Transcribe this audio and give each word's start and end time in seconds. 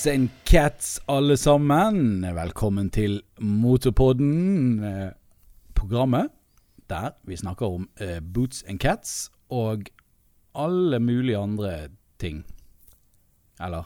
Boots 0.00 0.06
and 0.16 0.28
cats, 0.44 1.00
alle 1.08 1.36
sammen. 1.36 2.22
Velkommen 2.34 2.86
til 2.90 3.18
Motorpodden, 3.38 4.84
eh, 4.84 5.10
programmet 5.76 6.30
der 6.88 7.10
vi 7.28 7.36
snakker 7.36 7.66
om 7.66 7.84
eh, 8.00 8.20
boots 8.34 8.62
and 8.68 8.80
cats 8.80 9.30
og 9.50 9.90
alle 10.54 11.00
mulige 11.00 11.36
andre 11.36 11.88
ting. 12.18 12.46
Eller 13.60 13.84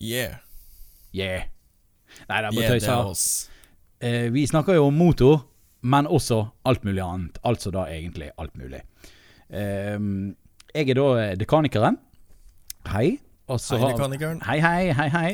Yeah. 0.00 0.34
yeah. 1.14 1.42
Nei, 2.28 2.40
det 2.40 2.48
er 2.48 2.80
bare 2.80 2.80
tøys. 2.80 3.50
Eh, 4.00 4.32
vi 4.32 4.46
snakker 4.46 4.74
jo 4.74 4.86
om 4.86 4.94
motor, 4.94 5.44
men 5.82 6.06
også 6.06 6.46
alt 6.64 6.84
mulig 6.84 7.04
annet. 7.04 7.38
Altså 7.44 7.70
da 7.70 7.84
egentlig 7.84 8.30
alt 8.38 8.56
mulig. 8.56 8.80
Eh, 9.50 10.00
jeg 10.74 10.88
er 10.88 10.94
da 10.94 11.34
dekanikeren. 11.36 11.98
Hei. 12.86 13.18
Hei, 13.48 13.78
mekanikeren. 13.92 14.40
Hei, 14.46 14.58
hei, 14.64 14.92
hei, 14.96 15.08
hei. 15.12 15.32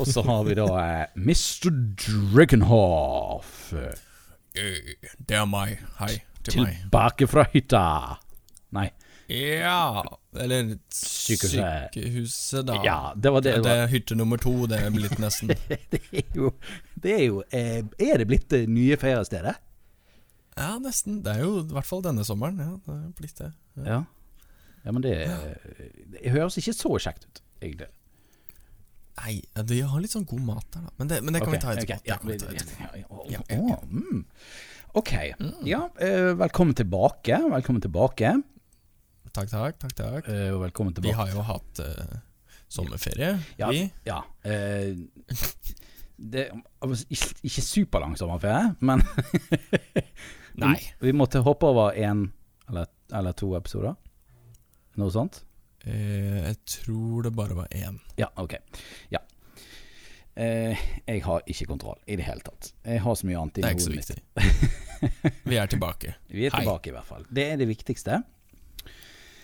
Og 0.00 0.06
så 0.08 0.22
har 0.24 0.44
vi 0.46 0.54
da 0.56 0.64
eh, 0.80 1.06
Mr. 1.16 1.68
Drakenhoff. 2.04 3.72
eh, 3.76 3.92
Eh, 4.58 4.94
Det 5.28 5.36
er 5.36 5.44
meg. 5.46 5.76
Hei 6.00 6.16
til 6.42 6.64
meg. 6.64 6.78
Tilbake 6.82 7.26
fra 7.30 7.44
hytta. 7.52 7.82
Nei. 8.74 8.88
Ja 9.30 10.02
Eller 10.34 10.72
Sykehuset. 10.90 11.92
sykehuset, 11.94 12.64
da. 12.66 12.80
Ja, 12.82 12.96
det 13.14 13.30
var 13.32 13.40
det. 13.44 13.52
Det 13.60 13.64
det 13.64 13.76
er 13.84 13.86
hytte 13.92 14.16
nummer 14.18 14.36
to, 14.42 14.66
det 14.66 14.80
er 14.82 14.90
blitt 14.90 15.18
nesten. 15.22 15.48
Det 15.90 16.00
er 16.12 16.34
jo, 16.34 16.50
det 17.02 17.12
er, 17.14 17.24
jo 17.28 17.42
eh, 17.52 17.84
er 17.98 18.18
det 18.18 18.26
blitt 18.26 18.48
det 18.50 18.64
nye 18.68 18.96
feriestedet? 18.98 19.54
Ja, 20.58 20.78
nesten. 20.82 21.20
Det 21.22 21.36
er 21.36 21.44
jo 21.44 21.60
i 21.60 21.72
hvert 21.76 21.86
fall 21.86 22.02
denne 22.02 22.24
sommeren. 22.26 22.58
Ja, 22.58 22.72
det 22.88 22.96
er 22.96 23.12
blitt 23.20 23.38
det. 23.38 23.52
Ja. 23.76 23.84
Ja. 23.86 24.00
ja, 24.84 24.92
men 24.92 25.02
det, 25.06 25.14
det 26.16 26.30
høres 26.34 26.58
ikke 26.58 26.74
så 26.74 26.96
kjekt 26.98 27.28
ut, 27.28 27.42
egentlig. 27.60 27.90
Nei, 29.20 29.34
de 29.68 29.80
har 29.84 30.00
litt 30.00 30.14
sånn 30.14 30.24
god 30.28 30.44
mat 30.46 30.66
der, 30.72 30.86
da. 30.86 30.94
Men 31.00 31.10
det, 31.10 31.18
men 31.26 31.36
det 31.36 31.42
kan 31.44 31.52
okay, 31.52 31.58
vi 31.58 31.64
ta 31.64 31.72
etterpå. 31.76 31.98
Okay, 31.98 32.08
ja, 32.08 32.16
ta 32.40 32.54
etterpå. 32.54 33.24
ja, 33.28 33.40
ja, 33.48 33.60
Ja, 33.60 33.80
mm. 33.84 34.24
Ok. 35.00 35.12
Ja, 35.68 35.82
eh, 36.02 36.32
velkommen 36.40 36.74
tilbake. 36.74 37.36
Velkommen 37.52 37.82
tilbake. 37.84 38.32
Takk, 39.30 39.50
takk. 39.52 39.78
takk, 39.78 39.94
takk 39.94 40.28
Uh, 40.28 40.56
velkommen 40.58 40.94
tilbake. 40.94 41.12
Vi 41.12 41.18
har 41.20 41.30
jo 41.30 41.44
hatt 41.46 41.82
uh, 41.84 42.16
sommerferie, 42.68 43.38
Ja, 43.58 43.70
vi. 43.70 43.84
ja 44.04 44.24
Uh, 44.42 44.96
det, 46.16 46.50
altså, 46.82 47.04
ikke, 47.42 47.62
superlang 47.62 48.16
sommerferie, 48.18 48.74
men 48.80 49.02
Nei. 50.60 50.76
vi 51.04 51.12
måtte 51.12 51.44
hoppe 51.44 51.70
over 51.70 51.94
én 51.96 52.26
eller, 52.68 52.90
eller 53.12 53.32
to 53.32 53.54
episoder. 53.56 53.94
Noe 55.00 55.12
sånt? 55.14 55.44
Eh, 55.86 56.40
jeg 56.50 56.56
tror 56.68 57.22
det 57.26 57.32
bare 57.36 57.56
var 57.56 57.68
én. 57.72 58.00
Ja, 58.18 58.28
ok. 58.36 58.54
Ja. 59.12 59.18
Eh, 60.36 60.78
jeg 61.08 61.22
har 61.24 61.42
ikke 61.46 61.66
kontroll 61.66 61.98
i 62.06 62.16
det 62.16 62.24
hele 62.24 62.40
tatt. 62.44 62.72
Jeg 62.84 63.00
har 63.04 63.14
så 63.18 63.26
mye 63.28 63.38
annet 63.40 63.58
i 63.58 63.64
hodet 63.64 63.96
mitt. 63.96 64.08
Det 64.08 64.16
er 64.16 64.20
ikke 64.20 64.60
så 64.60 64.70
viktig. 65.20 65.40
Vi 65.50 65.56
er 65.56 65.66
tilbake. 65.72 66.14
Vi 66.28 66.46
er 66.46 66.50
Hei. 66.54 66.60
tilbake, 66.64 66.90
i 66.90 66.94
hvert 66.96 67.08
fall. 67.08 67.24
Det 67.30 67.46
er 67.52 67.56
det 67.60 67.68
viktigste. 67.70 68.22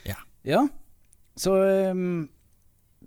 Ja. 0.06 0.18
Ja. 0.44 0.66
Så 1.36 1.52
um, 1.90 2.28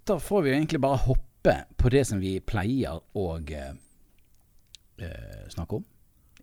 da 0.06 0.18
får 0.22 0.42
vi 0.46 0.52
egentlig 0.54 0.82
bare 0.82 0.98
hoppe 1.06 1.56
på 1.78 1.90
det 1.90 2.04
som 2.06 2.20
vi 2.22 2.36
pleier 2.44 3.00
å 3.18 3.24
eh, 3.40 3.74
snakke 5.50 5.80
om 5.80 5.86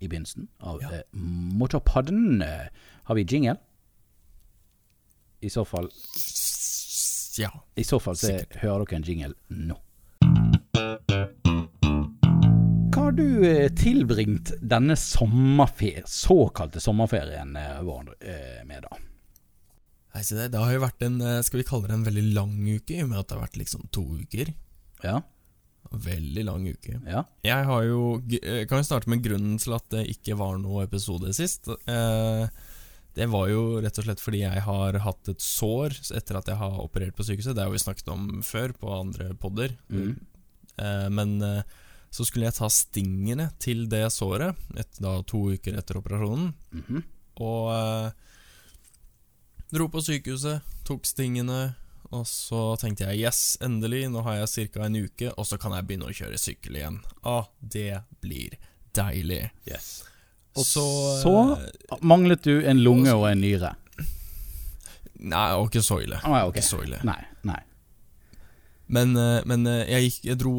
i 0.01 0.09
begynnelsen 0.09 0.49
av 0.61 0.81
Ja. 0.83 0.89
uh, 0.89 1.03
Motorpadden. 1.13 2.43
Uh, 2.43 2.67
har 3.07 3.15
vi 3.15 3.25
jingle? 3.29 3.57
I 5.41 5.51
så 5.53 5.65
fall, 5.69 5.91
Ja. 7.39 7.51
i 7.77 7.85
så 7.85 7.99
fall 8.01 8.17
så 8.17 8.31
Sikkert. 8.31 8.57
hører 8.63 8.87
dere 8.87 8.97
en 9.01 9.07
jingle 9.07 9.35
nå. 9.49 9.77
Hva 12.95 13.03
har 13.11 13.17
du 13.17 13.45
eh, 13.47 13.69
tilbringt 13.77 14.55
denne 14.61 14.97
sommerferie, 14.99 16.03
såkalte 16.09 16.81
sommerferien 16.81 17.57
eh, 17.61 17.81
vår 17.87 18.13
eh, 18.21 18.63
med, 18.67 18.87
da? 18.87 19.01
Nei, 20.17 20.23
det, 20.31 20.49
det 20.55 20.63
har 20.63 20.73
jo 20.73 20.81
vært 20.81 21.03
en 21.05 21.19
Skal 21.45 21.61
vi 21.61 21.67
kalle 21.69 21.91
det 21.91 21.97
en 21.99 22.07
veldig 22.07 22.23
lang 22.33 22.55
uke, 22.65 22.95
i 22.97 23.03
og 23.05 23.11
med 23.11 23.19
at 23.21 23.29
det 23.29 23.37
har 23.37 23.43
vært 23.45 23.59
liksom 23.61 23.83
to 23.93 24.05
uker. 24.23 24.55
Ja? 25.05 25.19
Veldig 25.93 26.45
lang 26.49 26.65
uke. 26.67 26.97
Ja? 27.05 27.27
Jeg 27.45 27.67
har 27.69 27.85
jo 27.85 28.01
Kan 28.67 28.81
jo 28.81 28.87
starte 28.89 29.13
med 29.13 29.21
grunnen 29.27 29.59
til 29.61 29.77
at 29.77 29.85
det 29.93 30.07
ikke 30.15 30.39
var 30.41 30.57
noe 30.63 30.87
episode 30.89 31.35
sist? 31.37 31.69
Eh, 31.69 32.49
det 33.17 33.27
var 33.33 33.49
jo 33.49 33.81
rett 33.81 33.97
og 33.97 34.05
slett 34.05 34.21
fordi 34.21 34.43
jeg 34.43 34.63
har 34.67 34.99
hatt 35.01 35.31
et 35.33 35.41
sår 35.41 35.95
etter 36.19 36.37
at 36.37 36.51
jeg 36.53 36.61
har 36.61 36.81
operert 36.83 37.17
på 37.17 37.25
sykehuset. 37.25 37.57
Det 37.57 37.65
har 37.65 37.73
vi 37.73 37.81
snakket 37.81 38.11
om 38.13 38.27
før 38.45 38.75
på 38.77 38.93
andre 38.93 39.31
podder. 39.41 39.73
Mm. 39.89 40.19
Eh, 40.77 41.07
men 41.17 41.41
eh, 41.43 41.63
så 42.13 42.27
skulle 42.29 42.51
jeg 42.51 42.59
ta 42.59 42.69
stingene 42.73 43.49
til 43.63 43.87
det 43.93 44.05
såret, 44.13 44.59
et, 44.77 45.01
da 45.01 45.19
to 45.29 45.47
uker 45.57 45.79
etter 45.81 46.01
operasjonen. 46.01 46.53
Mhm. 46.77 47.03
Og 47.45 47.73
eh, 47.73 48.13
dro 49.73 49.89
på 49.93 50.05
sykehuset, 50.05 50.77
tok 50.89 51.09
stingene, 51.09 51.75
og 52.15 52.25
så 52.29 52.61
tenkte 52.81 53.09
jeg 53.09 53.27
yes, 53.27 53.57
endelig, 53.65 54.07
nå 54.13 54.23
har 54.25 54.43
jeg 54.43 54.71
ca. 54.77 54.87
en 54.87 55.01
uke, 55.09 55.33
og 55.33 55.49
så 55.49 55.59
kan 55.61 55.75
jeg 55.77 55.89
begynne 55.89 56.09
å 56.09 56.17
kjøre 56.17 56.41
sykkel 56.41 56.79
igjen. 56.81 57.01
Ah, 57.25 57.49
det 57.61 58.05
blir 58.25 58.61
deilig. 58.97 59.47
Yes. 59.69 60.05
Og 60.57 60.65
så, 60.65 60.87
Så 61.23 61.35
eh, 61.57 61.99
manglet 62.01 62.45
du 62.45 62.61
en 62.65 62.81
lunge 62.81 63.13
og 63.15 63.29
en 63.31 63.43
nyre. 63.45 63.75
Nei, 65.17 65.47
og 65.57 65.71
ikke 65.71 65.85
så 65.85 66.01
ille. 66.05 66.21
Ah, 66.25 66.45
okay. 66.47 66.61
Ikke 66.61 66.69
så 66.69 66.83
ille. 66.85 67.01
Nei, 67.07 67.21
nei. 67.49 67.61
Men, 68.87 69.17
eh, 69.19 69.41
men 69.49 69.67
eh, 69.67 69.83
jeg, 69.91 70.07
gikk, 70.07 70.19
jeg 70.29 70.39
dro 70.39 70.53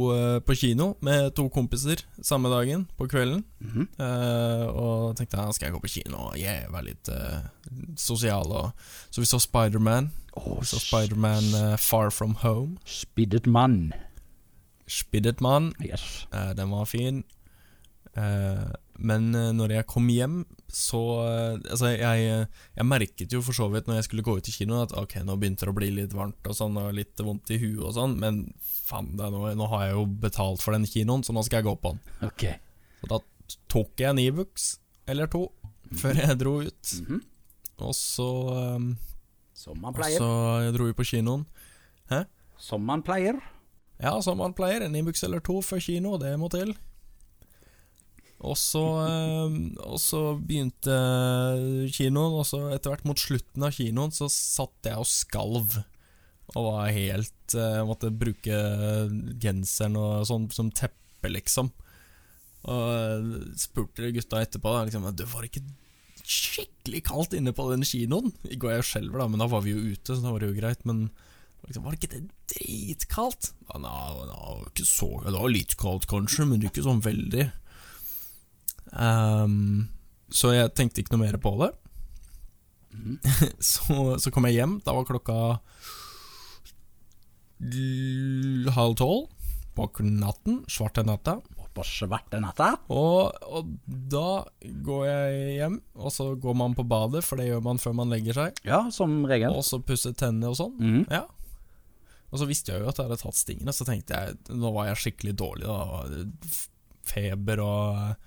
på 0.44 0.56
kino 0.60 0.90
med 1.06 1.30
to 1.38 1.46
kompiser 1.54 2.02
samme 2.20 2.52
dagen, 2.52 2.86
på 3.00 3.08
kvelden. 3.10 3.46
Mhm. 3.64 3.88
Eh, 4.04 4.66
og 4.68 5.16
tenkte 5.18 5.40
ja, 5.40 5.52
skal 5.56 5.70
jeg 5.70 5.78
gå 5.78 5.84
på 5.86 5.94
kino 6.00 6.30
og 6.30 6.40
yeah, 6.40 6.66
være 6.74 6.92
litt 6.92 7.14
uh, 7.14 7.46
sosial. 7.98 8.52
Og, 8.52 8.90
så 9.10 9.24
vi 9.24 9.30
så 9.30 9.40
Spiderman. 9.42 10.12
Oh, 10.38 10.60
så 10.62 10.82
Spiderman 10.82 11.48
uh, 11.56 11.78
Far 11.82 12.12
From 12.14 12.36
Home. 12.44 12.78
Spiddet 12.86 13.48
mann. 13.48 13.94
Yes. 15.84 16.28
Uh, 16.34 16.54
den 16.58 16.72
var 16.72 16.86
fin. 16.86 17.24
Eh, 18.18 18.70
men 18.98 19.28
eh, 19.36 19.52
når 19.54 19.76
jeg 19.76 19.88
kom 19.92 20.08
hjem, 20.10 20.40
så 20.74 21.00
eh, 21.22 21.58
Altså, 21.70 21.92
jeg, 21.94 22.48
jeg 22.80 22.88
merket 22.88 23.34
jo 23.36 23.44
for 23.46 23.54
så 23.54 23.68
vidt 23.70 23.90
når 23.90 24.00
jeg 24.00 24.08
skulle 24.08 24.26
gå 24.26 24.38
ut 24.40 24.50
i 24.50 24.54
kinoen, 24.56 24.88
at 24.88 24.96
ok, 24.98 25.20
nå 25.28 25.36
begynte 25.38 25.68
det 25.68 25.74
å 25.74 25.78
bli 25.78 25.92
litt 26.00 26.16
varmt 26.18 26.50
og 26.50 26.58
sånn, 26.58 26.80
og 26.82 26.96
litt 26.98 27.22
vondt 27.22 27.54
i 27.54 27.60
huet 27.62 27.84
og 27.84 27.94
sånn, 27.98 28.18
men 28.22 28.42
faen, 28.88 29.14
det 29.20 29.30
nå, 29.34 29.44
nå 29.60 29.70
har 29.74 29.88
jeg 29.88 29.98
jo 30.00 30.06
betalt 30.26 30.64
for 30.64 30.74
den 30.74 30.88
kinoen, 30.90 31.26
så 31.28 31.36
nå 31.36 31.44
skal 31.46 31.62
jeg 31.62 31.70
gå 31.70 31.76
på 31.84 31.94
den. 31.94 32.02
Okay. 32.32 32.58
Så 33.02 33.12
da 33.12 33.22
tok 33.70 34.02
jeg 34.02 34.10
en 34.10 34.24
Ibux, 34.24 34.70
eller 35.08 35.30
to, 35.32 35.46
før 36.02 36.24
jeg 36.24 36.40
dro 36.42 36.56
ut. 36.66 36.96
Mhm. 37.04 37.26
Og 37.86 37.94
så 37.94 38.26
um, 38.74 38.88
Som 39.54 39.78
man 39.84 39.94
Og 39.94 40.00
pleier. 40.00 40.18
så 40.18 40.72
dro 40.74 40.88
vi 40.88 40.96
på 40.98 41.06
kinoen. 41.06 41.44
Som 42.58 42.82
man 42.90 43.04
pleier. 43.06 43.38
Ja, 44.02 44.16
som 44.26 44.40
man 44.42 44.56
pleier. 44.58 44.82
En 44.82 44.96
Ibux 44.98 45.22
eller 45.28 45.44
to 45.46 45.60
før 45.62 45.78
kino, 45.78 46.16
det 46.18 46.32
må 46.42 46.50
til. 46.50 46.74
Og 48.46 48.54
så, 48.60 48.84
eh, 49.08 49.56
og 49.82 49.98
så 50.02 50.22
begynte 50.38 50.98
kinoen, 51.94 52.38
og 52.38 52.46
så 52.46 52.68
etter 52.74 52.94
hvert 52.94 53.08
mot 53.10 53.18
slutten 53.18 53.66
av 53.66 53.74
kinoen 53.74 54.14
så 54.14 54.30
satt 54.30 54.90
jeg 54.90 55.02
og 55.02 55.10
skalv. 55.10 55.80
Og 56.56 56.70
var 56.70 56.94
helt 56.96 57.56
eh, 57.58 57.82
Måtte 57.84 58.14
bruke 58.14 58.56
genseren 59.42 59.98
og 60.00 60.28
sånn 60.30 60.48
som 60.54 60.70
teppe, 60.72 61.32
liksom. 61.34 61.74
Og 62.68 62.86
eh, 62.94 63.34
spurte 63.60 64.14
gutta 64.16 64.44
etterpå 64.44 64.72
da, 64.76 64.86
liksom, 64.88 65.10
Det 65.18 65.28
var 65.34 65.48
ikke 65.48 65.66
skikkelig 66.28 67.06
kaldt 67.08 67.36
inne 67.38 67.54
på 67.56 67.70
den 67.72 67.86
kinoen. 67.88 68.34
I 68.48 68.60
går 68.60 68.78
jeg 68.78 68.90
skjelver, 68.92 69.24
da, 69.24 69.30
men 69.32 69.42
da 69.42 69.48
var 69.50 69.64
vi 69.66 69.74
jo 69.74 69.94
ute, 69.96 70.14
så 70.14 70.22
da 70.22 70.34
var 70.34 70.44
det 70.44 70.52
jo 70.52 70.60
greit. 70.60 70.84
Men 70.88 71.08
liksom, 71.66 71.86
var 71.86 71.96
det 71.96 72.02
ikke 72.02 72.14
det 72.14 72.26
dritkaldt? 72.54 73.54
Ja, 73.72 73.82
nei, 73.82 74.26
nei, 74.30 74.58
ikke 74.70 74.88
så 74.88 75.10
Det 75.26 75.34
var 75.40 75.56
litt 75.56 75.78
kaldt, 75.80 76.06
kanskje, 76.12 76.46
men 76.52 76.68
ikke 76.68 76.86
sånn 76.86 77.02
veldig. 77.06 77.48
Ehm, 78.94 79.88
så 80.30 80.54
jeg 80.56 80.74
tenkte 80.78 81.04
ikke 81.04 81.16
noe 81.16 81.26
mer 81.26 81.40
på 81.42 81.54
det. 81.62 81.72
Mm. 82.94 83.20
så, 83.72 84.18
så 84.22 84.34
kom 84.34 84.48
jeg 84.50 84.60
hjem. 84.60 84.80
Da 84.86 84.96
var 84.98 85.08
klokka 85.08 85.38
halv 88.78 88.98
tolv 89.00 89.30
på 89.78 89.90
natten. 90.04 90.64
Svarte 90.68 91.04
natta. 91.06 91.40
På 91.78 91.84
svarte 91.86 92.40
natta. 92.42 92.72
Og, 92.90 93.34
og 93.46 93.74
da 93.86 94.42
går 94.64 95.04
jeg 95.06 95.58
hjem, 95.60 95.76
og 96.02 96.14
så 96.14 96.32
går 96.42 96.56
man 96.58 96.74
på 96.78 96.86
badet, 96.90 97.22
for 97.26 97.38
det 97.38 97.52
gjør 97.52 97.62
man 97.68 97.82
før 97.82 97.94
man 98.00 98.10
legger 98.10 98.40
seg. 98.40 98.62
Ja, 98.66 98.88
som 98.94 99.20
regel. 99.30 99.54
Og 99.54 99.66
så 99.68 99.78
pusser 99.86 100.16
tennene 100.18 100.50
og 100.50 100.58
sånn. 100.58 100.78
Mm. 100.82 101.04
Ja. 101.14 101.28
Og 102.32 102.42
så 102.42 102.48
visste 102.50 102.74
jeg 102.74 102.82
jo 102.82 102.90
at 102.90 102.98
jeg 102.98 103.08
hadde 103.08 103.22
tatt 103.22 103.38
stingene, 103.40 103.74
så 103.76 103.86
tenkte 103.88 104.18
jeg 104.18 104.58
Nå 104.60 104.74
var 104.76 104.90
jeg 104.90 105.00
skikkelig 105.04 105.36
dårlig, 105.40 105.70
da. 105.70 106.58
Feber 107.08 107.62
og 107.64 108.26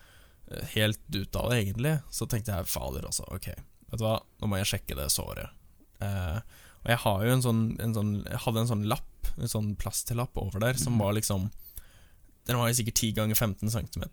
helt 0.74 1.00
ute 1.14 1.38
av 1.38 1.50
det, 1.50 1.60
egentlig. 1.62 1.94
Så 2.10 2.26
tenkte 2.30 2.56
jeg 2.56 2.70
fader, 2.70 3.06
altså. 3.06 3.26
Ok, 3.30 3.50
vet 3.54 4.00
du 4.00 4.04
hva, 4.06 4.18
nå 4.40 4.50
må 4.50 4.60
jeg 4.60 4.70
sjekke 4.74 4.98
det 4.98 5.10
såret. 5.14 5.52
Eh, 6.00 6.40
og 6.80 6.88
jeg 6.88 7.00
har 7.02 7.24
jo 7.26 7.32
en 7.34 7.42
sånn, 7.44 7.64
en 7.84 7.92
sånn 7.92 8.12
Jeg 8.24 8.38
hadde 8.46 8.62
en 8.62 8.70
sånn 8.70 8.84
lapp, 8.88 9.32
en 9.36 9.50
sånn 9.52 9.74
plastlapp 9.76 10.38
over 10.40 10.62
der, 10.62 10.78
som 10.80 10.96
var 10.96 11.12
liksom 11.12 11.50
Den 12.48 12.56
var 12.56 12.70
jo 12.70 12.78
sikkert 12.78 13.02
10 13.02 13.16
ganger 13.18 13.36
15 13.36 13.68
cm, 13.74 14.06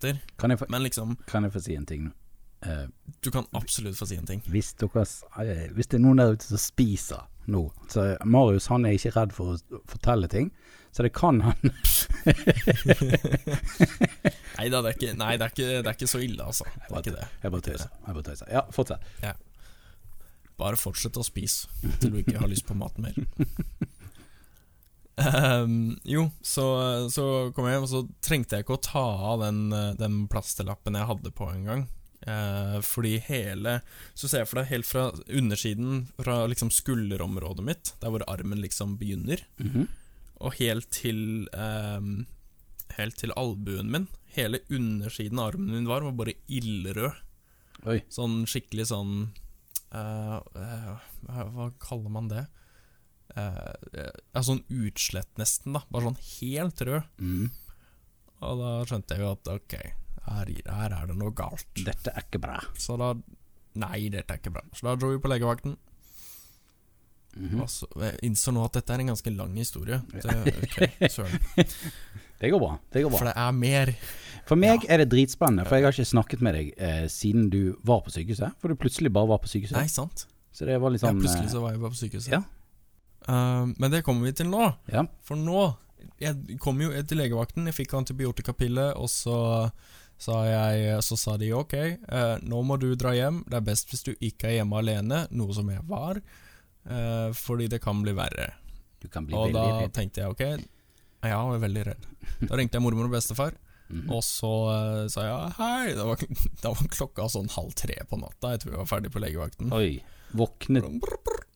men 0.67 0.83
liksom 0.83 1.15
kan 1.31 1.47
jeg 1.47 1.55
få 1.55 1.63
si 1.63 1.77
en 1.79 1.87
ting 1.87 2.09
nå? 2.09 2.15
Eh, 2.65 2.87
Du 3.21 3.29
kan 3.31 3.45
absolutt 3.53 3.97
få 3.99 4.05
si 4.09 4.15
en 4.17 4.25
ting. 4.25 4.41
hvis, 4.49 4.73
dere, 4.81 5.03
eh, 5.43 5.67
hvis 5.75 5.87
det 5.91 5.99
er 5.99 6.03
noen 6.05 6.17
der 6.17 6.33
ute 6.33 6.47
som 6.47 6.57
spiser 6.57 7.27
nå 7.47 7.71
Så 7.87 8.17
Marius 8.25 8.65
han 8.67 8.85
er 8.85 8.95
ikke 8.97 9.11
redd 9.15 9.31
for 9.35 9.53
å 9.53 9.81
fortelle 9.87 10.27
ting, 10.27 10.49
så 10.91 11.03
det 11.05 11.13
kan 11.15 11.39
han 11.45 11.55
Nei 14.57 14.67
da, 14.73 14.81
det 14.81 14.89
er 14.89 14.95
ikke, 14.97 15.13
nei, 15.19 15.35
det 15.37 15.45
er 15.45 15.51
ikke, 15.53 15.67
det 15.83 15.87
er 15.91 15.93
ikke 15.95 16.09
så 16.09 16.19
ille, 16.23 16.43
altså. 16.43 16.65
Det 16.65 16.89
er 16.89 17.03
ikke 17.03 17.13
det. 17.19 17.27
Jeg 17.43 17.53
bare 17.53 17.65
tøyser. 17.67 17.91
Jeg 18.07 18.17
bare 18.17 18.25
tøyser. 18.27 18.49
Ja, 18.51 18.63
fortsett. 18.73 19.01
Bare 20.57 20.79
fortsett 20.81 21.19
å 21.21 21.23
spise 21.25 21.69
til 22.01 22.15
du 22.15 22.17
ikke 22.23 22.39
har 22.41 22.49
lyst 22.49 22.65
på 22.67 22.73
maten 22.77 23.05
mer. 23.05 23.15
Um, 25.17 25.95
jo, 26.05 26.27
så, 26.45 26.63
så 27.13 27.23
kom 27.55 27.65
jeg 27.69 27.77
hjem, 27.77 27.85
og 27.87 27.91
så 27.93 28.01
trengte 28.21 28.57
jeg 28.57 28.65
ikke 28.65 28.75
å 28.77 28.83
ta 28.85 29.05
av 29.31 29.41
den, 29.45 29.63
eh, 29.73 29.93
den 29.97 30.19
plasterlappen 30.29 30.97
jeg 30.97 31.09
hadde 31.09 31.31
på 31.37 31.47
engang. 31.53 31.87
Uh, 32.27 32.81
fordi 32.83 33.13
hele 33.23 33.77
Så 34.13 34.27
ser 34.27 34.41
jeg 34.41 34.47
for 34.49 34.59
deg 34.59 34.67
helt 34.67 34.85
fra 34.85 35.03
undersiden, 35.31 36.07
fra 36.19 36.41
liksom 36.51 36.69
skulderområdet 36.75 37.63
mitt, 37.63 37.93
der 38.01 38.09
hvor 38.11 38.25
armen 38.27 38.59
liksom 38.59 38.97
begynner, 38.99 39.39
Mhm. 39.59 39.87
og 40.41 40.53
helt 40.59 40.89
til 40.91 41.47
eh, 41.53 42.01
Helt 42.97 43.17
til 43.17 43.31
albuen 43.37 43.89
min. 43.91 44.07
Hele 44.35 44.59
undersiden 44.69 45.39
av 45.39 45.53
armen 45.53 45.71
min 45.71 45.87
var, 45.87 46.01
var 46.01 46.11
bare 46.11 46.33
ildrød. 46.47 47.15
Oi. 47.85 48.01
Sånn 48.09 48.45
skikkelig 48.47 48.87
sånn 48.91 49.29
eh, 49.93 50.39
eh, 50.55 50.97
hva- 51.27 51.73
kaller 51.79 52.09
man 52.09 52.27
det? 52.29 52.45
Eh, 53.35 53.73
eh, 53.93 54.41
sånn 54.41 54.63
utslett, 54.69 55.29
nesten. 55.37 55.73
da 55.73 55.83
Bare 55.91 56.03
sånn 56.11 56.21
helt 56.39 56.79
rød. 56.81 57.03
Mm. 57.19 57.51
Og 58.41 58.59
da 58.59 58.71
skjønte 58.85 59.15
jeg 59.15 59.19
jo 59.19 59.31
at 59.31 59.47
ok, 59.47 59.75
her, 60.27 60.53
her 60.67 60.95
er 60.95 61.09
det 61.09 61.17
noe 61.17 61.33
galt. 61.35 61.67
Dette 61.75 62.13
er 62.13 62.25
ikke 62.25 62.41
bra. 62.43 62.59
Så 62.77 62.99
da 62.99 63.13
Nei, 63.77 64.07
dette 64.09 64.33
er 64.33 64.39
ikke 64.39 64.55
bra. 64.55 64.63
Så 64.73 64.87
da 64.87 64.95
dro 64.97 65.11
vi 65.11 65.19
på 65.21 65.29
legevakten. 65.29 65.75
Mm 67.35 67.49
-hmm. 67.49 67.61
altså, 67.61 67.85
jeg 68.01 68.17
innså 68.23 68.51
nå 68.51 68.63
at 68.65 68.73
dette 68.73 68.93
er 68.93 68.99
en 68.99 69.07
ganske 69.13 69.29
lang 69.29 69.57
historie. 69.57 70.01
Det, 70.11 70.53
okay, 70.63 71.09
søren. 71.09 71.39
Det 72.39 72.49
går 72.49 72.59
bra. 72.59 72.77
Det 72.93 73.03
går 73.03 73.09
bra. 73.09 73.17
For 73.17 73.25
det 73.25 73.33
er 73.35 73.51
mer. 73.51 73.93
For 74.47 74.55
meg 74.55 74.85
er 74.89 74.97
det 74.97 75.09
dritspennende, 75.11 75.65
for 75.65 75.75
jeg 75.75 75.83
har 75.83 75.95
ikke 75.95 76.05
snakket 76.05 76.43
med 76.45 76.53
deg 76.53 76.73
eh, 76.77 77.07
siden 77.09 77.49
du 77.49 77.75
var 77.83 78.03
på 78.05 78.13
sykehuset. 78.13 78.53
For 78.61 78.67
du 78.71 78.75
plutselig 78.75 79.11
bare 79.13 79.27
var 79.27 79.41
på 79.43 79.47
sykehuset. 79.47 79.77
Nei, 79.77 79.87
sant? 79.87 80.27
Så 80.53 80.65
det 80.65 80.77
var 80.81 80.93
litt 80.93 81.01
sånn 81.01 81.17
Ja, 81.17 81.23
plutselig 81.25 81.49
eh, 81.49 81.51
så 81.51 81.63
var 81.63 81.73
jeg 81.73 81.81
bare 81.81 81.95
på 81.95 81.99
sykehuset. 81.99 82.31
Ja. 82.31 82.43
Uh, 83.27 83.73
men 83.77 83.91
det 83.91 84.03
kommer 84.05 84.29
vi 84.29 84.31
til 84.37 84.49
nå. 84.49 84.69
Ja. 84.93 85.03
For 85.25 85.35
nå 85.35 85.75
Jeg 86.21 86.59
kom 86.61 86.79
jo 86.81 86.91
til 87.09 87.19
legevakten, 87.19 87.65
jeg 87.67 87.75
fikk 87.75 87.93
antibiotikapille, 87.97 88.93
og 88.95 89.09
så 89.09 89.37
sa 90.17 90.43
jeg 90.45 91.01
Så 91.05 91.17
sa 91.17 91.35
de 91.37 91.51
ok, 91.53 91.73
eh, 91.77 92.37
nå 92.41 92.63
må 92.65 92.77
du 92.81 92.95
dra 92.95 93.11
hjem. 93.13 93.43
Det 93.47 93.53
er 93.59 93.65
best 93.67 93.89
hvis 93.91 94.03
du 94.03 94.13
ikke 94.19 94.49
er 94.49 94.55
hjemme 94.59 94.79
alene, 94.79 95.27
noe 95.31 95.53
som 95.53 95.69
jeg 95.69 95.83
var. 95.87 96.21
eh, 96.89 97.29
fordi 97.35 97.67
det 97.69 97.81
kan 97.83 98.01
bli 98.01 98.13
verre. 98.15 98.53
Du 99.01 99.07
kan 99.09 99.25
bli 99.27 99.35
Og 99.35 99.51
da 99.53 99.81
redd. 99.81 99.93
tenkte 99.93 100.21
jeg 100.23 100.29
ok, 100.31 100.39
ja, 101.21 101.27
jeg 101.27 101.35
var 101.51 101.59
veldig 101.59 101.85
redd. 101.85 102.05
Da 102.47 102.55
ringte 102.55 102.77
jeg 102.79 102.81
mormor 102.81 103.05
og 103.05 103.11
bestefar, 103.11 103.53
Mhm. 103.89 104.09
og 104.11 104.21
så 104.23 104.51
eh, 104.73 105.07
sa 105.07 105.21
jeg 105.23 105.53
hei. 105.57 105.93
Da 105.95 106.05
var, 106.05 106.17
da 106.63 106.69
var 106.73 106.87
klokka 106.91 107.27
sånn 107.29 107.49
halv 107.53 107.73
tre 107.75 107.95
på 108.09 108.17
natta. 108.19 108.51
Jeg 108.55 108.59
tror 108.63 108.71
jeg 108.73 108.79
var 108.81 108.89
ferdig 108.89 109.11
på 109.13 109.21
legevakten. 109.23 109.71
Oi. 109.71 110.01
Våknet 110.35 110.83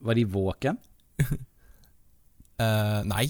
Var 0.00 0.14
de 0.14 0.24
våken? 0.24 0.78
Eh, 2.62 3.00
nei, 3.08 3.24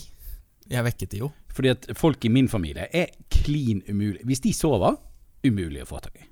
jeg 0.69 0.85
vekket 0.85 1.11
de 1.15 1.19
jo. 1.23 1.29
Fordi 1.55 1.71
at 1.73 1.87
folk 1.97 2.25
i 2.27 2.31
min 2.33 2.49
familie 2.53 2.89
er 2.93 3.13
klin 3.33 3.83
umulig. 3.89 4.23
Hvis 4.29 4.43
de 4.45 4.53
sover, 4.53 4.99
umulig 5.45 5.83
å 5.83 5.89
få 5.89 6.01
tak 6.05 6.17
i. 6.21 6.27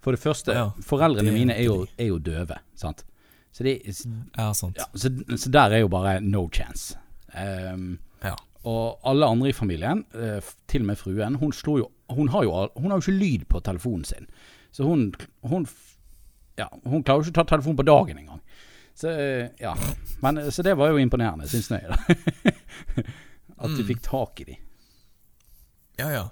For 0.00 0.12
det 0.16 0.20
første, 0.22 0.52
Ja, 0.56 0.70
foreldrene 0.80 1.28
det 1.28 1.34
mine 1.34 1.54
er 1.58 1.64
jo, 1.66 1.86
er 1.98 2.06
jo 2.08 2.18
døve, 2.18 2.56
sant. 2.74 3.04
Så, 3.52 3.64
de, 3.66 3.74
Ja, 4.38 4.52
så, 4.54 4.70
så 5.36 5.50
der 5.50 5.70
er 5.74 5.82
jo 5.82 5.88
bare 5.88 6.20
no 6.20 6.48
chance. 6.52 6.96
Um, 7.34 7.98
Ja. 8.24 8.34
og 8.64 9.00
alle 9.04 9.26
andre 9.26 9.48
i 9.48 9.52
familien, 9.56 10.04
eh, 10.14 10.40
til 10.68 10.82
og 10.82 10.86
med 10.86 10.96
fruen, 10.98 11.34
hun, 11.40 11.52
jo, 11.52 11.90
hun, 12.10 12.28
har 12.28 12.42
jo, 12.44 12.68
hun 12.76 12.90
har 12.90 12.98
jo 13.00 13.04
ikke 13.10 13.18
lyd 13.18 13.44
på 13.48 13.60
telefonen 13.64 14.04
sin. 14.04 14.26
Så 14.72 14.84
hun, 14.84 15.12
hun, 15.44 15.66
ja, 16.58 16.66
hun 16.86 17.02
klarer 17.02 17.22
jo 17.24 17.30
ikke 17.30 17.40
å 17.40 17.44
ta 17.44 17.56
telefonen 17.56 17.76
på 17.76 17.86
dagen 17.88 18.18
engang. 18.18 18.40
Så, 18.94 19.08
eh, 19.10 19.48
ja. 19.60 19.74
Men, 20.22 20.38
eh, 20.38 20.50
så 20.50 20.62
det 20.62 20.76
var 20.76 20.90
jo 20.92 20.96
imponerende, 21.00 21.48
syns 21.48 21.70
jeg. 21.70 21.82
At 23.60 23.68
du 23.76 23.82
Mm. 23.82 23.86
fikk 23.88 24.02
tak 24.02 24.40
i 24.40 24.44
de. 24.44 24.56
Ja, 25.98 26.08
ja. 26.10 26.28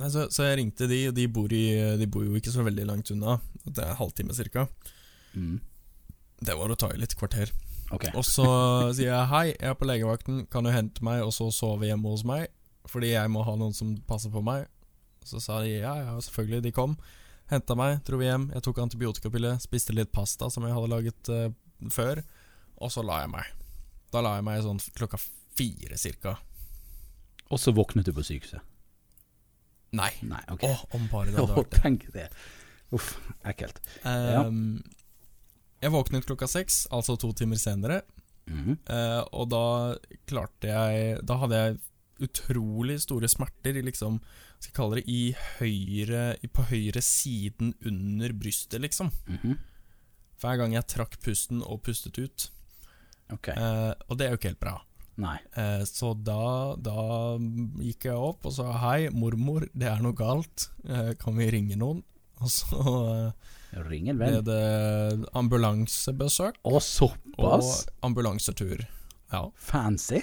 Nei, 0.00 0.08
så, 0.10 0.26
så 0.32 0.46
jeg 0.48 0.58
ringte 0.58 0.88
de, 0.90 1.02
og 1.10 1.16
de 1.16 1.26
bor, 1.30 1.52
i, 1.52 1.66
de 2.00 2.08
bor 2.10 2.24
jo 2.26 2.38
ikke 2.38 2.52
så 2.54 2.64
veldig 2.66 2.86
langt 2.88 3.12
unna. 3.14 3.36
Det 3.64 3.82
er 3.82 3.92
en 3.92 4.00
halvtime 4.00 4.34
cirka. 4.36 4.66
Mm. 5.34 5.60
Det 6.42 6.56
var 6.58 6.72
å 6.72 6.78
ta 6.78 6.90
i 6.92 7.00
litt 7.00 7.14
kvarter. 7.18 7.52
Okay. 7.92 8.12
Og 8.16 8.24
så 8.24 8.46
sier 8.96 9.10
jeg 9.10 9.30
hei, 9.30 9.46
jeg 9.52 9.68
er 9.68 9.76
på 9.76 9.86
legevakten, 9.86 10.46
kan 10.50 10.64
du 10.64 10.72
hente 10.72 11.04
meg 11.04 11.22
og 11.26 11.34
så 11.36 11.50
sove 11.52 11.86
hjemme 11.86 12.08
hos 12.08 12.24
meg? 12.26 12.48
Fordi 12.88 13.12
jeg 13.12 13.30
må 13.30 13.44
ha 13.46 13.54
noen 13.58 13.76
som 13.76 13.92
passer 14.08 14.32
på 14.32 14.42
meg. 14.44 14.64
Så 15.28 15.38
sa 15.42 15.60
de 15.62 15.76
ja, 15.76 15.92
ja, 16.00 16.16
selvfølgelig. 16.24 16.64
De 16.64 16.72
kom. 16.74 16.96
Henta 17.52 17.76
meg, 17.78 18.00
dro 18.06 18.18
vi 18.18 18.26
hjem. 18.26 18.48
Jeg 18.56 18.64
tok 18.66 18.80
antibiotikapille, 18.82 19.54
spiste 19.62 19.94
litt 19.94 20.10
pasta 20.14 20.48
som 20.50 20.66
jeg 20.66 20.74
hadde 20.74 20.90
laget 20.90 21.30
uh, 21.30 21.52
før. 21.92 22.24
Og 22.82 22.90
så 22.90 23.04
la 23.06 23.22
jeg 23.22 23.32
meg. 23.36 23.52
Da 24.12 24.24
la 24.24 24.34
jeg 24.38 24.48
meg 24.48 24.64
sånn 24.64 24.82
klokka 24.96 25.20
fire 25.20 26.00
cirka. 26.00 26.36
Og 27.52 27.60
så 27.60 27.74
våknet 27.76 28.08
du 28.08 28.14
på 28.16 28.24
sykehuset. 28.26 28.64
Nei. 29.92 30.10
Nei, 30.24 30.40
okay. 30.48 30.70
Åh, 30.72 30.84
om 30.96 31.06
bare 31.12 31.30
det 31.30 31.38
hadde 31.42 31.56
vært 31.58 31.70
det. 31.74 31.82
tenk 31.84 32.08
det. 32.14 32.28
Uff, 32.92 33.14
ekkelt. 33.48 33.80
Ja. 34.04 34.42
Ehm, 34.46 34.82
Jeg 35.82 35.90
våknet 35.90 36.26
klokka 36.28 36.46
seks, 36.46 36.86
altså 36.94 37.16
to 37.18 37.32
timer 37.32 37.56
senere. 37.56 38.02
Mm 38.46 38.64
-hmm. 38.64 38.76
uh, 38.90 39.22
og 39.32 39.48
da 39.50 39.96
klarte 40.26 40.66
jeg 40.66 41.20
Da 41.26 41.36
hadde 41.36 41.54
jeg 41.54 41.76
utrolig 42.20 43.00
store 43.00 43.28
smerter 43.28 43.76
i 43.76 43.82
liksom 43.82 44.20
Skal 44.58 44.70
jeg 44.70 44.74
kalle 44.74 44.96
det 44.96 45.04
i 45.06 45.36
høyre 45.60 46.36
På 46.52 46.62
høyre 46.62 47.00
siden 47.00 47.74
under 47.86 48.32
brystet, 48.32 48.80
liksom. 48.80 49.12
Mhm. 49.26 49.58
Hver 50.40 50.56
gang 50.56 50.72
jeg 50.74 50.86
trakk 50.86 51.20
pusten 51.22 51.62
og 51.62 51.82
pustet 51.82 52.18
ut. 52.18 52.50
Okay. 53.30 53.54
Uh, 53.54 53.94
og 54.08 54.18
det 54.18 54.26
er 54.26 54.30
jo 54.30 54.36
ikke 54.36 54.48
helt 54.48 54.60
bra. 54.60 54.82
Eh, 55.20 55.82
så 55.84 56.14
da, 56.16 56.74
da 56.80 57.36
gikk 57.84 58.06
jeg 58.08 58.16
opp 58.16 58.46
og 58.48 58.54
sa 58.56 58.70
hei, 58.86 59.08
mormor, 59.12 59.66
det 59.76 59.86
er 59.90 60.00
noe 60.02 60.16
galt. 60.16 60.70
Eh, 60.88 61.12
kan 61.20 61.36
vi 61.36 61.50
ringe 61.52 61.76
noen? 61.78 62.00
Og 62.42 62.48
så 62.50 62.80
eh, 63.12 63.30
Ring 63.88 64.08
en 64.12 64.18
ble 64.20 64.40
det 64.44 64.62
ambulansebesøk 65.38 66.58
Å, 66.60 66.72
og 66.74 66.82
såpass? 66.84 67.86
ambulansetur. 68.04 68.82
Ja. 69.32 69.46
Fancy? 69.56 70.20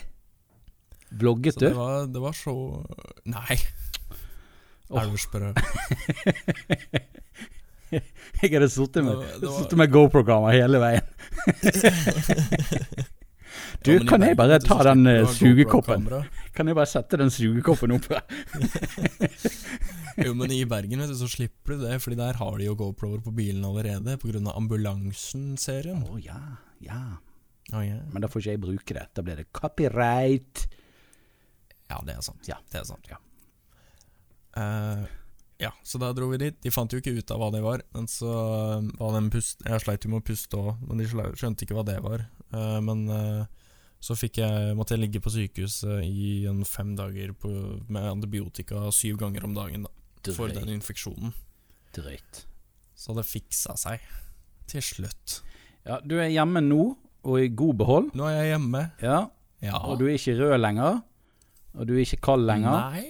Vlogget 1.17 1.55
Så 1.55 1.63
det 1.63 1.71
du? 1.73 1.77
var, 1.79 2.03
det 2.13 2.21
var 2.21 2.35
så 2.37 2.53
Nei. 3.25 3.57
Oh. 4.89 4.99
Er 5.01 5.09
du 5.09 5.17
sprø? 5.21 5.53
Jeg 7.89 8.51
hadde 8.53 8.67
sittet 8.69 9.01
med, 9.05 9.17
var- 9.41 9.77
med 9.81 9.89
GoPro-kamera 9.93 10.53
hele 10.53 10.77
veien. 10.81 11.05
Du, 13.85 13.91
Ja, 13.93 14.03
kan 14.07 14.23
jeg 14.25 14.37
bare 14.39 14.59
ta 14.63 14.79
den 14.89 15.07
eh, 15.07 15.25
sugekoppen? 15.35 16.07
Kan 16.55 16.69
jeg 16.69 16.77
bare 16.77 16.89
sette 16.89 17.19
den 17.21 17.31
sugekoppen 17.33 17.95
opp? 17.97 18.09
Jo, 20.19 20.33
men 20.35 20.51
i 20.51 20.65
Bergen 20.67 20.99
vet 20.99 21.13
du, 21.13 21.15
så 21.15 21.29
slipper 21.31 21.77
du 21.77 21.85
det, 21.85 21.99
Fordi 22.03 22.17
der 22.19 22.35
har 22.41 22.57
de 22.59 22.65
jo 22.65 22.75
GoPro-er 22.75 23.21
på 23.23 23.31
bilen 23.35 23.63
allerede, 23.63 24.17
pga. 24.19 24.41
Ambulansen-serien. 24.51 26.01
Å 26.03 26.19
ja, 26.19 26.39
ja. 26.83 26.99
Oh, 27.71 27.83
ja. 27.85 28.01
Men 28.11 28.25
da 28.25 28.29
får 28.31 28.43
ikke 28.43 28.55
jeg 28.57 28.63
bruke 28.65 28.97
det. 28.97 29.05
Da 29.15 29.23
blir 29.23 29.39
det 29.39 29.47
copyright. 29.55 30.65
ja, 31.87 32.01
det 32.05 32.17
er 32.17 32.25
sant. 32.25 32.49
Ja. 32.49 32.57
Det 32.71 32.81
er 32.81 32.89
sant. 32.89 33.07
Ja. 33.11 33.21
Uh, 34.57 35.05
ja, 35.59 35.73
så 35.83 35.99
da 36.01 36.11
dro 36.15 36.29
vi 36.31 36.39
dit. 36.39 36.57
De 36.63 36.71
fant 36.71 36.91
jo 36.91 37.01
ikke 37.01 37.13
ut 37.19 37.31
av 37.35 37.41
hva 37.41 37.49
det 37.51 37.61
var. 37.63 37.83
Men 37.95 38.07
så 38.07 38.31
eh, 38.31 38.91
var 38.99 39.11
det 39.11 39.19
en 39.19 39.31
pust 39.33 39.65
Jeg 39.67 39.83
sleit 39.83 40.05
jo 40.05 40.13
med 40.13 40.21
å 40.23 40.27
puste 40.29 40.59
òg, 40.59 40.69
men 40.87 41.01
de 41.01 41.07
skjønte 41.09 41.65
ikke 41.65 41.75
hva 41.75 41.83
det 41.87 41.97
var. 42.05 42.23
Eh, 42.53 42.79
men 42.85 43.05
eh, 43.13 43.45
så 43.99 44.15
jeg, 44.15 44.75
måtte 44.79 44.95
jeg 44.95 45.03
ligge 45.03 45.21
på 45.21 45.31
sykehuset 45.33 46.05
i 46.07 46.45
en 46.47 46.63
fem 46.65 46.93
dager 46.95 47.33
på, 47.35 47.49
med 47.91 48.07
antibiotika 48.13 48.87
syv 48.95 49.17
ganger 49.19 49.43
om 49.49 49.57
dagen 49.57 49.83
da, 49.87 49.91
for 50.33 50.47
den 50.55 50.71
infeksjonen. 50.77 51.33
Drøyt. 51.95 52.45
Så 52.95 53.15
det 53.17 53.25
fiksa 53.27 53.75
seg 53.79 53.99
til 54.69 54.83
slutt. 54.85 55.39
Ja, 55.87 55.99
du 56.03 56.17
er 56.19 56.29
hjemme 56.31 56.61
nå, 56.63 56.83
og 57.27 57.39
i 57.41 57.49
god 57.51 57.75
behold. 57.81 58.09
Nå 58.15 58.27
er 58.29 58.37
jeg 58.43 58.53
hjemme. 58.55 58.85
Ja, 59.03 59.19
Ja. 59.61 59.75
og 59.83 59.99
du 59.99 60.05
er 60.07 60.15
ikke 60.15 60.37
rød 60.39 60.59
lenger. 60.61 61.01
Og 61.75 61.87
du 61.87 61.93
er 61.97 62.05
ikke 62.05 62.21
kald 62.23 62.45
lenger. 62.47 62.91
Nei. 62.91 63.01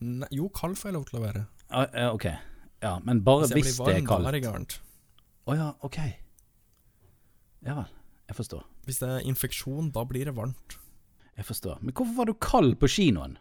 Nei. 0.00 0.28
Jo, 0.30 0.48
kald 0.54 0.76
får 0.78 0.90
jeg 0.90 0.94
lov 0.94 1.06
til 1.08 1.18
å 1.18 1.22
være. 1.24 1.42
Ah, 1.70 1.86
ja, 1.92 2.12
ok. 2.14 2.26
Ja, 2.82 2.98
men 3.02 3.22
bare 3.26 3.48
Hvis 3.48 3.52
hvis 3.56 3.80
blir 3.80 3.86
det 3.96 4.02
er 4.04 4.06
varm, 4.06 4.22
da 4.22 4.28
er 4.30 4.36
det 4.36 4.42
gærent. 4.44 4.76
Å 5.46 5.56
ja, 5.56 5.68
ok. 5.82 5.98
Ja 7.66 7.74
vel. 7.80 7.95
Jeg 8.26 8.36
forstår. 8.40 8.62
Hvis 8.86 8.98
det 9.02 9.08
er 9.08 9.26
infeksjon, 9.30 9.90
da 9.94 10.02
blir 10.08 10.26
det 10.26 10.34
varmt. 10.36 10.78
Jeg 11.36 11.46
forstår. 11.46 11.78
Men 11.82 11.94
hvorfor 11.94 12.16
var 12.16 12.26
du 12.30 12.34
kald 12.42 12.74
på 12.80 12.88
kinoen? 12.90 13.36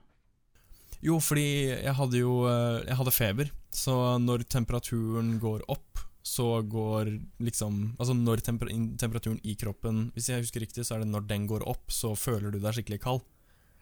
Jo, 1.05 1.19
fordi 1.21 1.45
jeg 1.69 1.93
hadde 1.97 2.17
jo 2.17 2.35
eh, 2.49 2.81
Jeg 2.87 2.95
hadde 2.97 3.11
feber, 3.13 3.49
så 3.75 3.95
når 4.21 4.43
temperaturen 4.49 5.35
går 5.41 5.61
opp, 5.69 5.99
så 6.25 6.61
går 6.65 7.11
liksom 7.45 7.95
Altså 7.99 8.15
når 8.17 8.41
temper 8.41 8.71
temperaturen 8.97 9.37
i 9.45 9.53
kroppen 9.59 10.07
Hvis 10.15 10.29
jeg 10.31 10.41
husker 10.41 10.63
riktig, 10.63 10.85
så 10.87 10.95
er 10.95 11.03
det 11.03 11.09
når 11.11 11.27
den 11.29 11.45
går 11.51 11.65
opp, 11.69 11.91
så 11.93 12.15
føler 12.17 12.49
du 12.55 12.57
deg 12.63 12.73
skikkelig 12.73 13.01
kald, 13.03 13.21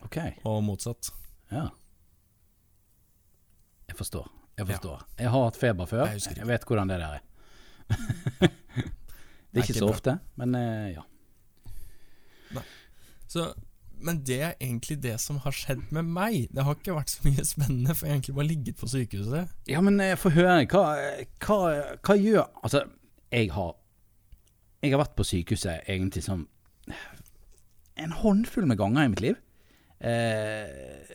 Ok, 0.03 0.17
og 0.43 0.59
motsatt. 0.67 1.11
ja. 1.51 1.69
Jeg 3.87 3.97
forstår. 3.99 4.27
Jeg 4.57 4.67
forstår. 4.67 5.01
Jeg 5.19 5.29
har 5.29 5.43
hatt 5.45 5.57
feber 5.59 5.87
før. 5.89 6.05
Jeg. 6.11 6.37
Jeg 6.39 6.47
vet 6.49 6.63
hvordan 6.67 6.89
det 6.91 6.99
der 7.01 7.19
er. 7.19 8.51
det 9.53 9.61
er 9.61 9.67
ikke 9.67 9.79
så 9.79 9.89
ofte, 9.93 10.17
men 10.41 10.55
eh, 10.57 10.95
ja. 10.95 11.03
Så, 13.33 13.47
men 14.03 14.19
det 14.27 14.39
er 14.45 14.51
egentlig 14.61 14.99
det 15.01 15.15
som 15.21 15.39
har 15.41 15.55
skjedd 15.55 15.87
med 15.95 16.09
meg. 16.13 16.49
Det 16.53 16.65
har 16.65 16.75
ikke 16.77 16.97
vært 16.97 17.13
så 17.13 17.23
mye 17.25 17.45
spennende, 17.47 17.95
for 17.95 18.05
jeg 18.05 18.11
har 18.11 18.19
egentlig 18.19 18.35
bare 18.37 18.49
ligget 18.49 18.81
på 18.81 18.89
sykehuset. 18.91 19.53
Ja, 19.69 19.81
men 19.85 19.97
eh, 20.03 20.17
få 20.19 20.33
høre. 20.35 20.59
Hva, 20.69 20.83
hva, 21.45 21.57
hva 22.03 22.17
gjør 22.19 22.45
Altså, 22.61 22.83
jeg 23.33 23.49
har 23.55 23.71
Jeg 24.83 24.91
har 24.93 25.01
vært 25.01 25.15
på 25.17 25.25
sykehuset 25.25 25.89
egentlig 25.89 26.25
som 26.25 26.47
en 28.03 28.11
håndfull 28.19 28.65
med 28.67 28.77
ganger 28.77 29.05
i 29.05 29.11
mitt 29.13 29.21
liv. 29.23 29.35
Eh, 30.03 31.13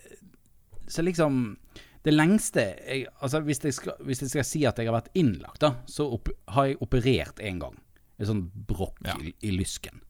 så 0.89 1.03
liksom 1.03 1.59
Det 2.05 2.15
lengste 2.15 2.63
jeg, 2.89 3.07
Altså, 3.21 3.41
hvis 3.45 3.61
jeg, 3.65 3.75
skal, 3.75 3.99
hvis 4.07 4.23
jeg 4.23 4.31
skal 4.31 4.47
si 4.47 4.65
at 4.65 4.79
jeg 4.79 4.89
har 4.89 4.97
vært 4.97 5.11
innlagt, 5.19 5.61
da, 5.61 5.75
så 5.87 6.07
opp, 6.17 6.31
har 6.55 6.71
jeg 6.71 6.81
operert 6.81 7.43
én 7.45 7.61
gang. 7.61 7.77
En 8.19 8.27
sånn 8.27 8.45
brokk 8.69 8.99
Ja. 9.07 9.15
i, 9.23 9.35
i 9.47 9.51
lysken. 9.55 10.01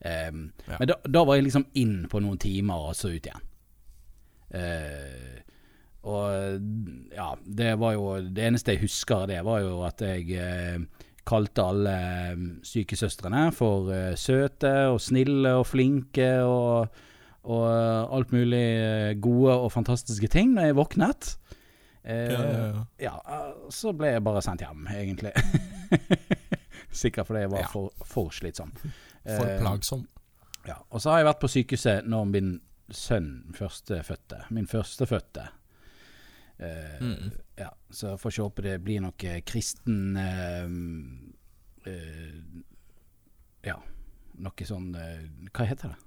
Um, 0.00 0.52
Ja. 0.66 0.78
Men 0.80 0.88
da, 0.88 0.94
da 1.04 1.24
var 1.28 1.36
jeg 1.36 1.44
liksom 1.50 1.66
inn 1.76 2.06
på 2.08 2.20
noen 2.24 2.38
timer, 2.40 2.88
og 2.88 2.94
så 2.96 3.10
ut 3.12 3.26
igjen. 3.26 3.46
Uh, 4.54 5.36
og 6.02 6.62
ja, 7.12 7.26
det 7.44 7.74
var 7.78 7.92
jo 7.92 8.06
Det 8.32 8.46
eneste 8.48 8.72
jeg 8.72 8.80
husker 8.86 9.26
det, 9.28 9.42
var 9.44 9.60
jo 9.60 9.82
at 9.84 10.00
jeg 10.00 10.30
eh, 10.32 10.78
kalte 11.28 11.60
alle 11.62 11.92
eh, 12.32 12.40
sykesøstrene 12.64 13.42
for 13.52 13.90
eh, 13.92 14.14
søte 14.16 14.72
og 14.94 14.96
snille 15.04 15.52
og 15.60 15.66
flinke 15.68 16.30
og, 16.48 16.88
og 17.44 17.66
alt 18.16 18.32
mulig 18.32 18.62
eh, 18.64 19.12
gode 19.20 19.52
og 19.60 19.68
fantastiske 19.76 20.32
ting 20.32 20.54
når 20.56 20.70
jeg 20.70 20.78
våknet. 20.80 21.28
Eh, 22.02 22.32
Ja, 22.32 22.40
ja, 22.48 22.64
ja. 22.64 23.14
ja, 23.20 23.44
så 23.68 23.92
ble 23.92 24.14
jeg 24.14 24.24
bare 24.24 24.40
sendt 24.42 24.64
hjem, 24.64 24.88
egentlig. 24.96 25.36
Sikkert 26.92 27.26
fordi 27.26 27.40
jeg 27.44 27.50
var 27.52 27.58
Ja. 27.64 27.66
for, 27.70 27.92
for 28.04 28.30
slitsom. 28.30 28.72
For 29.24 29.44
Eh, 29.46 29.58
plagsom. 29.60 30.06
ja, 30.66 30.74
og 30.90 31.00
så 31.00 31.10
har 31.10 31.18
jeg 31.18 31.26
vært 31.26 31.40
på 31.40 31.48
sykehuset 31.48 32.06
når 32.08 32.24
min 32.30 32.60
sønn 32.90 33.52
førstefødte, 33.54 34.38
min 34.50 34.66
førstefødte 34.66 35.44
eh, 36.58 36.96
Mm. 37.00 37.30
Ja, 37.58 37.68
så 37.90 38.08
jeg 38.14 38.20
får 38.20 38.30
ikke 38.32 38.42
håpe 38.48 38.62
det 38.62 38.78
blir 38.84 39.00
noe 39.04 39.40
kristen 39.46 40.16
eh, 40.16 40.64
eh, 41.86 42.40
Ja, 43.64 43.76
noe 44.40 44.64
sånn 44.66 44.94
eh, 44.96 45.26
Hva 45.52 45.66
heter 45.68 45.92
det? 45.92 45.98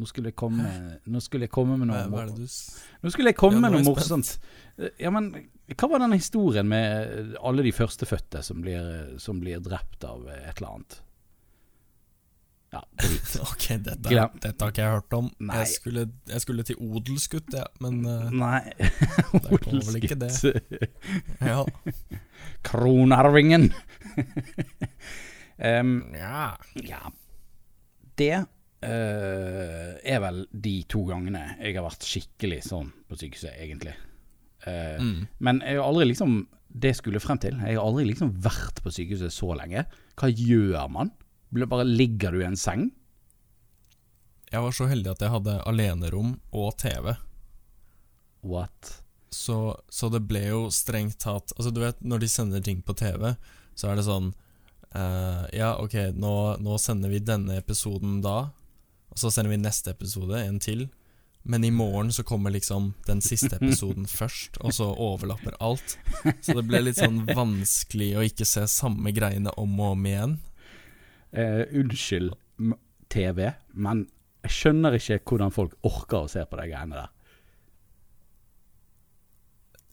Nå 0.00 0.08
skulle 0.08 0.30
jeg 0.32 0.36
komme, 0.40 0.64
nå 1.12 1.20
skulle 1.22 1.44
jeg 1.46 1.52
komme 1.52 1.76
med 1.78 1.90
noe 1.92 2.46
s- 2.48 2.80
Nå 3.04 3.10
skulle 3.12 3.30
jeg 3.34 3.36
komme 3.38 3.60
med 3.60 3.74
noe 3.76 3.84
morsomt. 3.84 4.38
Eh, 4.78 4.88
Ja, 5.04 5.10
men 5.12 5.30
hva 5.76 5.88
var 5.92 6.00
den 6.02 6.16
historien 6.16 6.66
med 6.68 7.36
alle 7.42 7.62
de 7.66 7.72
førstefødte 7.76 8.40
som 8.42 8.62
blir, 8.64 9.18
som 9.20 9.38
blir 9.42 9.60
drept 9.60 10.04
av 10.08 10.24
et 10.32 10.56
eller 10.56 10.72
annet? 10.72 11.00
Ja, 12.72 12.80
drit. 13.02 13.32
Ok, 13.50 13.64
dette, 13.82 14.08
dette 14.40 14.62
har 14.62 14.70
ikke 14.70 14.82
jeg 14.84 14.94
hørt 14.94 15.14
om. 15.18 15.28
Jeg 15.50 15.66
skulle, 15.74 16.04
jeg 16.30 16.40
skulle 16.44 16.62
til 16.68 16.76
odelsgutt, 16.78 17.52
ja, 17.58 17.64
men 17.82 18.00
eh, 18.06 18.28
Nei. 18.30 18.60
odelsgutt. 19.50 20.22
Ja. 21.42 21.64
Kronarvingen. 22.62 23.72
um, 25.58 25.96
ja. 26.14 26.56
ja. 26.86 27.00
Det 28.16 28.44
eh, 28.82 29.96
er 30.14 30.20
vel 30.22 30.44
de 30.52 30.76
to 30.90 31.02
gangene 31.08 31.42
jeg 31.58 31.76
har 31.76 31.86
vært 31.86 32.06
skikkelig 32.06 32.62
sånn 32.68 32.90
på 33.08 33.18
sykehuset, 33.20 33.56
egentlig. 33.60 33.96
Uh, 34.66 35.00
Mm. 35.00 35.28
Men 35.40 35.62
jeg 35.64 35.78
har 35.78 35.86
aldri 35.88 36.04
liksom 36.10 36.34
Det 36.70 36.90
skulle 36.94 37.18
frem 37.18 37.38
til. 37.40 37.56
Jeg 37.56 37.78
har 37.78 37.82
aldri 37.82 38.04
liksom 38.06 38.28
vært 38.44 38.82
på 38.84 38.92
sykehuset 38.92 39.32
så 39.34 39.54
lenge. 39.58 39.86
Hva 40.20 40.28
gjør 40.30 40.90
man? 40.92 41.08
Bare 41.50 41.82
ligger 41.88 42.30
du 42.30 42.42
i 42.42 42.46
en 42.46 42.56
seng? 42.56 42.92
Jeg 44.52 44.62
var 44.62 44.70
så 44.76 44.86
heldig 44.86 45.10
at 45.10 45.24
jeg 45.24 45.32
hadde 45.32 45.56
alenerom 45.66 46.36
og 46.52 46.76
TV. 46.78 47.16
What? 48.46 49.02
Så, 49.34 49.80
så 49.90 50.10
det 50.14 50.22
ble 50.28 50.44
jo 50.48 50.60
strengt 50.74 51.18
tatt 51.22 51.52
Altså 51.56 51.70
du 51.70 51.80
vet, 51.82 51.98
når 52.02 52.22
de 52.22 52.28
sender 52.30 52.62
ting 52.62 52.80
på 52.82 52.94
TV, 52.98 53.34
så 53.74 53.90
er 53.90 53.98
det 53.98 54.06
sånn 54.06 54.32
Uh, 54.90 55.46
Ja, 55.54 55.76
ok, 55.78 55.94
nå, 56.18 56.56
nå 56.58 56.78
sender 56.82 57.12
vi 57.12 57.20
denne 57.22 57.60
episoden 57.60 58.16
da, 58.24 58.50
og 59.10 59.18
så 59.18 59.30
sender 59.34 59.52
vi 59.52 59.60
neste 59.60 59.92
episode, 59.94 60.38
en 60.38 60.60
til. 60.62 60.88
Men 61.42 61.64
i 61.64 61.70
morgen 61.72 62.12
så 62.12 62.22
kommer 62.26 62.52
liksom 62.52 62.92
den 63.06 63.22
siste 63.24 63.56
episoden 63.56 64.06
først, 64.20 64.58
og 64.60 64.74
så 64.76 64.90
overlapper 64.92 65.56
alt. 65.60 65.96
Så 66.44 66.58
det 66.58 66.66
ble 66.68 66.82
litt 66.84 67.00
sånn 67.00 67.22
vanskelig 67.28 68.12
å 68.18 68.24
ikke 68.26 68.48
se 68.48 68.66
samme 68.70 69.14
greiene 69.16 69.54
om 69.60 69.78
og 69.80 69.94
om 69.96 70.08
igjen. 70.10 70.36
Eh, 71.32 71.62
unnskyld 71.80 72.34
TV, 73.10 73.46
men 73.72 74.04
jeg 74.44 74.56
skjønner 74.56 74.96
ikke 74.96 75.18
hvordan 75.30 75.54
folk 75.54 75.74
orker 75.86 76.24
å 76.24 76.30
se 76.30 76.44
på 76.48 76.60
de 76.60 76.68
greiene 76.70 77.00
der. 77.00 77.10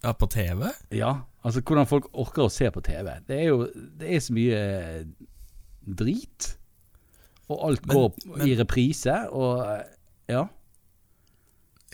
Ja, 0.05 0.13
på 0.13 0.27
TV? 0.29 0.67
Ja, 0.93 1.13
altså 1.41 1.63
hvordan 1.65 1.89
folk 1.89 2.11
orker 2.13 2.45
å 2.45 2.53
se 2.53 2.69
på 2.71 2.83
TV. 2.85 3.09
Det 3.27 3.39
er 3.39 3.49
jo 3.49 3.63
det 3.73 4.11
er 4.13 4.21
så 4.23 4.35
mye 4.35 4.61
drit. 5.87 6.56
Og 7.49 7.61
alt 7.69 7.85
Men- 7.87 7.95
går 7.95 8.37
men- 8.37 8.47
i 8.47 8.55
reprise, 8.59 9.15
og 9.31 9.61
eh, 9.65 9.83
ja. 10.29 10.47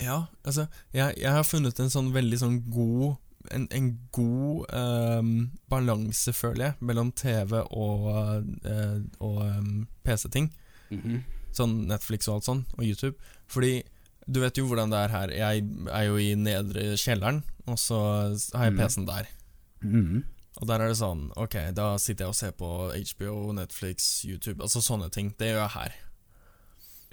Ja, 0.02 0.26
altså 0.44 0.66
Jeg, 0.94 1.14
jeg 1.22 1.30
har 1.32 1.44
funnet 1.46 1.80
en 1.80 1.92
sånn 1.94 2.12
veldig 2.16 2.40
sånn 2.42 2.56
god 2.74 3.18
En, 3.52 3.68
en 3.76 3.90
god 4.16 4.66
um, 4.74 5.52
balanse, 5.70 6.32
føler 6.34 6.64
jeg, 6.70 6.76
mellom 6.80 7.12
TV 7.12 7.60
og, 7.76 8.06
uh, 8.64 9.00
og 9.20 9.42
um, 9.44 9.82
PC-ting. 10.08 10.48
Sånn 11.52 11.74
Netflix 11.90 12.30
og 12.32 12.38
alt 12.38 12.48
sånn, 12.48 12.62
og 12.78 12.86
YouTube. 12.88 13.18
Fordi 13.52 13.82
du 14.32 14.40
vet 14.40 14.56
jo 14.58 14.64
hvordan 14.70 14.90
det 14.96 15.02
er 15.04 15.12
her. 15.12 15.34
Jeg 15.36 15.66
er 15.92 16.06
jo 16.08 16.16
i 16.24 16.30
nedre 16.40 16.94
kjelleren, 16.96 17.42
og 17.68 17.76
så 17.84 18.00
har 18.56 18.70
jeg 18.70 18.78
Mhm. 18.78 18.80
PC-en 18.80 19.06
der. 19.12 19.28
Mhm. 19.84 20.24
Og 20.62 20.70
der 20.70 20.84
er 20.84 20.92
det 20.92 21.00
sånn 21.00 21.32
Ok, 21.40 21.56
da 21.74 21.96
sitter 22.02 22.28
jeg 22.28 22.34
og 22.34 22.38
ser 22.38 22.52
på 22.58 22.68
HBO, 22.94 23.38
Netflix, 23.58 24.10
YouTube, 24.28 24.62
altså 24.62 24.84
sånne 24.86 25.10
ting. 25.14 25.32
Det 25.40 25.50
gjør 25.50 25.64
jeg 25.64 25.74
her. 25.78 25.96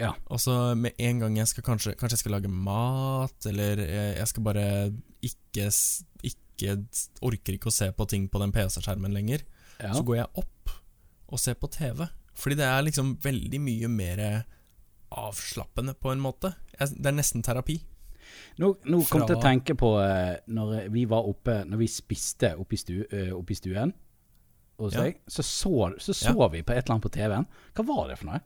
Ja. 0.01 0.13
Og 0.33 0.41
så 0.41 0.57
med 0.81 0.97
en 1.01 1.21
gang 1.21 1.35
jeg 1.37 1.51
skal 1.51 1.65
kanskje 1.67 1.93
Kanskje 2.01 2.17
jeg 2.17 2.23
skal 2.23 2.35
lage 2.39 2.53
mat, 2.53 3.37
eller 3.51 3.83
jeg, 3.85 4.29
skal 4.31 4.47
bare 4.47 4.65
ikke 5.21 5.67
Ikke 6.25 6.79
Orker 7.25 7.57
ikke 7.57 7.69
å 7.69 7.75
se 7.75 7.91
på 7.93 8.07
ting 8.09 8.29
på 8.33 8.41
den 8.41 8.53
PC-skjermen 8.53 9.13
lenger. 9.17 9.45
ja. 9.81 9.93
Så 9.97 10.05
går 10.05 10.23
jeg 10.23 10.33
opp 10.41 10.73
og 11.31 11.39
ser 11.39 11.55
på 11.57 11.69
TV. 11.71 12.03
Fordi 12.35 12.57
det 12.59 12.67
er 12.67 12.83
liksom 12.83 13.15
veldig 13.23 13.61
mye 13.63 13.89
mer 13.93 14.23
avslappende, 15.11 15.95
på 15.95 16.11
en 16.13 16.23
måte. 16.23 16.53
Jeg, 16.75 16.97
det 16.99 17.11
er 17.11 17.17
nesten 17.17 17.45
terapi. 17.47 17.79
Nå, 18.61 18.75
nå 18.93 19.01
kom 19.09 19.23
jeg 19.23 19.31
til 19.31 19.39
å 19.39 19.43
tenke 19.43 19.75
på 19.79 19.95
uh, 19.97 20.37
når 20.53 20.91
vi 20.93 21.07
var 21.09 21.25
oppe 21.31 21.63
Når 21.65 21.81
vi 21.81 21.87
spiste 21.89 22.51
oppe 22.61 22.77
i, 22.77 22.81
stu, 22.81 22.99
uh, 23.09 23.31
oppe 23.39 23.55
i 23.55 23.59
stuen 23.59 23.95
hos 24.81 24.95
Ja. 24.97 25.05
deg, 25.05 25.19
så 25.29 25.45
så, 25.45 25.73
så, 26.01 26.15
så 26.17 26.49
vi 26.53 26.63
på 26.65 26.73
et 26.73 26.83
eller 26.87 26.95
annet 26.95 27.05
på 27.05 27.13
TV-en. 27.13 27.45
Hva 27.77 27.85
var 27.85 28.07
det 28.09 28.15
for 28.17 28.31
noe? 28.31 28.39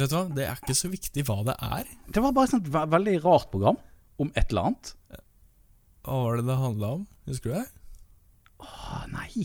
Vet 0.00 0.08
du 0.08 0.14
hva, 0.16 0.22
det 0.32 0.46
er 0.48 0.56
ikke 0.56 0.76
så 0.78 0.88
viktig 0.88 1.24
hva 1.28 1.42
det 1.44 1.56
er. 1.66 1.90
Det 2.08 2.22
var 2.24 2.32
bare 2.32 2.56
et 2.56 2.70
ve 2.72 2.84
veldig 2.94 3.16
rart 3.26 3.50
program 3.52 3.76
om 4.20 4.30
et 4.32 4.48
eller 4.48 4.70
annet. 4.70 4.94
Hva 6.06 6.22
var 6.24 6.40
det 6.40 6.46
det 6.48 6.56
handla 6.62 6.92
om? 6.96 7.02
Husker 7.28 7.52
du 7.52 7.58
det? 7.58 7.66
Å 8.64 9.02
nei. 9.12 9.44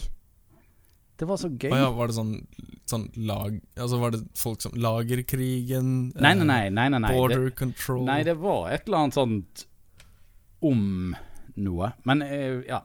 Det 1.15 1.27
var 1.29 1.39
så 1.39 1.47
gøy. 1.47 1.71
Ja, 1.71 1.91
var 1.95 2.11
det 2.11 2.17
sånn, 2.17 2.33
sånn 2.89 3.05
lag 3.23 3.53
Altså 3.79 3.99
var 4.01 4.11
det 4.11 4.25
folk 4.35 4.59
som 4.65 4.73
Lagerkrigen? 4.75 5.93
Nei, 6.11 6.33
eh, 6.33 6.41
nei, 6.41 6.47
nei. 6.49 6.57
nei, 6.75 6.89
nei, 6.91 6.99
nei. 7.05 7.13
Border 7.15 7.47
Det, 7.47 7.53
control 7.55 8.03
nei, 8.09 8.19
det 8.27 8.35
var 8.41 8.67
et 8.75 8.83
eller 8.89 9.05
annet 9.05 9.17
sånt 9.17 9.65
om 10.65 11.15
noe. 11.61 11.91
Men 12.03 12.23
eh, 12.25 12.63
ja. 12.67 12.81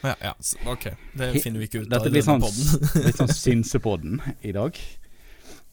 Ja, 0.00 0.14
ja, 0.22 0.32
ok. 0.70 0.86
Det 1.18 1.28
finner 1.44 1.60
vi 1.60 1.68
ikke 1.68 1.82
ut 1.82 1.92
av 1.92 2.06
i 2.06 2.12
blir 2.12 2.22
denne 2.22 2.24
sånn, 2.24 2.44
podden. 2.44 3.04
litt 3.08 3.20
sånn 3.20 3.34
synsepodden 3.36 4.22
i 4.40 4.54
dag. 4.56 4.78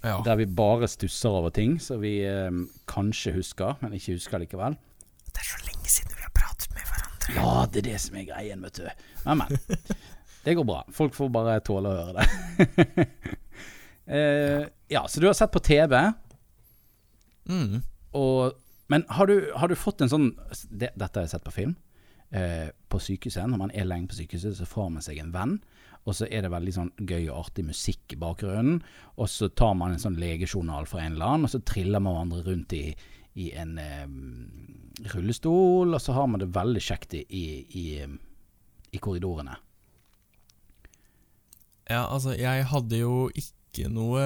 Ja. 0.04 0.18
Der 0.25 0.39
vi 0.42 0.50
bare 0.58 0.89
stusser 0.92 1.38
over 1.38 1.54
ting 1.56 1.77
som 1.84 2.01
vi 2.04 2.20
eh, 2.27 2.51
kanskje 2.92 3.38
husker, 3.38 3.77
men 3.80 3.96
ikke 3.96 4.18
husker 4.18 4.44
likevel. 4.44 4.75
Det 5.32 5.44
er 5.44 5.50
så 5.54 5.63
lenge 5.63 5.92
siden 5.92 6.18
vi 6.18 6.25
har 6.25 6.34
pratet 6.36 6.75
med 6.75 6.84
hverandre. 6.89 7.38
Ja, 7.38 7.56
det 7.72 7.84
er 7.84 7.89
det 7.92 8.04
som 8.04 8.20
er 8.20 8.27
greien, 8.34 8.68
vet 8.68 8.82
du. 8.82 9.08
Men, 9.24 9.46
men. 9.46 9.82
Det 10.48 10.56
går 10.56 10.68
bra. 10.68 10.80
Folk 10.96 11.16
får 11.18 11.32
bare 11.34 11.58
tåle 11.68 11.92
å 11.92 11.98
høre 11.98 12.22
det. 12.22 13.08
eh, 14.16 14.63
ja, 14.94 15.01
så 15.12 15.20
du 15.20 15.27
har 15.27 15.36
sett 15.36 15.51
på 15.51 15.63
TV, 15.63 16.00
Mm. 17.48 17.82
og 18.12 18.58
Men 18.89 19.04
har 19.08 19.27
du, 19.27 19.51
har 19.56 19.68
du 19.68 19.75
fått 19.75 20.01
en 20.04 20.10
sånn 20.12 20.25
det, 20.68 20.89
Dette 21.00 21.20
har 21.20 21.25
jeg 21.25 21.32
sett 21.34 21.46
på 21.48 21.51
film. 21.56 21.74
Eh, 22.32 22.70
på 22.92 23.00
sykehuset, 23.00 23.48
når 23.48 23.60
man 23.60 23.72
er 23.75 23.88
lenge 23.88 24.08
på 24.12 24.16
sykehuset, 24.16 24.56
så 24.56 24.68
får 24.68 24.89
man 24.92 25.04
seg 25.04 25.20
en 25.20 25.34
venn. 25.36 25.58
Og 26.08 26.16
så 26.16 26.27
er 26.32 26.44
det 26.44 26.51
veldig 26.54 26.74
sånn 26.75 26.92
gøy 27.04 27.25
og 27.27 27.42
artig 27.42 27.66
musikk 27.68 28.16
i 28.16 28.20
bakgrunnen. 28.20 28.80
Og 29.20 29.27
så 29.32 29.50
tar 29.51 29.75
man 29.75 29.92
en 29.96 30.00
sånn 30.00 30.16
legejournal 30.20 30.88
fra 30.88 31.04
en 31.04 31.18
eller 31.18 31.34
annen, 31.34 31.48
og 31.48 31.51
så 31.51 31.60
triller 31.68 32.04
man 32.04 32.16
hverandre 32.16 32.46
rundt 32.48 32.75
i, 32.77 32.86
i 33.44 33.50
en 33.60 33.75
eh, 33.84 34.08
rullestol. 35.12 35.92
Og 35.92 36.04
så 36.04 36.16
har 36.16 36.32
man 36.32 36.44
det 36.44 36.51
veldig 36.56 36.84
kjekt 36.84 37.18
i, 37.20 37.24
i, 37.27 37.86
i, 38.04 39.01
korridorene. 39.04 39.60
Ja, 41.89 42.06
altså, 42.12 42.34
jeg 42.38 42.65
hadde 42.67 42.98
jo 43.00 43.29
ikke 43.36 43.88
noe 43.94 44.24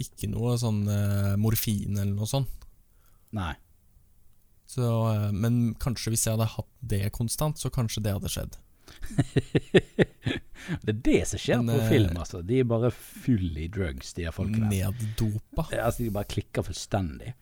Ikke 0.00 0.26
noe 0.32 0.54
sånn 0.58 0.86
eh, 0.88 1.34
morfin 1.38 1.98
eller 1.98 2.14
noe 2.16 2.26
sånt. 2.30 2.64
Nei. 3.36 3.52
Så, 4.70 4.86
eh, 5.12 5.30
men 5.36 5.74
kanskje 5.82 6.10
hvis 6.14 6.24
jeg 6.26 6.36
hadde 6.38 6.46
hatt 6.56 6.70
det 6.80 7.02
konstant, 7.12 7.58
så 7.60 7.70
kanskje 7.74 8.02
det 8.06 8.14
hadde 8.16 8.30
skjedd. 8.32 8.58
Det 10.84 10.92
er 10.92 10.98
det 11.06 11.20
som 11.30 11.40
skjer 11.40 11.62
Men, 11.62 11.70
på 11.72 11.82
eh, 11.82 11.88
film, 11.90 12.16
altså. 12.20 12.40
De 12.46 12.58
er 12.60 12.66
bare 12.68 12.90
full 12.94 13.56
i 13.58 13.66
drugs, 13.72 14.12
de 14.16 14.26
her 14.26 14.34
folkene. 14.36 14.68
Neddopa. 14.70 15.64
Ja, 15.72 15.86
Altså, 15.88 16.04
de 16.04 16.10
bare 16.14 16.28
klikker 16.30 16.66
fullstendig. 16.66 17.32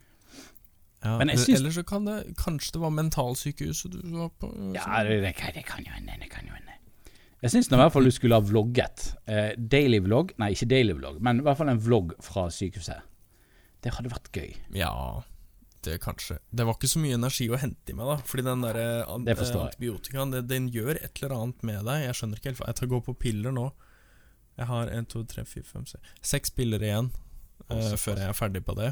Ja, 1.02 1.17
Men 1.19 1.28
jeg 1.31 1.38
eller- 1.38 1.45
syns- 1.47 1.57
Eller 1.61 1.71
så 1.76 1.83
kan 1.87 2.05
det 2.09 2.14
Kanskje 2.37 2.73
det 2.75 2.81
var 2.83 2.90
mentalsykehuset 2.90 3.93
du 3.93 4.00
var 4.17 4.31
på? 4.40 4.49
Ja, 4.75 5.02
det, 5.07 5.21
det 5.23 5.35
kan 5.67 5.85
jo 5.85 5.93
hende. 5.95 6.17
Det 6.23 6.31
kan 6.31 6.47
jo 6.47 6.55
hende. 6.57 6.77
Jeg 7.38 7.54
syns 7.54 7.68
i 7.71 7.78
hvert 7.78 7.95
fall 7.95 8.09
du 8.09 8.11
skulle 8.14 8.38
ha 8.38 8.42
vlogget. 8.42 9.12
Eh, 9.30 9.52
daily 9.57 10.00
vlog, 10.02 10.33
nei 10.42 10.50
ikke 10.57 10.71
daily 10.73 10.97
vlog, 10.99 11.21
men 11.23 11.38
i 11.38 11.47
hvert 11.47 11.61
fall 11.61 11.71
en 11.71 11.83
vlogg 11.83 12.16
fra 12.25 12.49
sykehuset. 12.50 13.04
Det 13.85 13.92
hadde 13.95 14.11
vært 14.11 14.30
gøy. 14.35 14.57
Ja, 14.75 14.90
det 15.87 16.00
kanskje. 16.02 16.40
Det 16.50 16.66
var 16.66 16.75
ikke 16.75 16.90
så 16.90 17.02
mye 17.02 17.18
energi 17.18 17.47
å 17.47 17.61
hente 17.61 17.92
i 17.92 17.97
meg, 17.97 18.11
da. 18.11 18.16
Fordi 18.26 18.45
den 18.49 18.64
der 18.66 18.80
eh, 18.83 19.12
an 19.14 19.28
antibiotikaen, 19.28 20.35
det, 20.35 20.49
den 20.50 20.66
gjør 20.75 20.99
et 20.99 21.23
eller 21.23 21.37
annet 21.37 21.62
med 21.71 21.85
deg. 21.87 22.09
Jeg 22.09 22.18
skjønner 22.18 22.40
ikke 22.40 22.52
helt 22.52 22.64
Jeg 22.66 22.80
tar 22.80 22.90
gå 22.90 23.00
på 23.07 23.14
piller 23.26 23.54
nå. 23.54 23.68
Jeg 24.59 24.66
har 24.73 24.90
en, 24.90 25.07
to, 25.07 25.23
tre, 25.30 25.45
fire, 25.47 25.62
fem, 25.62 25.87
seks 25.87 26.16
Seks 26.33 26.50
piller 26.57 26.83
igjen 26.83 27.12
eh, 27.71 27.95
før 27.95 28.18
jeg 28.18 28.33
er 28.33 28.35
ferdig 28.35 28.64
på 28.66 28.75
det. 28.80 28.90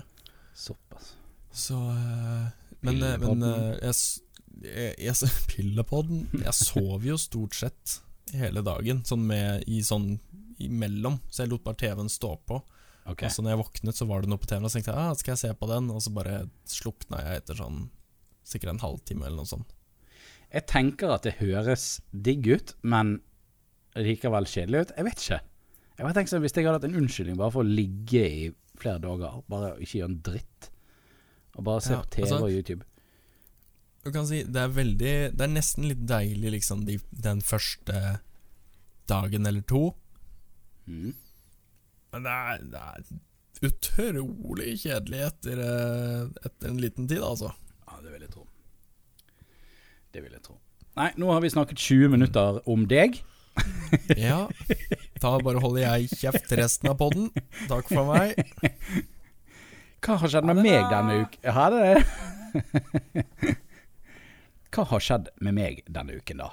Såpass. 0.54 1.16
Så 1.50 1.74
eh, 1.74 2.46
Men, 2.86 3.02
men 3.24 3.42
eh, 3.50 3.72
jeg, 3.88 4.22
jeg, 4.62 4.94
jeg, 5.08 5.30
Pillepodden 5.50 6.28
Jeg 6.44 6.54
sover 6.54 7.10
jo 7.10 7.18
stort 7.18 7.58
sett 7.58 8.00
hele 8.34 8.62
dagen, 8.66 9.04
sånn 9.06 9.26
med 9.26 9.66
i 9.70 9.82
sånn 9.86 10.16
imellom. 10.62 11.20
Så 11.30 11.44
jeg 11.44 11.52
lot 11.52 11.64
bare 11.66 11.78
TV-en 11.82 12.10
stå 12.10 12.32
på. 12.48 12.60
Okay. 13.06 13.28
Og 13.28 13.34
så 13.34 13.44
når 13.44 13.54
jeg 13.54 13.60
våknet, 13.62 13.98
så 13.98 14.06
var 14.08 14.22
det 14.22 14.30
noe 14.32 14.42
på 14.42 14.48
TV-en, 14.50 14.66
og 14.66 14.72
så 14.72 14.80
tenkte 14.80 14.94
jeg 14.94 15.02
ah, 15.04 15.14
skal 15.14 15.34
jeg 15.34 15.42
se 15.44 15.52
på 15.60 15.68
den? 15.70 15.90
Og 15.94 16.02
så 16.02 16.12
bare 16.14 16.36
slukna 16.70 17.22
jeg 17.22 17.42
etter 17.42 17.60
sånn 17.60 17.84
sikkert 18.46 18.74
en 18.74 18.82
halvtime 18.82 19.26
eller 19.26 19.42
noe 19.42 19.50
sånt. 19.50 19.74
Jeg 20.50 20.66
tenker 20.70 21.12
at 21.14 21.26
det 21.26 21.36
høres 21.40 21.86
digg 22.10 22.46
ut, 22.46 22.74
men 22.86 23.18
likevel 23.98 24.46
kjedelig 24.50 24.86
ut. 24.86 24.96
Jeg 24.96 25.08
vet 25.08 25.22
ikke. 25.24 25.40
Jeg 25.96 26.04
bare 26.04 26.16
tenker 26.18 26.34
sånn, 26.34 26.42
Hvis 26.44 26.54
jeg 26.54 26.66
hadde 26.66 26.80
hatt 26.80 26.88
en 26.90 26.98
unnskyldning 27.00 27.38
bare 27.40 27.54
for 27.54 27.64
å 27.64 27.76
ligge 27.78 28.22
i 28.26 28.42
flere 28.76 29.00
dager, 29.02 29.40
bare 29.48 29.72
ikke 29.80 30.02
gjøre 30.02 30.10
en 30.12 30.20
dritt, 30.26 30.68
og 31.56 31.64
bare 31.64 31.80
se 31.84 31.94
Ja, 31.94 32.02
på 32.02 32.10
TV 32.12 32.26
altså- 32.26 32.42
og 32.42 32.52
YouTube 32.52 32.84
Du 34.06 34.12
kan 34.14 34.26
si 34.28 34.44
det 34.46 34.60
er 34.62 34.70
veldig 34.70 35.14
Det 35.34 35.42
er 35.42 35.50
nesten 35.50 35.88
litt 35.90 36.04
deilig, 36.06 36.52
liksom, 36.54 36.84
de, 36.86 37.00
den 37.10 37.40
første 37.42 38.20
dagen 39.10 39.46
eller 39.46 39.62
to. 39.66 39.88
mm. 40.86 41.14
Men 42.14 42.24
det 42.24 42.32
er, 42.32 42.60
det 42.72 42.80
er 42.80 43.66
utrolig 43.66 44.76
kjedelig 44.80 45.18
etter, 45.26 45.58
eh, 45.60 46.28
etter 46.46 46.70
en 46.70 46.78
liten 46.80 47.08
tid, 47.10 47.20
altså. 47.20 47.50
Ja, 47.84 47.98
det 48.00 48.12
vil 48.14 48.22
jeg 48.24 48.30
tro. 48.32 48.46
Det 50.14 50.22
vil 50.24 50.32
jeg 50.38 50.42
tro. 50.46 50.56
Nei, 50.96 51.10
nå 51.20 51.28
har 51.34 51.42
vi 51.44 51.50
snakket 51.52 51.82
20 51.82 52.14
minutter 52.14 52.60
om 52.64 52.86
deg. 52.88 53.18
Ja. 54.16 54.46
Da 55.22 55.34
bare 55.40 55.60
holder 55.62 55.82
jeg 55.82 56.10
kjeft 56.20 56.50
resten 56.58 56.90
av 56.92 56.98
podden. 57.00 57.30
Takk 57.70 57.88
for 57.90 58.08
meg. 58.14 58.36
Hva 60.04 60.18
har 60.22 60.32
skjedd 60.32 60.48
med 60.48 60.60
meg 60.62 60.90
denne 60.92 61.22
uken? 61.24 61.54
Ha 61.56 61.68
det. 61.74 61.92
Hva 64.76 64.84
har 64.90 65.00
skjedd 65.00 65.28
med 65.40 65.54
meg 65.56 65.78
denne 65.88 66.18
uken, 66.20 66.42
da? 66.42 66.50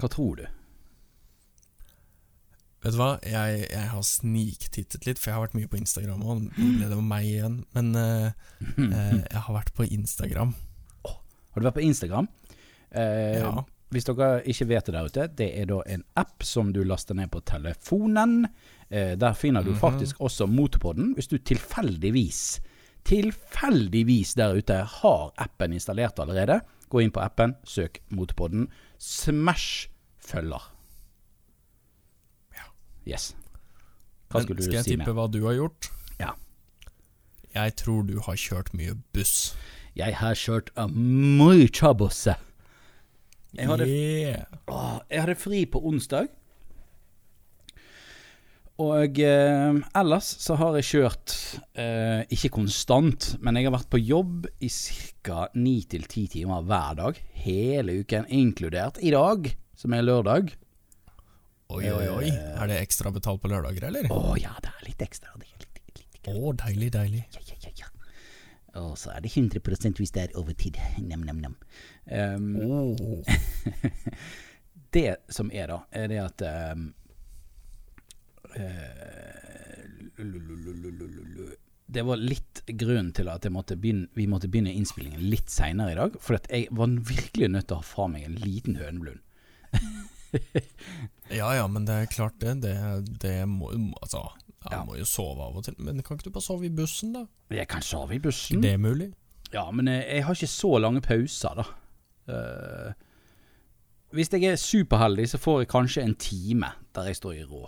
Hva 0.00 0.08
tror 0.10 0.40
du? 0.40 0.46
Vet 2.80 2.94
du 2.94 2.96
hva, 2.96 3.10
jeg, 3.28 3.66
jeg 3.68 3.88
har 3.92 4.04
sniktittet 4.08 5.04
litt, 5.06 5.18
for 5.20 5.28
jeg 5.30 5.36
har 5.36 5.44
vært 5.44 5.56
mye 5.58 5.68
på 5.68 5.76
Instagram. 5.82 6.22
Og 6.24 6.46
nå 6.46 6.68
ble 6.78 6.86
det 6.88 7.00
meg 7.04 7.26
igjen. 7.28 7.58
Men 7.76 7.90
uh, 7.92 8.30
uh, 8.78 9.18
jeg 9.34 9.42
har 9.44 9.52
vært 9.58 9.74
på 9.76 9.84
Instagram. 9.84 10.54
Har 11.04 11.60
du 11.60 11.66
vært 11.68 11.76
på 11.80 11.84
Instagram? 11.88 12.30
Uh, 12.94 13.36
Ja. 13.42 13.52
Hvis 13.90 14.04
dere 14.06 14.26
ikke 14.46 14.68
vet 14.70 14.86
det 14.86 14.92
der 14.94 15.06
ute, 15.10 15.24
det 15.34 15.48
er 15.58 15.64
da 15.66 15.80
en 15.90 16.04
app 16.20 16.44
som 16.46 16.68
du 16.70 16.78
laster 16.86 17.16
ned 17.18 17.26
på 17.34 17.40
telefonen. 17.42 18.44
Der 18.88 19.34
finner 19.34 19.64
du 19.66 19.72
Mhm. 19.72 19.80
faktisk 19.80 20.20
også 20.22 20.46
Motorpodden. 20.46 21.08
Hvis 21.16 21.26
du 21.26 21.34
tilfeldigvis, 21.42 22.60
tilfeldigvis 23.02 24.36
der 24.38 24.54
ute 24.54 24.76
har 24.86 25.32
appen 25.42 25.74
installert 25.74 26.22
allerede, 26.22 26.60
gå 26.90 27.04
inn 27.04 27.12
på 27.14 27.22
appen, 27.22 27.54
søk 27.64 28.00
Motorpodden. 28.10 28.68
Smash 28.98 29.88
følger. 30.20 30.66
Ja. 32.56 32.66
Yes. 33.06 33.30
Hva 34.30 34.40
Men 34.40 34.46
skulle 34.46 34.58
du 34.58 34.66
skal 34.66 34.78
jeg 34.80 34.88
tippe 34.92 35.14
hva 35.16 35.26
du 35.30 35.40
har 35.46 35.56
gjort? 35.58 35.90
Ja. 36.20 36.34
Jeg 37.54 37.76
tror 37.80 38.04
du 38.06 38.18
har 38.26 38.38
kjørt 38.38 38.74
mye 38.76 38.94
buss. 39.14 39.54
Jeg 39.98 40.14
har 40.20 40.34
kjørt 40.38 40.70
mye 40.86 41.94
buss. 41.98 42.26
Jeg 43.54 43.66
hadde 43.66 43.86
Yeah. 43.90 44.44
Jeg 45.10 45.20
hadde 45.24 45.34
fri 45.34 45.64
på 45.66 45.80
onsdag. 45.82 46.28
Og 48.80 49.18
eh, 49.20 49.78
ellers 50.00 50.28
så 50.40 50.56
har 50.56 50.78
jeg 50.78 50.86
kjørt 50.88 51.34
eh, 51.76 52.22
ikke 52.32 52.52
konstant, 52.54 53.34
men 53.44 53.58
jeg 53.58 53.68
har 53.68 53.74
vært 53.74 53.90
på 53.92 54.00
jobb 54.00 54.46
i 54.64 54.70
ca. 54.72 55.50
9-10 55.52 56.30
timer 56.36 56.64
hver 56.68 56.96
dag. 57.02 57.20
Hele 57.44 57.98
uken, 58.00 58.28
inkludert 58.32 59.00
i 59.04 59.12
dag, 59.12 59.50
som 59.76 59.96
er 59.96 60.06
lørdag. 60.06 60.54
Oi, 61.70 61.84
oi, 61.92 62.06
oi. 62.08 62.30
Er 62.32 62.70
det 62.70 62.80
ekstra 62.80 63.12
betalt 63.14 63.42
på 63.42 63.50
lørdager, 63.52 63.84
eller? 63.90 64.08
Å 64.10 64.34
ja, 64.40 64.54
det 64.64 64.72
er 64.72 64.86
litt 64.88 65.04
ekstra. 65.04 65.36
Det 65.36 65.46
er 65.46 65.66
litt, 65.66 65.82
litt, 65.82 66.00
litt. 66.00 66.30
Å, 66.32 66.54
deilig, 66.64 66.88
deilig. 66.96 67.20
Ja, 67.36 67.44
ja, 67.50 67.58
ja, 67.66 67.74
ja. 67.84 67.90
Og 68.80 68.94
så 68.98 69.12
er 69.12 69.20
det 69.22 69.34
100% 69.34 70.00
hvis 70.00 70.14
det 70.14 70.24
er 70.24 70.38
overtid. 70.40 70.78
Nam-nam-nam. 71.04 71.58
Um, 72.06 72.48
Oh. 72.64 73.20
det 74.96 75.20
som 75.30 75.52
er, 75.52 75.68
da, 75.70 75.82
er 75.94 76.10
det 76.10 76.18
at 76.22 76.42
eh, 76.46 76.74
lulululululu. 76.74 76.99
Det 81.90 82.02
var 82.06 82.20
litt 82.22 82.62
grunnen 82.78 83.10
til 83.16 83.28
at 83.32 83.46
måtte 83.50 83.76
begynne, 83.80 84.06
vi 84.14 84.26
måtte 84.30 84.48
begynne 84.50 84.72
innspillingen 84.74 85.22
litt 85.32 85.50
seinere 85.50 85.94
i 85.94 85.98
dag. 85.98 86.18
For 86.22 86.38
at 86.38 86.46
jeg 86.52 86.68
var 86.70 86.92
virkelig 86.92 87.48
nødt 87.50 87.66
til 87.70 87.78
å 87.78 87.80
ha 87.82 87.86
fra 87.86 88.06
meg 88.12 88.28
en 88.28 88.38
liten 88.38 88.78
høneblund. 88.78 89.20
Ja 91.30 91.48
ja, 91.54 91.66
men 91.70 91.86
det 91.86 91.94
er 91.94 92.10
klart 92.10 92.38
det. 92.42 92.56
Det, 92.62 92.74
det 93.22 93.48
må 93.50 93.70
Altså, 94.02 94.22
jeg 94.64 94.72
Ja. 94.76 94.84
må 94.84 94.96
jo 94.98 95.04
sove 95.08 95.42
av 95.42 95.56
og 95.56 95.64
til. 95.64 95.74
Men 95.78 96.02
kan 96.02 96.16
ikke 96.18 96.28
du 96.28 96.34
bare 96.34 96.46
sove 96.46 96.66
i 96.66 96.74
bussen, 96.74 97.12
da? 97.14 97.24
Jeg 97.50 97.68
kan 97.68 97.82
sove 97.82 98.14
i 98.14 98.18
bussen. 98.22 98.60
det 98.62 98.72
er 98.74 98.78
mulig? 98.82 99.12
Ja, 99.52 99.70
men 99.70 99.88
eh, 99.88 100.02
jeg 100.16 100.24
har 100.24 100.34
ikke 100.34 100.46
så 100.46 100.78
lange 100.78 101.00
pauser, 101.02 101.54
da. 101.58 101.64
Uh, 102.30 102.92
hvis 104.14 104.30
jeg 104.30 104.44
er 104.44 104.56
superheldig, 104.56 105.28
så 105.30 105.38
får 105.38 105.60
jeg 105.62 105.68
kanskje 105.72 106.02
en 106.04 106.14
time 106.14 106.68
der 106.94 107.08
jeg 107.10 107.16
står 107.16 107.32
i 107.40 107.44
rå. 107.44 107.64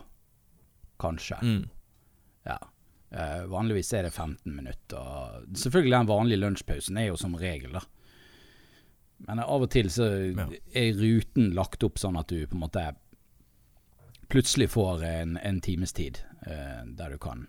Kanskje. 1.03 1.39
Mm. 1.43 1.65
Ja. 2.49 2.59
Uh, 3.13 3.43
vanligvis 3.53 3.91
er 3.99 4.07
det 4.07 4.15
15 4.15 4.55
minutter. 4.57 5.43
Selvfølgelig 5.59 5.99
den 5.99 6.09
vanlige 6.09 6.41
lunsjpausen 6.41 6.97
er 7.03 7.11
jo 7.11 7.19
som 7.21 7.35
regel, 7.37 7.75
da. 7.77 7.83
Men 9.27 9.39
av 9.45 9.63
og 9.63 9.71
til 9.71 9.91
så 9.93 10.07
Ja. 10.35 10.47
er 10.75 10.97
ruten 10.99 11.53
lagt 11.55 11.85
opp 11.87 12.01
sånn 12.01 12.17
at 12.19 12.27
du 12.33 12.41
på 12.47 12.57
en 12.57 12.63
måte 12.65 12.87
plutselig 14.33 14.71
får 14.73 15.05
en, 15.05 15.37
en 15.37 15.61
times 15.61 15.93
tid 15.93 16.19
uh, 16.47 16.83
der 16.97 17.11
du 17.15 17.19
kan 17.23 17.45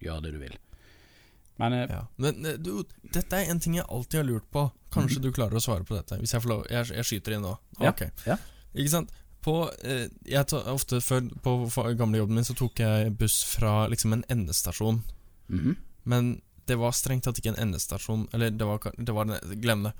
gjøre 0.00 0.22
det 0.28 0.32
du 0.36 0.38
vil. 0.44 0.54
Men 1.60 1.72
uh, 1.76 1.82
Ja. 1.90 2.04
Men 2.16 2.42
du, 2.62 2.72
dette 3.12 3.36
er 3.42 3.50
en 3.52 3.60
ting 3.60 3.74
jeg 3.76 3.84
alltid 3.88 4.22
har 4.22 4.28
lurt 4.30 4.48
på. 4.54 4.68
Kanskje 4.94 5.20
du 5.24 5.32
klarer 5.34 5.58
å 5.58 5.62
svare 5.64 5.84
på 5.88 5.96
dette? 5.98 6.16
Hvis 6.20 6.32
jeg 6.36 6.42
får 6.44 6.50
lov 6.52 6.64
Jeg, 6.70 6.88
jeg 6.94 7.04
skyter 7.08 7.36
inn 7.36 7.44
nå. 7.48 7.56
Ja, 7.80 7.90
Ok. 7.90 8.06
ja. 8.26 8.38
Ikke 8.72 8.88
sant? 8.94 9.10
På, 9.42 9.70
eh, 9.82 10.08
jeg 10.24 10.46
tar 10.46 10.68
ofte 10.70 11.00
før, 11.02 11.24
På 11.42 11.68
for- 11.70 11.94
gamle 11.98 12.18
jobben 12.20 12.34
min 12.38 12.44
så 12.46 12.54
tok 12.54 12.78
jeg 12.78 13.16
buss 13.18 13.42
fra 13.44 13.88
liksom 13.88 14.12
en 14.12 14.24
endestasjon. 14.30 15.02
mhm. 15.50 15.76
Men 16.04 16.42
det 16.66 16.76
var 16.78 16.90
strengt 16.92 17.24
tatt 17.24 17.38
ikke 17.38 17.52
en 17.56 17.68
endestasjon 17.72 18.28
Eller 18.34 18.50
det 18.50 18.64
var, 18.66 18.78
det 18.98 19.12
var 19.14 19.22
en, 19.30 19.60
Glem 19.60 19.82
det. 19.84 19.92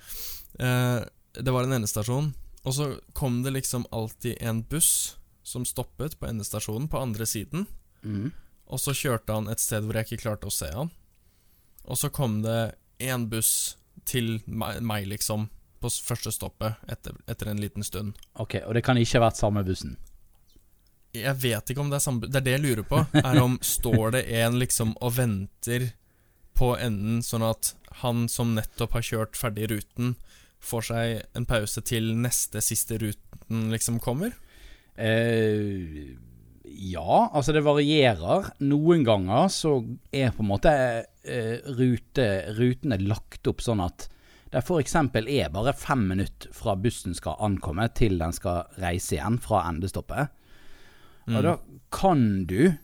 Eh, 0.58 1.04
det 1.42 1.52
var 1.52 1.64
en 1.64 1.72
endestasjon, 1.72 2.32
og 2.64 2.72
så 2.74 3.00
kom 3.14 3.42
det 3.42 3.52
liksom 3.52 3.86
alltid 3.92 4.36
en 4.42 4.62
buss 4.62 5.16
som 5.42 5.64
stoppet 5.64 6.18
på 6.20 6.26
endestasjonen 6.28 6.88
på 6.88 7.00
andre 7.00 7.24
siden. 7.26 7.66
Mhm. 8.04 8.32
Og 8.68 8.78
så 8.78 8.92
kjørte 8.94 9.32
han 9.34 9.48
et 9.48 9.58
sted 9.60 9.82
hvor 9.82 9.94
jeg 9.94 10.06
ikke 10.06 10.22
klarte 10.22 10.46
å 10.46 10.52
se 10.52 10.70
han. 10.72 10.90
Og 11.84 11.96
så 11.98 12.10
kom 12.12 12.42
det 12.42 12.74
en 13.00 13.26
buss 13.28 13.76
til 14.04 14.40
meg, 14.46 14.82
meg 14.82 15.06
liksom, 15.08 15.48
på 15.82 15.90
første 15.90 16.32
stoppet 16.34 16.78
etter, 16.90 17.16
etter 17.30 17.50
en 17.52 17.60
liten 17.60 17.84
stund. 17.86 18.16
Ok, 18.40 18.60
Og 18.66 18.74
det 18.74 18.84
kan 18.86 18.98
ikke 18.98 19.20
ha 19.20 19.26
vært 19.28 19.40
samme 19.40 19.64
bussen? 19.66 19.96
Jeg 21.12 21.36
vet 21.42 21.70
ikke 21.70 21.82
om 21.82 21.90
det 21.92 21.98
er 21.98 22.04
samme 22.06 22.24
Det 22.24 22.38
er 22.40 22.44
det 22.46 22.54
jeg 22.54 22.64
lurer 22.64 22.86
på. 22.88 23.02
Er 23.20 23.40
om 23.42 23.58
Står 23.74 24.14
det 24.16 24.22
en 24.40 24.58
liksom 24.60 24.94
og 25.00 25.16
venter 25.18 25.90
på 26.56 26.74
enden, 26.76 27.20
sånn 27.24 27.44
at 27.46 27.74
han 28.02 28.26
som 28.30 28.54
nettopp 28.56 28.96
har 28.96 29.04
kjørt 29.06 29.38
ferdig 29.40 29.70
ruten, 29.72 30.14
får 30.62 30.84
seg 30.88 31.22
en 31.36 31.46
pause 31.48 31.82
til 31.84 32.12
neste 32.22 32.60
siste 32.64 32.98
ruten 33.00 33.70
liksom 33.72 33.98
kommer? 34.04 34.34
Eh, 34.94 36.12
ja, 36.64 37.28
altså 37.32 37.54
det 37.56 37.64
varierer. 37.66 38.52
Noen 38.64 39.04
ganger 39.06 39.48
så 39.52 39.78
er 40.12 40.32
på 40.32 40.44
en 40.44 40.50
måte 40.52 40.72
eh, 41.24 41.56
rute, 41.76 42.28
rutene 42.56 43.00
lagt 43.02 43.48
opp 43.50 43.64
sånn 43.64 43.82
at 43.84 44.08
det 44.52 44.60
f.eks. 44.60 44.94
er 44.94 45.52
bare 45.52 45.72
fem 45.72 46.02
minutter 46.10 46.52
fra 46.52 46.74
bussen 46.76 47.14
skal 47.16 47.40
ankomme 47.40 47.86
til 47.96 48.18
den 48.20 48.34
skal 48.36 48.66
reise 48.82 49.16
igjen 49.16 49.38
fra 49.40 49.62
endestoppet. 49.70 50.28
Og 51.30 51.38
da 51.46 51.54
kan 51.94 52.44
du 52.50 52.74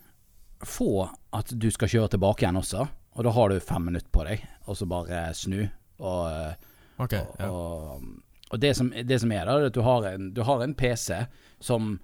få 0.65 1.09
at 1.35 1.51
du 1.53 1.67
skal 1.71 1.91
kjøre 1.91 2.15
tilbake 2.15 2.43
igjen 2.43 2.57
også, 2.57 2.87
og 2.89 3.25
da 3.25 3.33
har 3.35 3.51
du 3.51 3.61
fem 3.61 3.85
minutter 3.85 4.09
på 4.13 4.25
deg, 4.25 4.43
og 4.65 4.79
så 4.79 4.87
bare 4.89 5.27
snu. 5.37 5.61
Og, 5.99 6.55
okay, 6.97 7.21
og, 7.21 7.35
ja. 7.37 7.49
og, 7.51 8.07
og 8.49 8.61
det, 8.63 8.73
som, 8.77 8.89
det 8.89 9.19
som 9.21 9.33
er 9.35 9.45
da, 9.45 9.57
er 9.59 9.69
at 9.69 9.75
du 9.75 9.83
har 9.85 10.07
en, 10.09 10.31
du 10.33 10.41
har 10.47 10.63
en 10.63 10.73
PC 10.77 11.25
som 11.61 11.97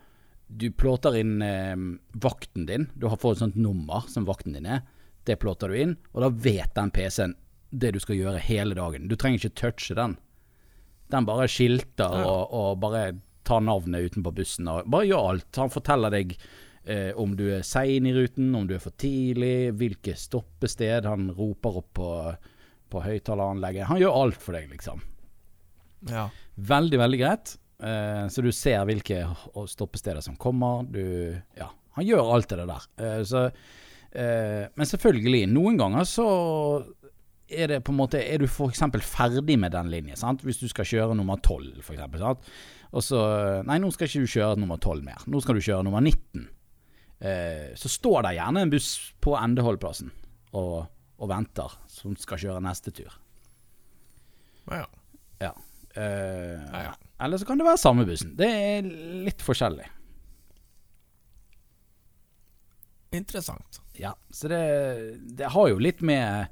du 0.45 0.67
plåter 0.77 1.17
inn 1.17 1.39
eh, 1.41 1.73
vakten 2.21 2.67
din. 2.69 2.85
Du 2.93 3.07
har 3.09 3.17
fått 3.17 3.39
et 3.39 3.45
sånt 3.47 3.57
nummer 3.57 4.05
som 4.11 4.27
vakten 4.27 4.53
din 4.53 4.67
er. 4.69 4.83
Det 5.25 5.39
plåter 5.41 5.71
du 5.71 5.79
inn, 5.79 5.95
og 6.13 6.21
da 6.21 6.29
vet 6.29 6.75
den 6.77 6.91
PC-en 6.93 7.33
det 7.81 7.91
du 7.95 7.99
skal 8.03 8.17
gjøre 8.19 8.41
hele 8.45 8.75
dagen. 8.77 9.07
Du 9.11 9.15
trenger 9.19 9.41
ikke 9.43 9.59
touche 9.61 9.95
den. 9.97 10.17
Den 11.11 11.25
bare 11.27 11.47
skilter 11.51 12.15
Ja. 12.21 12.25
og, 12.25 12.53
og 12.55 12.79
bare 12.81 13.07
tar 13.45 13.61
navnet 13.61 14.07
utenpå 14.09 14.31
bussen 14.33 14.67
og 14.71 14.87
bare 14.89 15.05
gjør 15.05 15.27
alt. 15.35 15.49
Han 15.61 15.69
forteller 15.69 16.09
deg 16.15 16.31
eh, 16.85 17.11
om 17.21 17.35
du 17.37 17.43
er 17.53 17.61
sein 17.67 18.07
i 18.09 18.13
ruten, 18.15 18.47
om 18.57 18.65
du 18.65 18.73
er 18.77 18.81
for 18.81 18.95
tidlig, 18.97 19.69
hvilke 19.77 20.15
stoppested. 20.17 21.05
Han 21.05 21.27
roper 21.37 21.77
opp 21.83 21.91
på, 21.99 22.09
på 22.89 23.03
høyttaleranlegget. 23.05 23.85
Han 23.91 24.01
gjør 24.01 24.17
alt 24.23 24.41
for 24.41 24.57
deg, 24.57 24.71
liksom. 24.73 25.03
ja. 26.09 26.27
Veldig, 26.55 26.97
veldig 27.01 27.17
greit. 27.19 27.57
Eh, 27.83 28.25
så 28.31 28.41
du 28.41 28.49
ser 28.55 28.85
hvilke 28.87 29.21
stoppesteder 29.67 30.23
som 30.25 30.37
kommer. 30.39 30.85
Du 30.87 31.35
Ja, 31.59 31.69
han 31.99 32.07
gjør 32.07 32.33
alt 32.37 32.49
det 32.49 32.65
der. 32.69 32.85
Eh, 32.97 33.21
så, 33.27 33.45
eh, 34.15 34.65
men 34.73 34.87
selvfølgelig, 34.89 35.41
noen 35.51 35.77
ganger 35.81 36.07
så 36.07 36.27
er 37.49 37.67
det 37.69 37.83
på 37.85 37.91
en 37.93 37.97
måte 37.99 38.17
Er 38.21 38.39
du 38.41 38.45
f.eks. 38.47 38.81
ferdig 39.05 39.57
med 39.61 39.71
den 39.75 39.89
linjen, 39.91 40.17
sant? 40.17 40.41
hvis 40.41 40.57
du 40.61 40.67
skal 40.71 40.85
kjøre 40.89 41.15
nummer 41.17 41.37
12, 41.37 41.81
f.eks. 41.83 42.01
Og 42.95 43.03
så 43.03 43.19
Nei, 43.67 43.77
nå 43.83 43.91
skal 43.93 44.07
ikke 44.09 44.23
du 44.25 44.31
kjøre 44.33 44.57
nummer 44.61 44.77
12 44.81 45.03
mer. 45.05 45.23
Nå 45.29 45.41
skal 45.43 45.55
du 45.59 45.61
kjøre 45.65 45.83
nummer 45.85 46.01
19. 46.01 46.47
Eh, 47.25 47.69
så 47.79 47.89
står 47.91 48.23
det 48.27 48.35
gjerne 48.37 48.63
en 48.65 48.71
buss 48.73 48.89
på 49.23 49.35
endeholdplassen 49.39 50.09
og, 50.55 50.85
og 51.19 51.29
venter, 51.31 51.73
som 51.91 52.15
skal 52.19 52.39
kjøre 52.41 52.63
neste 52.65 52.91
tur. 52.95 53.13
ja. 54.71 54.85
Ja. 55.43 55.51
Eh, 55.95 56.59
Ja, 56.71 56.81
ja. 56.89 56.93
Eller 57.23 57.39
så 57.39 57.45
kan 57.47 57.59
det 57.59 57.65
være 57.67 57.79
samme 57.79 58.03
bussen. 58.07 58.33
Det 58.35 58.47
er 58.49 58.87
litt 59.27 59.43
forskjellig. 59.43 59.85
Interessant. 63.15 63.79
Ja, 63.95 64.15
så 64.29 64.47
det, 64.51 64.59
det 65.39 65.47
har 65.53 65.69
jo 65.71 65.79
litt 65.79 66.01
med 66.03 66.47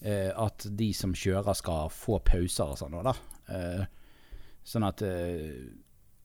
eh, 0.00 0.30
at 0.34 0.66
de 0.78 0.90
som 0.96 1.14
kjører 1.16 1.56
skal 1.58 1.92
få 1.92 2.20
pauser 2.24 2.74
og 2.74 2.80
sånn. 2.80 2.98
Eh, 3.48 3.84
sånn 4.66 4.86
at 4.88 5.04
eh, 5.06 5.52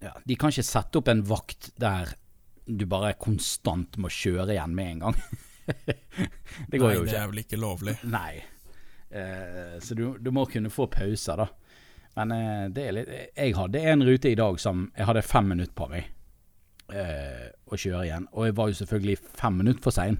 ja, 0.03 0.13
de 0.25 0.37
kan 0.39 0.53
ikke 0.53 0.67
sette 0.67 0.99
opp 0.99 1.11
en 1.11 1.23
vakt 1.27 1.71
der 1.79 2.15
du 2.63 2.85
bare 2.87 3.15
konstant 3.19 3.97
må 3.99 4.11
kjøre 4.11 4.53
igjen 4.55 4.75
med 4.75 4.91
en 4.91 5.03
gang. 5.07 5.19
det 6.71 6.79
går 6.79 6.89
Nei, 6.89 6.95
jo 6.97 7.05
det 7.07 7.19
er 7.19 7.29
vel 7.31 7.43
ikke 7.43 7.59
lovlig. 7.59 7.97
Nei. 8.07 8.43
Eh, 9.13 9.77
så 9.83 9.97
du, 9.97 10.05
du 10.19 10.31
må 10.35 10.45
kunne 10.49 10.71
få 10.73 10.87
pauser, 10.91 11.43
da. 11.43 11.49
Men 12.17 12.33
eh, 12.35 12.65
det 12.73 12.83
er 12.85 12.93
litt 12.93 13.13
Jeg 13.33 13.55
hadde 13.57 13.81
en 13.89 14.05
rute 14.05 14.29
i 14.29 14.37
dag 14.37 14.59
som 14.61 14.85
jeg 14.93 15.07
hadde 15.09 15.25
fem 15.25 15.47
minutter 15.49 15.73
på 15.77 15.87
meg 15.89 16.05
eh, 16.93 17.49
å 17.65 17.79
kjøre 17.79 18.05
igjen. 18.07 18.29
Og 18.33 18.47
jeg 18.47 18.57
var 18.59 18.69
jo 18.69 18.79
selvfølgelig 18.81 19.17
fem 19.39 19.59
minutter 19.63 19.83
for 19.83 19.95
sein 19.95 20.19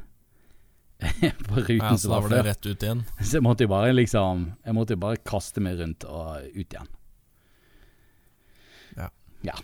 på 1.47 1.59
ruten 1.59 1.79
Ja, 1.79 1.93
så 1.97 2.11
da 2.11 2.19
var 2.23 2.33
det 2.33 2.41
rett 2.47 2.65
ut 2.65 2.83
igjen. 2.83 3.03
Så 3.19 3.37
jeg 3.37 3.45
måtte 3.45 3.65
jo 3.65 3.71
bare 3.71 3.93
liksom 3.93 4.45
Jeg 4.65 4.75
måtte 4.77 4.97
jo 4.97 5.01
bare 5.03 5.21
kaste 5.27 5.63
meg 5.63 5.79
rundt 5.81 6.05
og 6.07 6.43
ut 6.55 6.75
igjen. 6.75 6.91
Ja. 8.97 9.09
Ja. 9.47 9.55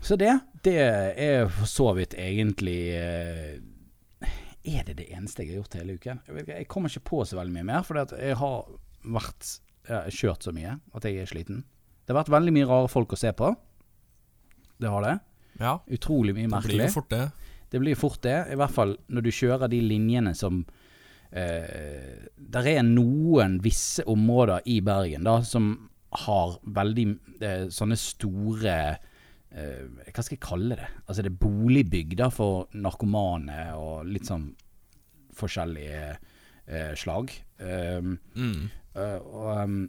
Så 0.00 0.16
det, 0.20 0.32
det 0.64 0.76
er 0.80 1.48
for 1.52 1.68
så 1.68 1.90
vidt 1.98 2.14
egentlig 2.16 2.78
eh, 2.96 3.58
Er 4.64 4.86
det 4.88 4.96
det 5.00 5.10
eneste 5.12 5.44
jeg 5.44 5.52
har 5.54 5.62
gjort 5.62 5.76
hele 5.80 5.98
uken? 5.98 6.22
Jeg, 6.46 6.68
kommer 6.72 6.92
ikke 6.92 7.08
på 7.12 7.24
så 7.28 7.40
veldig 7.40 7.56
mye 7.58 7.68
mer, 7.72 8.00
at 8.04 8.14
jeg 8.16 8.38
har 8.40 8.62
vært 9.04 9.58
jeg 9.88 9.96
har 9.96 10.14
kjørt 10.14 10.44
så 10.44 10.52
mye 10.54 10.76
at 10.94 11.06
jeg 11.08 11.18
er 11.18 11.28
sliten. 11.28 11.64
Det 12.04 12.12
har 12.12 12.20
vært 12.20 12.32
veldig 12.32 12.52
mye 12.54 12.68
rare 12.68 12.90
folk 12.92 13.14
å 13.16 13.18
se 13.18 13.32
på. 13.36 13.48
Det 14.80 14.90
har 14.92 15.04
det. 15.04 15.16
Ja, 15.60 15.78
Utrolig 15.92 16.34
mye 16.36 16.48
merkelig. 16.48 16.76
det 16.76 16.78
blir 16.78 16.88
jo 16.88 16.94
fort 16.94 17.10
det. 17.12 17.24
Det 17.70 17.80
blir 17.82 17.98
fort 17.98 18.20
det, 18.24 18.36
i 18.52 18.58
hvert 18.58 18.74
fall 18.74 18.96
når 19.08 19.26
du 19.26 19.30
kjører 19.34 19.70
de 19.70 19.80
linjene 19.84 20.32
som 20.34 20.64
eh, 21.30 22.26
Der 22.34 22.66
er 22.72 22.82
noen 22.86 23.58
visse 23.62 24.04
områder 24.10 24.66
i 24.66 24.80
Bergen 24.84 25.28
da 25.28 25.36
som 25.46 25.72
har 26.26 26.56
veldig 26.66 27.06
eh, 27.38 27.68
sånne 27.70 27.98
store 28.00 28.74
eh, 28.90 29.84
Hva 30.10 30.24
skal 30.24 30.34
jeg 30.34 30.42
kalle 30.42 30.80
det? 30.80 30.88
Altså 31.06 31.22
det 31.22 31.30
er 31.30 31.38
boligbygg 31.44 32.16
da 32.18 32.26
for 32.34 32.66
narkomane 32.74 33.68
og 33.78 34.10
litt 34.10 34.26
sånn 34.26 34.50
forskjellige 35.40 36.02
eh, 36.66 36.92
slag. 36.98 37.30
Um, 37.62 38.18
Mm. 38.34 38.68
Eh, 38.98 39.18
og 39.22 39.62
um, 39.62 39.80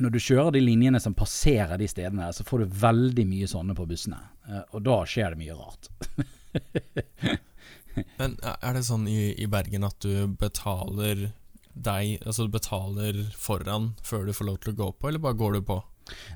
når 0.00 0.10
du 0.14 0.18
kjører 0.18 0.54
de 0.56 0.62
linjene 0.64 0.98
som 1.02 1.14
passerer 1.14 1.76
de 1.78 1.86
stedene, 1.90 2.30
så 2.34 2.42
får 2.46 2.64
du 2.64 2.78
veldig 2.80 3.26
mye 3.30 3.48
sånne 3.50 3.76
på 3.78 3.86
bussene. 3.86 4.18
Eh, 4.48 4.62
og 4.74 4.82
da 4.86 4.96
skjer 5.06 5.34
det 5.34 5.42
mye 5.44 5.58
rart. 5.58 5.90
Men 8.18 8.36
er 8.42 8.74
det 8.74 8.84
sånn 8.88 9.06
i, 9.10 9.34
i 9.38 9.46
Bergen 9.50 9.86
at 9.86 10.00
du 10.02 10.26
betaler 10.40 11.28
deg 11.74 12.20
Altså 12.26 12.46
du 12.46 12.52
betaler 12.54 13.16
foran 13.34 13.92
før 14.06 14.26
du 14.28 14.32
får 14.34 14.46
lov 14.48 14.58
til 14.62 14.74
å 14.74 14.78
gå 14.78 14.88
på, 14.98 15.08
eller 15.10 15.22
bare 15.22 15.38
går 15.38 15.56
du 15.56 15.64
på? 15.66 15.78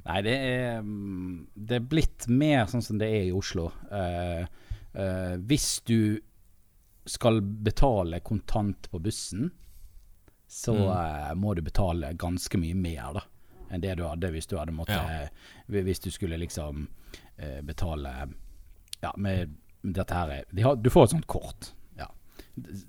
Nei, 0.06 0.16
det 0.24 0.32
er, 0.34 0.78
mm, 0.82 1.34
det 1.68 1.76
er 1.78 1.84
blitt 1.92 2.26
mer 2.32 2.64
sånn 2.70 2.82
som 2.82 2.98
det 2.98 3.06
er 3.12 3.26
i 3.28 3.34
Oslo. 3.36 3.66
Uh, 3.92 4.46
uh, 4.96 5.34
hvis 5.46 5.68
du 5.86 6.18
skal 7.08 7.38
betale 7.42 8.18
kontant 8.24 8.88
på 8.90 8.98
bussen, 9.04 9.50
så 10.48 10.72
Mm. 10.72 10.88
uh, 10.88 11.34
må 11.36 11.52
du 11.54 11.60
betale 11.62 12.14
ganske 12.18 12.58
mye 12.58 12.74
mer 12.74 13.12
da 13.20 13.24
enn 13.68 13.82
det 13.84 13.94
du 14.00 14.06
hadde 14.08 14.30
hvis 14.32 14.48
du 14.48 14.56
hadde 14.56 14.72
måttet 14.72 14.96
Ja. 14.96 15.28
Hvis 15.68 16.00
du 16.00 16.10
skulle 16.10 16.38
liksom 16.40 16.86
betale 17.68 18.14
Ja, 19.02 19.12
med 19.20 19.52
dette 19.82 20.14
her 20.14 20.28
er- 20.30 20.44
de 20.54 20.62
har, 20.62 20.76
Du 20.76 20.90
får 20.90 21.04
et 21.04 21.10
sånt 21.10 21.26
kort. 21.26 21.72
Ja. 21.98 22.06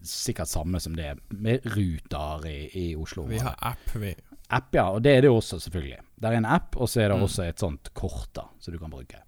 Sikkert 0.03 0.47
samme 0.47 0.79
som 0.81 0.95
det 0.95 1.17
med 1.29 1.61
Ruter 1.65 2.45
i, 2.49 2.69
i 2.73 2.95
Oslo. 2.95 3.23
Vi 3.29 3.37
har 3.39 3.55
app, 3.61 3.95
vi. 3.95 4.15
App, 4.49 4.73
ja, 4.73 4.87
og 4.89 5.03
det 5.03 5.17
er 5.17 5.21
det 5.21 5.29
også, 5.29 5.59
selvfølgelig. 5.61 5.99
Det 6.19 6.25
er 6.31 6.37
en 6.39 6.45
app, 6.45 6.75
og 6.77 6.87
så 6.89 7.01
er 7.03 7.09
det 7.09 7.17
Mm. 7.19 7.23
også 7.27 7.43
et 7.47 7.59
sånt 7.59 7.93
kort 7.93 8.29
da, 8.33 8.47
som 8.59 8.73
du 8.73 8.79
kan 8.79 8.89
bruke. 8.89 9.21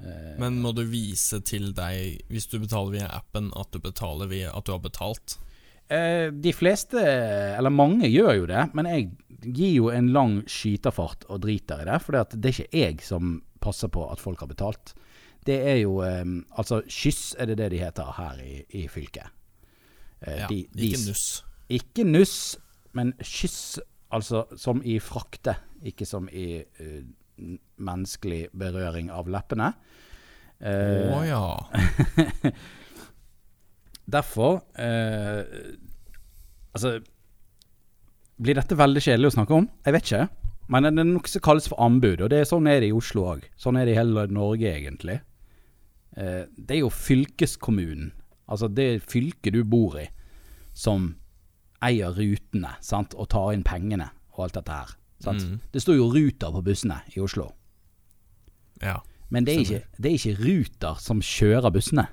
Eh, 0.00 0.34
Men 0.38 0.58
må 0.60 0.72
du 0.74 0.82
vise 0.84 1.40
til 1.46 1.70
deg, 1.72 2.20
hvis 2.28 2.46
du 2.50 2.58
betaler 2.58 2.90
via 2.98 3.06
appen, 3.16 3.50
at 3.56 3.70
du 3.72 3.78
betaler 3.78 4.28
via 4.28 4.50
at 4.54 4.64
du 4.64 4.72
har 4.72 4.80
betalt? 4.80 5.38
eh, 5.88 6.30
de 6.32 6.50
fleste, 6.52 6.98
eller 6.98 7.70
mange, 7.70 8.08
gjør 8.10 8.32
jo 8.40 8.46
det, 8.50 8.74
men 8.74 8.86
jeg 8.90 9.10
gir 9.54 9.72
jo 9.76 9.88
en 9.94 10.08
lang 10.12 10.40
skyterfart 10.50 11.22
og 11.30 11.40
driter 11.44 11.80
i 11.80 11.84
det, 11.84 12.00
for 12.02 12.10
det 12.26 12.44
er 12.44 12.50
ikke 12.50 12.72
jeg 12.74 13.00
som 13.06 13.36
passer 13.62 13.86
på 13.88 14.02
at 14.10 14.18
folk 14.18 14.40
har 14.40 14.48
betalt. 14.50 14.94
Det 15.46 15.56
er 15.70 15.76
jo 15.82 16.00
um, 16.02 16.40
Altså, 16.58 16.80
Kyss 16.90 17.34
er 17.38 17.46
det 17.50 17.56
det 17.60 17.70
de 17.74 17.78
heter 17.78 18.12
her 18.18 18.40
i, 18.42 18.64
i 18.80 18.86
fylket. 18.90 19.28
Uh, 20.26 20.32
Ja, 20.42 20.46
de- 20.50 20.66
de- 20.74 20.88
ikke 20.90 21.02
nuss. 21.08 21.26
Ikke 21.68 22.04
nuss, 22.06 22.34
men 22.94 23.12
kyss, 23.20 23.78
altså 24.14 24.44
som 24.56 24.80
i 24.84 24.98
frakte, 25.02 25.56
ikke 25.84 26.06
som 26.06 26.28
i 26.32 26.62
uh, 26.80 27.02
menneskelig 27.78 28.46
berøring 28.56 29.10
av 29.12 29.28
leppene. 29.28 29.72
Å 30.56 30.64
Eh, 30.64 31.26
ja. 31.28 31.42
Derfor 34.08 34.60
eh, 34.78 35.74
Altså 36.76 36.94
Blir 38.40 38.56
dette 38.58 38.76
veldig 38.78 39.02
kjedelig 39.04 39.30
å 39.30 39.34
snakke 39.38 39.56
om? 39.56 39.66
Jeg 39.84 39.96
vet 39.96 40.06
ikke. 40.08 40.22
Men 40.72 40.84
det 40.88 40.92
er 41.04 41.08
noe 41.08 41.30
som 41.30 41.42
kalles 41.44 41.68
for 41.70 41.80
anbud, 41.84 42.20
og 42.24 42.28
det 42.32 42.40
er 42.42 42.48
sånn 42.48 42.66
er 42.68 42.80
det 42.82 42.88
i 42.90 42.96
Oslo 42.96 43.22
òg. 43.34 43.44
Sånn 43.60 43.78
er 43.80 43.86
det 43.88 43.94
i 43.94 43.98
hele 44.00 44.24
Norge, 44.34 44.72
egentlig. 44.76 45.18
Eh, 46.16 46.44
det 46.56 46.78
er 46.78 46.82
jo 46.82 46.90
fylkeskommunen, 46.92 48.12
altså 48.46 48.68
det 48.72 49.04
fylket 49.04 49.52
du 49.52 49.62
bor 49.64 49.98
i, 50.00 50.06
som 50.72 51.14
eier 51.84 52.14
rutene 52.16 52.72
sant? 52.80 53.14
og 53.14 53.28
tar 53.32 53.52
inn 53.52 53.66
pengene 53.66 54.08
og 54.36 54.46
alt 54.46 54.56
dette 54.58 54.78
her. 54.80 54.94
Sant? 55.22 55.44
Mm. 55.44 55.60
Det 55.72 55.82
står 55.82 55.98
jo 55.98 56.08
Ruter 56.12 56.52
på 56.52 56.62
bussene 56.64 57.00
i 57.14 57.20
Oslo. 57.24 57.50
Ja. 58.82 59.00
Men 59.28 59.46
det 59.46 59.54
er, 59.54 59.60
ikke, 59.64 59.82
det 59.98 60.10
er 60.10 60.18
ikke 60.18 60.44
Ruter 60.44 61.00
som 61.02 61.22
kjører 61.24 61.72
bussene. 61.74 62.06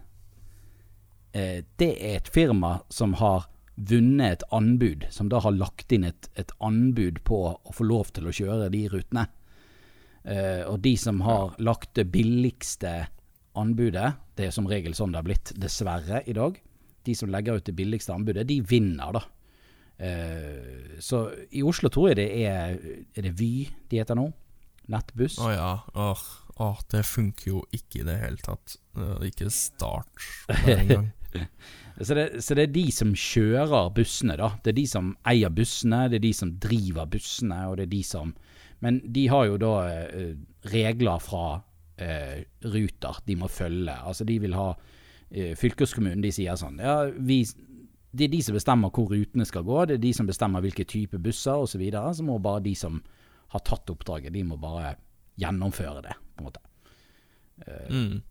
Eh, 1.33 1.63
det 1.79 1.91
er 1.97 2.19
et 2.19 2.31
firma 2.33 2.79
som 2.93 3.15
har 3.19 3.47
vunnet 3.75 4.37
et 4.37 4.43
anbud, 4.53 5.07
som 5.09 5.29
da 5.31 5.39
har 5.41 5.55
lagt 5.55 5.91
inn 5.95 6.05
et, 6.05 6.29
et 6.37 6.51
anbud 6.61 7.23
på 7.25 7.39
å 7.53 7.73
få 7.73 7.87
lov 7.87 8.11
til 8.13 8.29
å 8.29 8.35
kjøre 8.35 8.69
de 8.73 8.83
rutene. 8.91 9.27
Eh, 10.23 10.63
og 10.69 10.79
de 10.85 10.93
som 10.97 11.21
har 11.25 11.55
lagt 11.59 11.95
det 11.97 12.07
billigste 12.13 12.93
anbudet, 13.59 14.13
det 14.37 14.47
er 14.47 14.53
som 14.55 14.67
regel 14.69 14.95
sånn 14.97 15.13
det 15.13 15.21
har 15.21 15.27
blitt, 15.27 15.53
dessverre, 15.59 16.23
i 16.27 16.35
dag. 16.35 16.57
De 17.03 17.15
som 17.17 17.31
legger 17.31 17.59
ut 17.59 17.67
det 17.67 17.75
billigste 17.77 18.15
anbudet, 18.15 18.47
de 18.49 18.59
vinner, 18.65 19.19
da. 19.19 19.23
Eh, 20.03 20.99
så 21.03 21.27
i 21.53 21.61
Oslo 21.63 21.91
tror 21.93 22.09
jeg 22.09 22.17
det 22.17 22.25
er 22.49 22.71
Er 23.13 23.25
det 23.27 23.35
Vy 23.37 23.67
de 23.91 23.99
heter 24.01 24.17
nå? 24.17 24.25
Nettbuss? 24.89 25.37
Å 25.39 25.51
ja. 25.53 25.73
Åh, 25.93 26.23
oh, 26.65 26.79
det 26.91 27.05
funker 27.07 27.51
jo 27.51 27.61
ikke 27.71 28.01
i 28.01 28.07
det 28.07 28.17
hele 28.19 28.41
tatt. 28.43 28.75
Ikke 29.23 29.47
start 29.53 30.25
engang. 30.73 31.11
Så 32.01 32.17
det, 32.17 32.25
så 32.43 32.57
det 32.57 32.65
er 32.67 32.73
de 32.73 32.83
som 32.91 33.13
kjører 33.15 33.91
bussene, 33.95 34.35
da. 34.39 34.51
Det 34.65 34.73
er 34.73 34.79
de 34.81 34.87
som 34.89 35.13
eier 35.29 35.53
bussene, 35.53 36.07
det 36.11 36.19
er 36.19 36.25
de 36.25 36.33
som 36.35 36.51
driver 36.61 37.07
bussene, 37.09 37.59
og 37.69 37.77
det 37.77 37.87
er 37.87 37.93
de 37.93 38.01
som 38.07 38.33
Men 38.83 38.99
de 39.15 39.27
har 39.31 39.45
jo 39.47 39.55
da 39.61 39.73
eh, 39.87 40.33
regler 40.67 41.21
fra 41.23 41.61
eh, 41.97 42.43
Ruter 42.63 43.21
de 43.27 43.37
må 43.39 43.49
følge. 43.51 43.95
Altså 43.95 44.25
de 44.27 44.39
vil 44.43 44.57
ha 44.57 44.71
eh, 45.29 45.53
Fylkeskommunen 45.59 46.23
de 46.23 46.33
sier 46.33 46.59
sånn 46.59 46.81
Ja, 46.83 47.03
vi 47.17 47.43
det 48.13 48.27
er 48.27 48.29
de 48.35 48.43
som 48.45 48.53
bestemmer 48.53 48.91
hvor 48.93 49.07
rutene 49.09 49.45
skal 49.49 49.63
gå, 49.65 49.77
det 49.89 49.95
er 49.95 50.03
de 50.03 50.11
som 50.13 50.27
bestemmer 50.29 50.61
hvilke 50.61 50.83
type 50.85 51.17
busser 51.17 51.57
osv. 51.57 51.71
Så, 51.71 51.79
videre. 51.81 52.11
så 52.13 52.21
må 52.21 52.35
bare 52.37 52.61
de 52.61 52.75
som 52.77 52.99
har 53.55 53.63
tatt 53.65 53.89
oppdraget, 53.89 54.29
de 54.35 54.43
må 54.45 54.59
bare 54.61 54.91
gjennomføre 55.41 56.03
det, 56.05 56.13
på 56.35 56.43
en 56.43 56.45
måte. 56.45 56.61
Mm. 57.89 58.21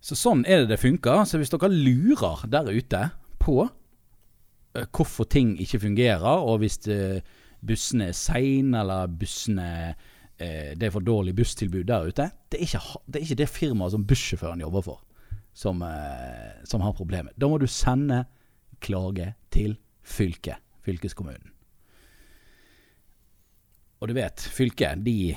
Så 0.00 0.16
sånn 0.16 0.46
er 0.48 0.62
det 0.62 0.72
det 0.72 0.80
funker. 0.80 1.26
Så 1.28 1.40
hvis 1.40 1.52
dere 1.52 1.68
lurer 1.70 2.46
der 2.50 2.72
ute 2.72 3.02
på 3.40 3.58
eh, 3.66 4.86
hvorfor 4.88 5.28
ting 5.28 5.54
ikke 5.60 5.82
fungerer, 5.84 6.40
og 6.40 6.62
hvis 6.64 6.80
eh, 6.88 7.20
bussene 7.60 8.08
er 8.10 8.16
seine, 8.16 8.80
eller 8.80 9.12
bussene 9.20 9.68
eh, 10.40 10.72
det 10.78 10.88
er 10.88 10.94
for 10.94 11.04
dårlig 11.04 11.34
busstilbud 11.38 11.86
der 11.88 12.08
ute, 12.08 12.30
det 12.50 12.58
er 12.58 12.66
ikke, 12.66 13.04
det, 13.06 13.20
er 13.20 13.26
ikke 13.26 13.40
det 13.42 13.50
firmaet 13.52 13.94
som 13.94 14.06
bussjåføren 14.08 14.64
jobber 14.64 14.86
for, 14.86 15.04
som, 15.52 15.82
eh, 15.86 16.64
som 16.68 16.84
har 16.84 16.96
problemet. 16.96 17.36
Da 17.36 17.50
må 17.50 17.60
du 17.60 17.68
sende 17.70 18.24
klage 18.80 19.34
til 19.52 19.76
fylket, 20.02 20.62
fylkeskommunen. 20.86 21.52
Og 24.00 24.08
du 24.08 24.16
vet, 24.16 24.40
fylket, 24.40 25.02
de, 25.04 25.34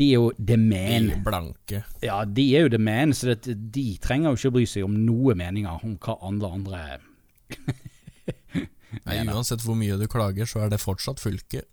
de 0.00 0.06
er 0.08 0.16
jo 0.16 0.30
the 0.38 0.56
man. 0.56 1.10
De 1.10 1.18
blanke. 1.24 1.82
Ja, 2.00 2.22
de 2.24 2.46
er 2.56 2.64
jo 2.64 2.72
det 2.72 2.80
men, 2.80 3.12
så 3.12 3.34
det, 3.34 3.56
de 3.74 3.86
trenger 4.00 4.32
jo 4.32 4.40
ikke 4.40 4.52
å 4.52 4.56
bry 4.56 4.64
seg 4.70 4.86
om 4.86 4.96
noe 5.04 5.36
meninger 5.36 5.84
om 5.84 5.98
hva 6.00 6.16
andre 6.24 6.54
andre 6.56 6.84
Nei, 9.06 9.16
uansett 9.24 9.62
hvor 9.64 9.76
mye 9.76 9.96
du 10.00 10.06
klager, 10.10 10.48
så 10.48 10.64
er 10.64 10.72
det 10.72 10.80
fortsatt 10.80 11.20
fylket. 11.20 11.68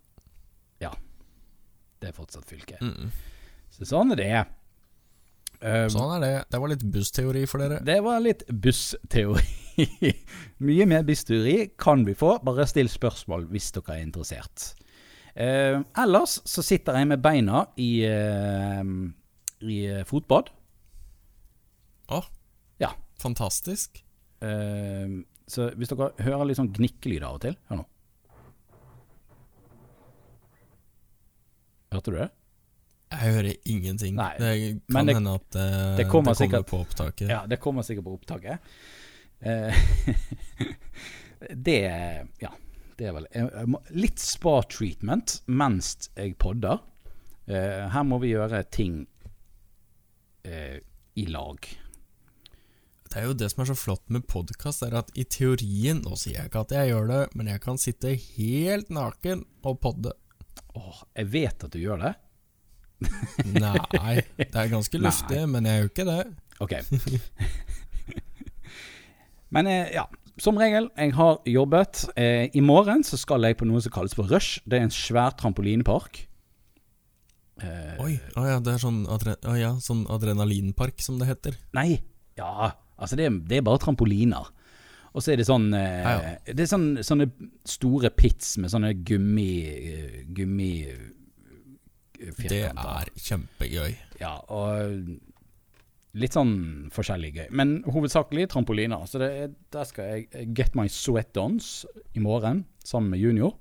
Det 1.99 2.09
er 2.11 2.15
fortsatt 2.15 2.47
fylket. 2.47 2.81
Mm. 2.81 3.11
Så 3.75 3.87
sånn 3.89 4.15
er 4.15 4.19
det. 4.19 4.31
Um, 5.59 5.89
Sånn 5.91 6.13
er 6.15 6.21
det. 6.23 6.33
Det 6.53 6.59
var 6.63 6.71
litt 6.71 6.83
bussteori 6.87 7.41
for 7.49 7.59
dere. 7.59 7.81
Det 7.83 7.97
var 8.05 8.21
litt 8.23 8.45
bussteori. 8.47 9.43
Mye 10.67 10.85
mer 10.87 11.03
bussteori 11.07 11.57
kan 11.79 12.05
vi 12.07 12.15
få, 12.15 12.37
bare 12.47 12.67
still 12.67 12.87
spørsmål 12.91 13.49
hvis 13.51 13.67
dere 13.75 13.97
er 13.97 14.05
interessert. 14.05 14.69
Uh, 15.35 15.83
ellers 15.99 16.37
så 16.47 16.63
sitter 16.65 16.97
jeg 16.99 17.09
med 17.11 17.21
beina 17.23 17.65
i, 17.79 17.91
uh, 18.07 18.83
i 19.67 19.81
eh, 19.91 20.05
fotbad. 20.07 20.49
Å, 22.15 22.23
Ja. 22.81 22.93
fantastisk. 23.19 23.99
Uh, 24.39 25.19
så 25.49 25.71
hvis 25.75 25.91
dere 25.91 26.13
hører 26.23 26.47
litt 26.47 26.59
sånn 26.61 26.71
gnikkelyd 26.71 27.23
av 27.27 27.35
og 27.35 27.41
til 27.43 27.59
Hør 27.67 27.81
nå. 27.81 27.88
Hørte 31.93 32.11
du 32.13 32.17
det? 32.19 32.29
Jeg 33.09 33.33
hører 33.33 33.53
ingenting. 33.65 34.15
Nei, 34.15 34.33
det 34.37 34.81
kan 34.91 35.07
det- 35.07 35.15
hende 35.17 35.33
at 35.39 35.55
eh, 35.57 35.97
det 35.97 36.07
kommer 36.11 36.33
sikkert- 36.37 36.67
på 36.69 36.83
opptaket. 36.83 37.29
Ja, 37.29 37.45
det 37.47 37.59
kommer 37.59 37.81
sikkert 37.81 38.05
på 38.05 38.13
opptaket. 38.13 38.59
Uh, 39.39 39.73
det 41.65 41.79
Ja, 42.41 42.49
det 42.97 43.05
er 43.07 43.13
vel 43.15 43.27
Litt 43.95 44.19
spa-treatment 44.19 45.37
mens 45.47 46.09
jeg 46.17 46.35
podder. 46.37 46.81
Uh, 47.47 47.87
her 47.89 48.03
må 48.03 48.19
vi 48.19 48.33
gjøre 48.35 48.63
ting 48.69 49.07
uh, 50.45 50.77
i 51.15 51.25
lag. 51.25 51.57
Det 53.09 53.17
er 53.17 53.25
jo 53.25 53.33
det 53.33 53.49
som 53.49 53.63
er 53.63 53.71
så 53.71 53.77
flott 53.79 54.03
med 54.13 54.27
podkast, 54.29 54.83
er 54.85 54.99
at 54.99 55.09
i 55.17 55.23
teorien 55.23 56.03
Nå 56.05 56.13
sier 56.19 56.43
jeg 56.43 56.51
ikke 56.51 56.61
at 56.67 56.75
jeg 56.75 56.91
gjør 56.91 57.07
det, 57.09 57.23
men 57.33 57.47
jeg 57.47 57.61
kan 57.63 57.79
sitte 57.81 58.13
helt 58.13 58.91
naken 58.93 59.47
og 59.65 59.79
podde. 59.81 60.13
Åh, 60.77 60.99
jeg 61.17 61.31
vet 61.33 61.63
at 61.65 61.71
du 61.73 61.79
gjør 61.81 62.03
det. 62.03 62.13
Nei, 63.63 64.15
det 64.37 64.49
er 64.53 64.69
ganske 64.73 64.99
luftig, 65.01 65.41
men 65.49 65.65
jeg 65.69 65.81
gjør 65.81 65.91
ikke 65.93 66.07
det. 66.09 66.19
Ok. 66.59 66.73
Men 69.49 69.67
eh, 69.67 69.87
ja, 69.95 70.03
som 70.39 70.59
regel, 70.61 70.89
jeg 70.99 71.13
har 71.17 71.39
jobbet. 71.49 72.03
Eh, 72.19 72.49
I 72.53 72.61
morgen 72.63 73.03
så 73.07 73.17
skal 73.19 73.47
jeg 73.47 73.57
på 73.59 73.67
noe 73.67 73.81
som 73.83 73.93
kalles 73.95 74.13
for 74.17 74.29
Rush. 74.29 74.59
Det 74.69 74.77
er 74.79 74.85
en 74.87 74.93
svær 74.93 75.33
trampolinepark. 75.39 76.21
Eh, 77.63 77.95
Oi, 78.03 78.13
å 78.39 78.45
ja, 78.47 78.59
det 78.63 78.75
er 78.77 78.83
sånn, 78.83 79.01
adre 79.11 79.33
oh 79.49 79.57
ja, 79.59 79.73
sånn 79.83 80.05
adrenalinpark, 80.11 81.01
som 81.03 81.17
det 81.19 81.27
heter. 81.31 81.57
Nei, 81.75 81.97
ja, 82.39 82.69
altså 82.99 83.17
det, 83.19 83.25
er- 83.27 83.41
det 83.49 83.59
er 83.59 83.65
bare 83.67 83.81
trampoliner. 83.83 84.51
Og 85.09 85.23
så 85.25 85.33
er 85.33 85.39
det 85.41 85.47
sånn 85.49 85.71
Det 85.73 86.53
er 86.53 86.67
sånn, 86.69 86.99
sånne 87.03 87.25
store 87.69 88.09
pits 88.15 88.57
med 88.61 88.71
sånne 88.73 88.93
gummi 89.07 89.49
Gummi 90.35 90.71
eh, 90.89 92.33
Det 92.49 92.63
er 92.67 93.11
kjempegøy. 93.15 93.93
Ja, 94.19 94.33
og 94.51 94.97
litt 96.19 96.35
sånn 96.35 96.89
forskjellig 96.91 97.29
gøy. 97.37 97.47
Men 97.55 97.77
hovedsakelig 97.87 98.49
trampoliner. 98.51 99.05
Så 99.07 99.21
det 99.21 99.29
er, 99.43 99.53
der 99.71 99.87
skal 99.87 100.09
jeg 100.09 100.49
get 100.57 100.75
my 100.75 100.87
sweat 100.91 101.37
ons 101.39 101.85
i 102.17 102.23
morgen 102.23 102.65
sammen 102.83 103.13
med 103.13 103.21
junior. 103.23 103.53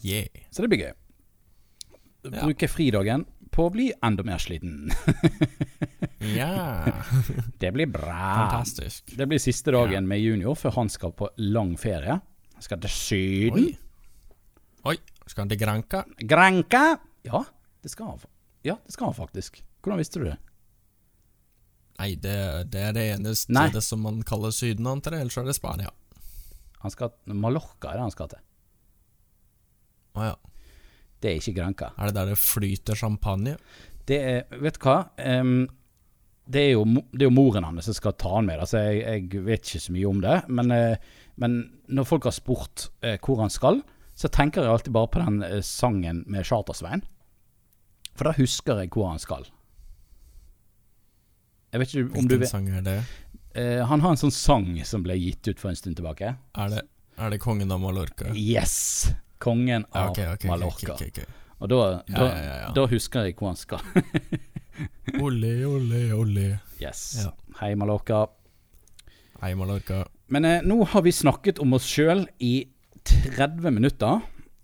Yeah. 0.00 0.30
Så 0.54 0.62
det 0.64 0.70
blir 0.72 0.86
gøy. 0.86 0.94
Ja. 2.30 2.48
Fridagen 2.70 3.26
på 3.50 3.66
å 3.66 3.72
bli 3.74 3.90
enda 4.06 4.24
mer 4.26 4.40
sliten. 4.42 4.88
Ja, 6.20 6.84
Det 7.58 7.70
blir 7.72 7.86
bra. 7.88 8.12
fantastisk. 8.12 9.14
Det 9.16 9.24
blir 9.26 9.40
siste 9.40 9.72
dagen 9.72 10.04
med 10.08 10.20
junior 10.20 10.54
før 10.54 10.74
han 10.76 10.90
skal 10.92 11.14
på 11.16 11.30
lang 11.40 11.72
ferie. 11.80 12.18
Skal 12.60 12.80
til 12.82 12.92
Syden. 12.92 13.70
Oi. 13.70 14.92
Oi, 14.92 14.96
skal 15.26 15.44
han 15.44 15.50
til 15.52 15.60
Granca? 15.60 16.04
Granca! 16.28 16.84
Ja, 17.24 17.42
det 17.82 17.92
skal 17.92 18.12
han. 18.12 18.22
Ja, 18.64 18.76
det 18.84 18.94
skal 18.94 19.10
han 19.10 19.16
faktisk. 19.16 19.62
Hvordan 19.80 20.00
visste 20.00 20.20
du 20.20 20.28
det? 20.28 20.36
Nei, 22.00 22.14
det, 22.16 22.36
det 22.72 22.84
er 22.88 22.94
det 22.96 23.06
eneste 23.16 23.52
Nei. 23.52 23.66
det 23.72 23.82
som 23.84 24.00
man 24.04 24.22
kaller 24.24 24.52
Syden, 24.56 24.88
antar 24.88 25.16
jeg. 25.16 25.26
Ellers 25.26 25.36
er 25.40 25.48
det 25.48 25.56
Spania. 25.56 25.90
Han 26.80 26.92
skal 26.92 27.12
Mallorca 27.28 27.90
er 27.90 27.98
det 27.98 28.06
han 28.06 28.14
skal 28.14 28.30
til. 28.32 28.44
Å 30.16 30.30
ja. 30.30 30.38
Det 31.20 31.28
er 31.28 31.42
ikke 31.42 31.56
Granca. 31.58 31.90
Er 32.00 32.08
det 32.08 32.16
der 32.16 32.32
det 32.32 32.40
flyter 32.40 32.96
champagne? 32.96 33.58
Det 34.08 34.16
er, 34.16 34.40
vet 34.64 34.78
du 34.80 34.86
hva? 34.86 34.96
Um, 35.20 35.66
det, 36.48 36.62
er 36.62 36.70
jo, 36.72 36.86
det 37.12 37.20
er 37.20 37.28
jo 37.28 37.36
moren 37.36 37.68
hans 37.68 37.90
som 37.90 37.96
skal 37.98 38.16
ta 38.16 38.32
han 38.38 38.48
med. 38.48 38.64
Altså, 38.64 38.80
jeg, 38.80 39.28
jeg 39.28 39.44
vet 39.44 39.60
ikke 39.60 39.84
så 39.84 39.96
mye 39.96 40.08
om 40.08 40.24
det. 40.24 40.38
Men, 40.48 40.72
eh, 40.72 41.10
men 41.40 41.54
når 41.88 42.06
folk 42.08 42.26
har 42.28 42.34
spurt 42.36 42.88
eh, 43.02 43.16
hvor 43.24 43.40
han 43.40 43.50
skal, 43.52 43.80
så 44.14 44.28
tenker 44.28 44.62
jeg 44.66 44.70
alltid 44.74 44.92
bare 44.92 45.08
på 45.14 45.22
den 45.24 45.40
eh, 45.46 45.60
sangen 45.64 46.22
med 46.28 46.44
Chartersveien. 46.44 47.02
For 48.12 48.28
da 48.28 48.34
husker 48.36 48.82
jeg 48.82 48.90
hvor 48.92 49.08
han 49.08 49.22
skal. 49.22 49.46
Jeg 51.72 51.80
vet 51.80 51.92
ikke 51.94 52.04
om 52.18 52.28
du 52.28 52.34
Hvilken 52.36 52.40
vet 52.42 52.50
sang 52.50 52.68
er 52.74 52.82
det? 52.84 52.96
eh, 53.54 53.80
Han 53.86 54.02
har 54.04 54.12
en 54.16 54.20
sånn 54.20 54.34
sang 54.34 54.70
som 54.84 55.04
ble 55.06 55.14
gitt 55.16 55.46
ut 55.48 55.60
for 55.62 55.70
en 55.70 55.78
stund 55.78 55.96
tilbake. 56.00 56.34
Er 56.58 56.72
det, 56.74 56.82
er 57.16 57.30
det 57.32 57.38
Kongen 57.42 57.70
av 57.72 57.80
Mallorca? 57.82 58.32
Yes! 58.34 59.12
Kongen 59.40 59.86
av 59.96 60.10
ok, 60.10 60.18
okay, 60.18 60.34
ok, 60.34 60.44
Mallorca. 60.50 60.96
Okay, 60.98 61.12
ok. 61.14 61.36
Og 61.60 61.68
da, 61.72 61.78
da, 62.08 62.24
ja, 62.26 62.26
ja, 62.40 62.56
ja. 62.64 62.68
da 62.76 62.84
husker 62.90 63.24
jeg 63.28 63.36
hvor 63.38 63.52
han 63.52 63.58
skal. 63.60 63.80
Olé, 65.20 65.54
olé, 65.68 66.02
olé. 66.16 66.46
Yes. 66.80 67.00
Ja. 67.22 67.32
Hei, 67.60 67.74
Mallorca. 67.76 68.26
Hei, 69.42 69.54
Mallorca. 69.56 70.02
Men 70.30 70.44
eh, 70.46 70.60
nå 70.66 70.84
har 70.92 71.02
vi 71.06 71.12
snakket 71.14 71.58
om 71.62 71.74
oss 71.78 71.86
sjøl 71.90 72.24
i 72.38 72.68
30 73.08 73.70
minutter. 73.74 74.20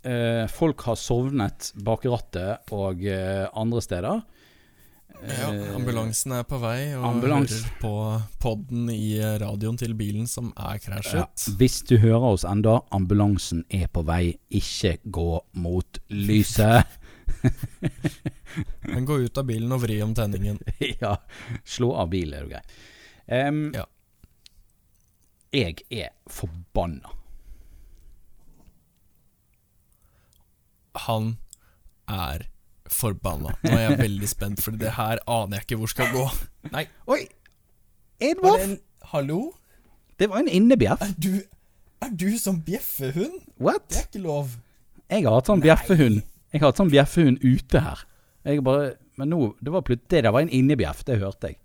Eh, 0.06 0.44
folk 0.52 0.84
har 0.86 0.98
sovnet 1.00 1.72
bak 1.82 2.04
rattet 2.06 2.70
og 2.76 3.02
eh, 3.10 3.46
andre 3.58 3.82
steder. 3.82 4.22
Ja, 5.26 5.48
ambulansen 5.72 6.34
er 6.36 6.42
på 6.44 6.58
vei, 6.60 6.90
og 6.94 7.06
ambulans. 7.08 7.54
hører 7.56 7.78
på 7.80 7.92
podden 8.42 8.90
i 8.92 9.14
radioen 9.40 9.78
til 9.80 9.94
bilen 9.96 10.26
som 10.28 10.50
er 10.60 10.76
Ja, 10.76 10.82
krasjet. 10.84 11.46
hvis 11.56 11.78
du 11.88 11.96
hører 12.02 12.26
oss 12.34 12.44
enda, 12.44 12.82
ambulansen 12.92 13.64
er 13.72 13.88
på 13.88 14.04
vei. 14.06 14.36
Ikke 14.52 14.98
gå 15.08 15.40
mot 15.56 15.98
lyset. 16.12 16.84
Men 18.86 19.08
gå 19.08 19.16
ut 19.24 19.40
av 19.40 19.48
bilen 19.48 19.72
og 19.72 19.82
vri 19.86 19.98
om 20.04 20.12
tenningen. 20.14 20.60
ja, 21.02 21.16
slå 21.64 21.94
av 21.96 22.12
bilen, 22.12 22.36
er 22.36 22.44
du 22.46 22.52
grei. 22.54 22.64
Um, 23.48 23.62
Ja. 23.74 23.88
Jeg 25.54 25.82
er 25.90 26.08
forbanna. 26.30 27.12
Han 31.06 31.36
er 32.08 32.46
forbanna. 32.90 33.54
Nå 33.62 33.72
er 33.72 33.82
jeg 33.90 33.98
veldig 34.00 34.28
spent, 34.30 34.62
for 34.64 34.76
det 34.78 34.94
her 34.96 35.20
aner 35.26 35.60
jeg 35.60 35.66
ikke 35.68 35.80
hvor 35.82 35.92
skal 35.92 36.12
gå. 36.14 36.24
Nei, 36.72 36.86
Oi! 37.10 37.22
Edvard! 38.22 38.62
en 38.64 38.78
Hallo? 39.12 39.40
Det 40.18 40.30
var 40.32 40.40
en 40.40 40.48
innebjeff. 40.48 41.02
Er 41.04 41.12
du, 41.20 41.34
er 42.02 42.14
du 42.16 42.30
som 42.40 42.62
bjeffehund? 42.64 43.42
What? 43.60 43.84
Det 43.90 44.00
er 44.00 44.08
ikke 44.08 44.24
lov. 44.24 44.54
Jeg 45.10 45.26
har 45.26 45.36
hatt 45.36 45.46
sånn 45.46 45.62
bjeffehund 45.62 46.16
Jeg 46.50 46.58
har 46.58 46.72
hatt 46.72 46.80
sånn 46.80 46.90
bjeffehund 46.90 47.44
ute 47.44 47.82
her. 47.84 48.00
Jeg 48.46 48.62
bare 48.66 48.96
Men 49.18 49.30
nå 49.30 49.38
Det 49.62 49.70
var 49.74 49.84
plutselig 49.86 50.10
Det 50.10 50.22
der 50.26 50.34
var 50.34 50.42
en 50.42 50.50
innebjeff, 50.50 51.04
det 51.06 51.20
hørte 51.20 51.52
jeg. 51.52 51.58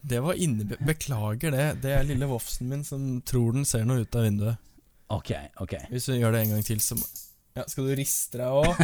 Det 0.00 0.20
var 0.22 0.38
inne... 0.38 0.64
Beklager 0.78 1.54
det. 1.54 1.66
Det 1.82 1.92
er 1.96 2.06
lille 2.06 2.28
vofsen 2.30 2.70
min 2.70 2.84
som 2.86 3.06
tror 3.26 3.56
den 3.56 3.66
ser 3.68 3.86
noe 3.88 4.04
ut 4.04 4.18
av 4.18 4.26
vinduet. 4.28 4.64
Ok, 5.12 5.32
ok. 5.64 5.74
Hvis 5.90 6.06
du 6.10 6.18
gjør 6.18 6.36
det 6.36 6.44
en 6.44 6.54
gang 6.56 6.66
til, 6.66 6.80
så 6.84 6.98
ja, 7.56 7.64
Skal 7.66 7.88
du 7.88 7.94
riste 7.98 8.38
deg 8.38 8.52
òg? 8.52 8.82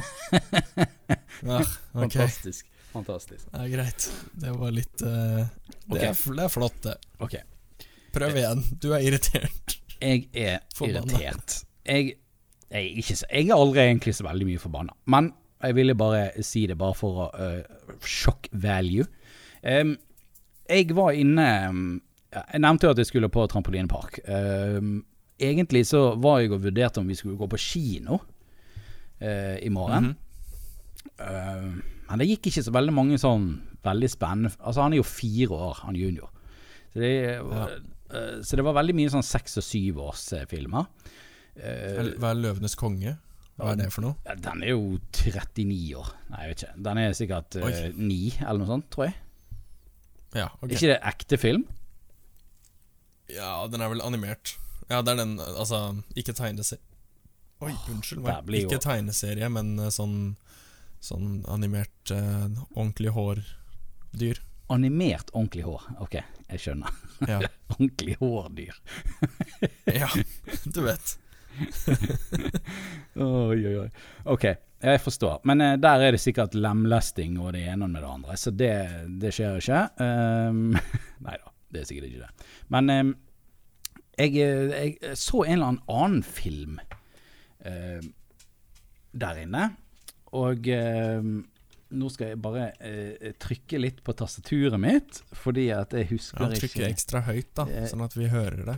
Ja, 1.44 1.60
okay. 1.60 1.66
Fantastisk. 1.92 2.70
Fantastisk. 2.94 3.46
Er 3.52 3.70
greit. 3.72 4.08
Det 4.38 4.52
var 4.54 4.74
litt 4.74 5.02
uh... 5.02 5.42
det, 5.42 5.46
okay. 5.90 6.10
er, 6.10 6.18
det 6.38 6.44
er 6.46 6.52
flott, 6.52 6.78
det. 6.86 6.94
Ok. 7.22 7.36
Prøv 8.14 8.38
igjen. 8.38 8.62
Du 8.82 8.92
er 8.94 9.04
irritert. 9.06 9.78
Jeg 9.98 10.28
er 10.32 10.60
Forbannet. 10.74 11.14
irritert. 11.16 11.56
Jeg, 11.84 12.14
jeg, 12.70 12.80
er 12.80 13.00
ikke, 13.02 13.16
så- 13.18 13.30
jeg 13.30 13.48
er 13.50 13.58
aldri 13.58 13.82
egentlig 13.84 14.14
så 14.16 14.26
veldig 14.26 14.48
mye 14.48 14.62
forbanna. 14.62 14.96
Men 15.10 15.32
jeg 15.64 15.76
ville 15.78 15.96
bare 15.98 16.44
si 16.44 16.66
det 16.70 16.76
bare 16.78 16.96
for 16.98 17.24
å 17.24 17.28
uh, 17.34 17.98
shock 18.04 18.48
value. 18.52 19.06
Em, 19.64 19.94
jeg 20.68 20.94
var 20.96 21.12
inne 21.12 21.46
Jeg 22.34 22.60
nevnte 22.60 22.86
jo 22.86 22.92
at 22.94 22.98
jeg 22.98 23.06
skulle 23.06 23.30
på 23.30 23.46
trampolinepark. 23.50 24.20
Egentlig 25.38 25.84
så 25.86 26.14
var 26.18 26.40
jeg 26.40 26.54
og 26.54 26.62
vurderte 26.64 27.02
om 27.02 27.10
vi 27.10 27.16
skulle 27.18 27.38
gå 27.38 27.48
på 27.50 27.60
kino 27.60 28.20
eh, 29.20 29.58
i 29.62 29.68
morgen. 29.68 30.04
Mm 30.04 30.16
-hmm. 31.18 31.82
men 32.08 32.18
det 32.18 32.26
gikk 32.26 32.46
ikke 32.46 32.62
så 32.62 32.72
veldig 32.72 32.92
mange 32.92 33.18
sånn 33.18 33.62
veldig 33.84 34.10
spennende 34.10 34.50
Altså, 34.60 34.82
han 34.82 34.92
er 34.92 34.96
jo 34.96 35.02
fire 35.02 35.50
år, 35.50 35.78
han 35.82 35.96
junior. 35.96 36.30
Så 36.92 36.98
det, 36.98 37.12
ja. 37.34 37.68
så 38.42 38.56
det 38.56 38.64
var 38.64 38.76
veldig 38.78 38.94
mye 38.94 39.10
sånn 39.10 39.22
seks- 39.22 39.56
og 39.56 39.66
syvårsfilmer. 39.66 40.86
Uh, 41.54 42.14
Hva 42.18 42.32
er 42.32 42.40
Løvenes 42.40 42.74
konge? 42.74 43.16
Hva 43.54 43.72
er 43.72 43.76
det 43.78 43.92
for 43.94 44.02
noe? 44.02 44.14
den 44.42 44.62
er 44.66 44.72
jo 44.72 44.96
39 45.14 45.94
år. 46.00 46.08
Nei, 46.32 46.40
jeg 46.42 46.50
vet 46.50 46.62
ikke. 46.64 46.82
Den 46.88 46.98
er 46.98 47.12
sikkert 47.14 47.58
eh, 47.60 47.84
9 47.94 48.32
eller 48.40 48.58
noe 48.62 48.70
sånt, 48.72 48.88
tror 48.90 49.06
jeg. 49.06 49.14
Ja, 50.34 50.48
ok. 50.60 50.70
Er 50.70 50.76
ikke 50.76 50.90
det 50.92 51.00
ekte 51.12 51.38
film? 51.40 51.64
Ja, 53.32 53.66
den 53.70 53.80
er 53.80 53.88
vel 53.92 54.02
animert. 54.04 54.56
Ja, 54.90 55.00
det 55.02 55.14
er 55.14 55.22
den 55.22 55.38
Altså, 55.40 55.78
ikke 56.18 56.34
tegneserie 56.36 56.82
Oi, 57.64 57.70
unnskyld 57.88 58.20
meg. 58.20 58.50
jo- 58.50 58.66
Ikke 58.68 58.80
tegneserie, 58.84 59.48
men 59.48 59.78
eh, 59.78 59.88
sånn 59.94 60.34
Sånn 61.04 61.42
animert 61.52 62.10
uh, 62.16 62.48
ordentlig 62.72 63.10
hårdyr. 63.12 64.38
Animert 64.72 65.28
ordentlig 65.36 65.66
hår. 65.66 65.82
Ok, 66.00 66.14
jeg 66.48 66.62
skjønner. 66.62 66.94
Ja. 67.28 67.42
ordentlig 67.74 68.14
hårdyr. 68.22 68.78
ja, 69.92 70.08
du 70.64 70.80
vet. 70.86 71.12
Oi, 73.24 73.58
oi, 73.66 73.74
oi. 73.84 73.88
Ok, 74.32 74.44
jeg 74.82 75.00
forstår. 75.02 75.40
Men 75.48 75.62
eh, 75.62 75.76
der 75.80 76.02
er 76.02 76.16
det 76.16 76.22
sikkert 76.22 76.56
lemlesting 76.58 77.36
og 77.38 77.52
det 77.54 77.62
ene 77.70 77.88
med 77.90 78.02
det 78.02 78.10
andre, 78.10 78.36
så 78.40 78.50
det, 78.54 78.72
det 79.22 79.30
skjer 79.36 79.60
ikke. 79.62 79.84
Um, 80.02 80.74
nei 81.26 81.36
da, 81.38 81.54
det 81.74 81.82
er 81.84 81.88
sikkert 81.90 82.10
ikke 82.10 82.26
det. 82.26 82.50
Men 82.74 82.90
um, 82.90 83.14
jeg, 84.18 84.34
eh, 84.42 84.74
jeg 84.74 85.16
så 85.20 85.44
en 85.46 85.56
eller 85.60 85.80
annen 85.86 86.22
film 86.26 86.78
uh, 86.82 88.04
der 89.14 89.42
inne, 89.44 89.68
og 90.34 90.66
uh, 90.74 91.32
nå 91.94 92.08
skal 92.10 92.32
jeg 92.32 92.40
bare 92.42 92.68
eh, 92.82 93.34
trykke 93.38 93.78
litt 93.78 94.00
på 94.02 94.14
tastaturet 94.18 94.80
mitt, 94.82 95.20
fordi 95.36 95.68
at 95.74 95.94
jeg 95.94 96.08
husker 96.10 96.42
Ja, 96.42 96.48
Trykke 96.50 96.80
ikke 96.80 96.90
ekstra 96.90 97.20
høyt, 97.28 97.52
da, 97.54 97.66
Eh. 97.70 97.86
sånn 97.90 98.02
at 98.02 98.16
vi 98.18 98.26
hører 98.32 98.64
det. 98.66 98.76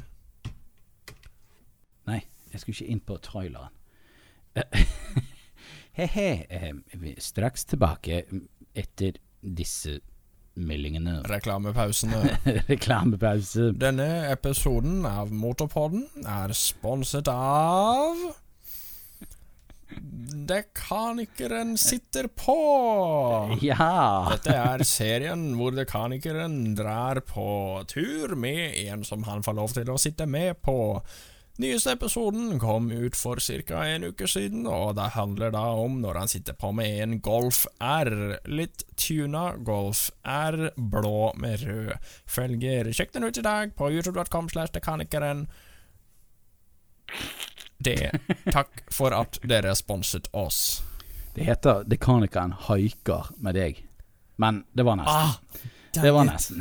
Jeg 2.56 2.62
skulle 2.62 2.78
ikke 2.80 2.92
inn 2.96 3.04
på 3.04 3.18
traileren. 3.20 3.74
He-he, 5.96 6.28
eh, 6.48 6.70
er 6.72 7.20
straks 7.20 7.66
tilbake 7.68 8.22
etter 8.76 9.18
disse 9.40 9.98
meldingene. 10.56 11.20
Reklamepausene. 11.28 12.38
Reklamepause. 12.70 13.74
Denne 13.76 14.08
episoden 14.32 15.04
av 15.08 15.32
Motorpodden 15.32 16.08
er 16.24 16.56
sponset 16.56 17.28
av 17.32 18.16
Dekanikeren 20.46 21.76
sitter 21.78 22.26
på! 22.34 22.56
Ja! 23.62 24.26
Dette 24.34 24.56
er 24.58 24.82
serien 24.86 25.46
hvor 25.58 25.74
dekanikeren 25.76 26.74
drar 26.78 27.22
på 27.26 27.46
tur 27.88 28.34
med 28.38 28.74
en 28.82 29.06
som 29.06 29.24
han 29.28 29.46
får 29.46 29.56
lov 29.56 29.76
til 29.78 29.92
å 29.94 29.98
sitte 30.00 30.26
med 30.28 30.58
på. 30.66 30.76
Nyeste 31.56 31.92
episoden 31.92 32.58
kom 32.60 32.90
ut 32.92 33.16
for 33.16 33.40
ca. 33.40 33.84
en 33.86 34.04
uke 34.04 34.26
siden, 34.28 34.66
og 34.68 34.96
det 34.98 35.06
handler 35.14 35.54
da 35.54 35.62
om 35.80 36.00
når 36.02 36.18
han 36.20 36.28
sitter 36.28 36.52
på 36.52 36.68
med 36.76 36.98
en 37.02 37.14
Golf 37.24 37.62
R. 37.80 38.10
Litt 38.44 38.84
tuna 39.00 39.54
Golf 39.56 40.10
R, 40.22 40.70
blå 40.76 41.32
med 41.40 41.64
rød 41.64 42.10
felger. 42.28 42.92
Sjekk 42.92 43.14
den 43.16 43.24
ut 43.24 43.40
i 43.40 43.46
dag 43.46 43.72
på 43.76 43.88
youtube.com 43.88 44.50
slash 44.52 44.74
dekanikeren. 44.76 45.46
Det. 47.78 48.12
Takk 48.52 48.84
for 48.92 49.16
at 49.16 49.40
dere 49.48 49.72
sponset 49.80 50.28
oss. 50.36 50.82
Det 51.36 51.48
heter 51.48 51.88
Dekanikeren 51.88 52.52
haiker 52.68 53.32
med 53.40 53.56
deg. 53.56 53.80
Men 54.36 54.64
det 54.76 54.84
var 54.84 55.00
nesten. 55.00 55.24
Ah, 55.24 55.64
det 56.02 56.12
var 56.12 56.28
nesten. 56.28 56.60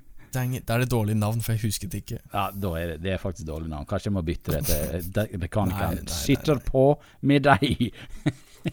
Dang 0.36 0.56
it. 0.56 0.66
Det 0.68 0.74
er 0.74 0.84
det 0.84 0.90
dårlig 0.92 1.16
navn, 1.16 1.40
for 1.44 1.56
jeg 1.56 1.64
husket 1.64 1.94
ikke. 1.96 2.18
Ja, 2.32 2.48
er 2.50 2.92
det, 2.92 2.96
det 3.04 3.14
er 3.14 3.20
faktisk 3.22 3.48
dårlig 3.48 3.70
navn. 3.72 3.86
Kanskje 3.88 4.10
jeg 4.10 4.16
må 4.16 4.22
bytte 4.26 4.58
det 4.58 4.66
til 4.68 5.40
mekanikeren. 5.40 6.00
Nei, 6.02 6.04
nei, 6.08 6.18
sitter 6.20 6.60
på 6.66 6.82
med 7.28 7.46
deg. 7.46 7.86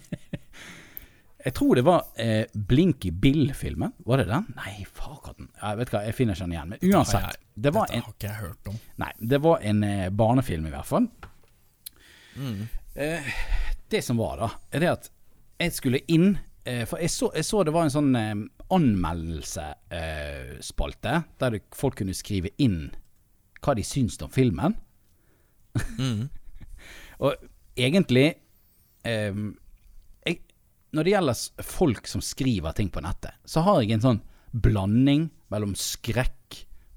jeg 1.45 1.56
tror 1.56 1.80
det 1.80 1.86
var 1.88 2.06
eh, 2.19 2.43
Blinky 2.54 3.13
Bill-filmen. 3.23 3.95
Var 4.04 4.23
det 4.23 4.28
den? 4.32 4.49
Nei, 4.60 4.76
fakaten. 4.91 5.49
Jeg 5.62 5.80
vet 5.80 5.93
hva, 5.95 6.04
jeg 6.08 6.17
finner 6.19 6.38
ikke 6.38 6.47
den 6.49 6.56
igjen. 6.58 6.73
Men 6.76 6.86
uansett. 6.91 7.28
Nei, 7.30 7.52
Det 7.67 7.73
var 7.76 7.88
Dette 7.88 7.99
en, 7.99 8.06
har 8.08 8.15
ikke 8.17 8.30
jeg 8.32 8.41
hørt 8.41 8.71
om. 8.73 8.80
nei, 9.04 9.12
det 9.34 9.43
var 9.43 9.67
en 9.71 9.84
eh, 9.88 10.08
barnefilm, 10.23 10.67
i 10.67 10.73
hvert 10.73 10.89
fall. 10.89 11.10
Mm. 12.36 12.63
Eh, 12.95 13.36
det 13.93 14.02
som 14.04 14.19
var, 14.19 14.39
da, 14.41 14.49
er 14.73 14.84
det 14.84 14.89
at 14.89 15.12
jeg 15.62 15.73
skulle 15.76 15.99
inn 16.10 16.32
eh, 16.65 16.82
For 16.89 16.97
jeg 16.97 17.12
så, 17.13 17.30
jeg 17.38 17.45
så 17.45 17.62
det 17.63 17.73
var 17.76 17.86
en 17.86 17.93
sånn 17.93 18.15
anmeldelsesspalte, 18.73 21.09
eh, 21.09 21.21
der 21.39 21.59
folk 21.75 21.95
kunne 22.01 22.13
skrive 22.17 22.49
inn 22.62 22.91
hva 23.63 23.73
de 23.77 23.83
syns 23.88 24.17
om 24.23 24.29
filmen. 24.33 24.73
Mm. 25.97 26.29
Og 27.23 27.31
egentlig 27.79 28.27
eh, 29.07 29.33
jeg, 30.27 30.36
Når 30.93 31.03
det 31.07 31.13
gjelder 31.15 31.36
folk 31.65 32.07
som 32.12 32.21
skriver 32.21 32.71
ting 32.78 32.89
på 32.93 33.01
nettet, 33.01 33.34
så 33.45 33.59
har 33.65 33.82
jeg 33.82 33.91
en 33.97 34.05
sånn 34.07 34.21
blanding 34.53 35.30
mellom 35.53 35.74
skrekk, 35.78 36.39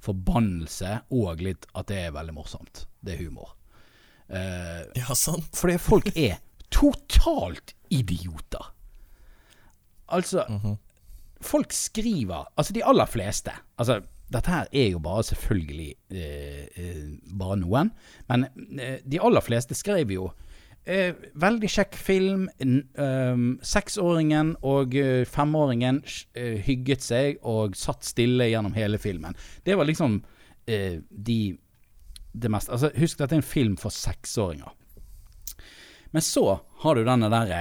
forbannelse 0.07 0.91
og 1.17 1.41
litt 1.43 1.65
at 1.75 1.89
det 1.91 1.99
er 2.05 2.13
veldig 2.15 2.35
morsomt. 2.37 2.85
Det 3.03 3.13
er 3.17 3.23
humor. 3.25 3.49
Eh, 4.29 4.83
Ja, 5.01 5.15
sant. 5.19 5.49
fordi 5.57 5.77
folk 5.83 6.07
er 6.15 6.37
totalt 6.77 7.73
idioter. 7.91 8.65
Altså, 10.15 10.45
folk 11.47 11.73
skriver 11.75 12.49
Altså, 12.57 12.75
de 12.77 12.83
aller 12.85 13.09
fleste 13.11 13.53
Altså, 13.79 14.01
dette 14.33 14.51
her 14.51 14.67
er 14.73 14.89
jo 14.91 14.99
bare 15.03 15.23
selvfølgelig 15.29 15.93
eh, 16.11 16.65
eh, 16.75 17.05
bare 17.39 17.57
noen, 17.61 17.93
men 18.29 18.49
eh, 18.83 18.97
de 19.07 19.21
aller 19.23 19.45
fleste 19.47 19.77
skrev 19.79 20.11
jo 20.11 20.25
eh, 20.83 21.13
veldig 21.39 21.71
kjekk 21.71 21.95
film. 21.95 22.49
ehm, 22.59 23.45
Seksåringen 23.63 24.57
og 24.67 24.97
eh, 24.99 25.23
femåringen 25.31 26.01
eh, 26.35 26.59
hygget 26.67 27.07
seg 27.07 27.39
og 27.47 27.79
satt 27.79 28.03
stille 28.09 28.49
gjennom 28.51 28.75
hele 28.75 28.99
filmen. 28.99 29.39
Det 29.63 29.79
var 29.79 29.87
liksom 29.87 30.19
de 30.67 31.39
det 32.35 32.49
meste. 32.51 32.73
Altså, 32.75 32.91
husk 32.99 33.21
dette 33.21 33.37
er 33.37 33.39
en 33.39 33.47
film 33.47 33.77
for 33.79 33.95
seksåringer. 33.95 34.73
Men 36.11 36.25
så 36.27 36.43
har 36.83 36.99
du 36.99 37.05
denne 37.07 37.31
derre 37.31 37.61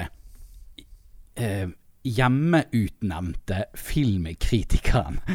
hjemmeutnevnte 2.06 3.66
filmkritikeren 3.74 5.20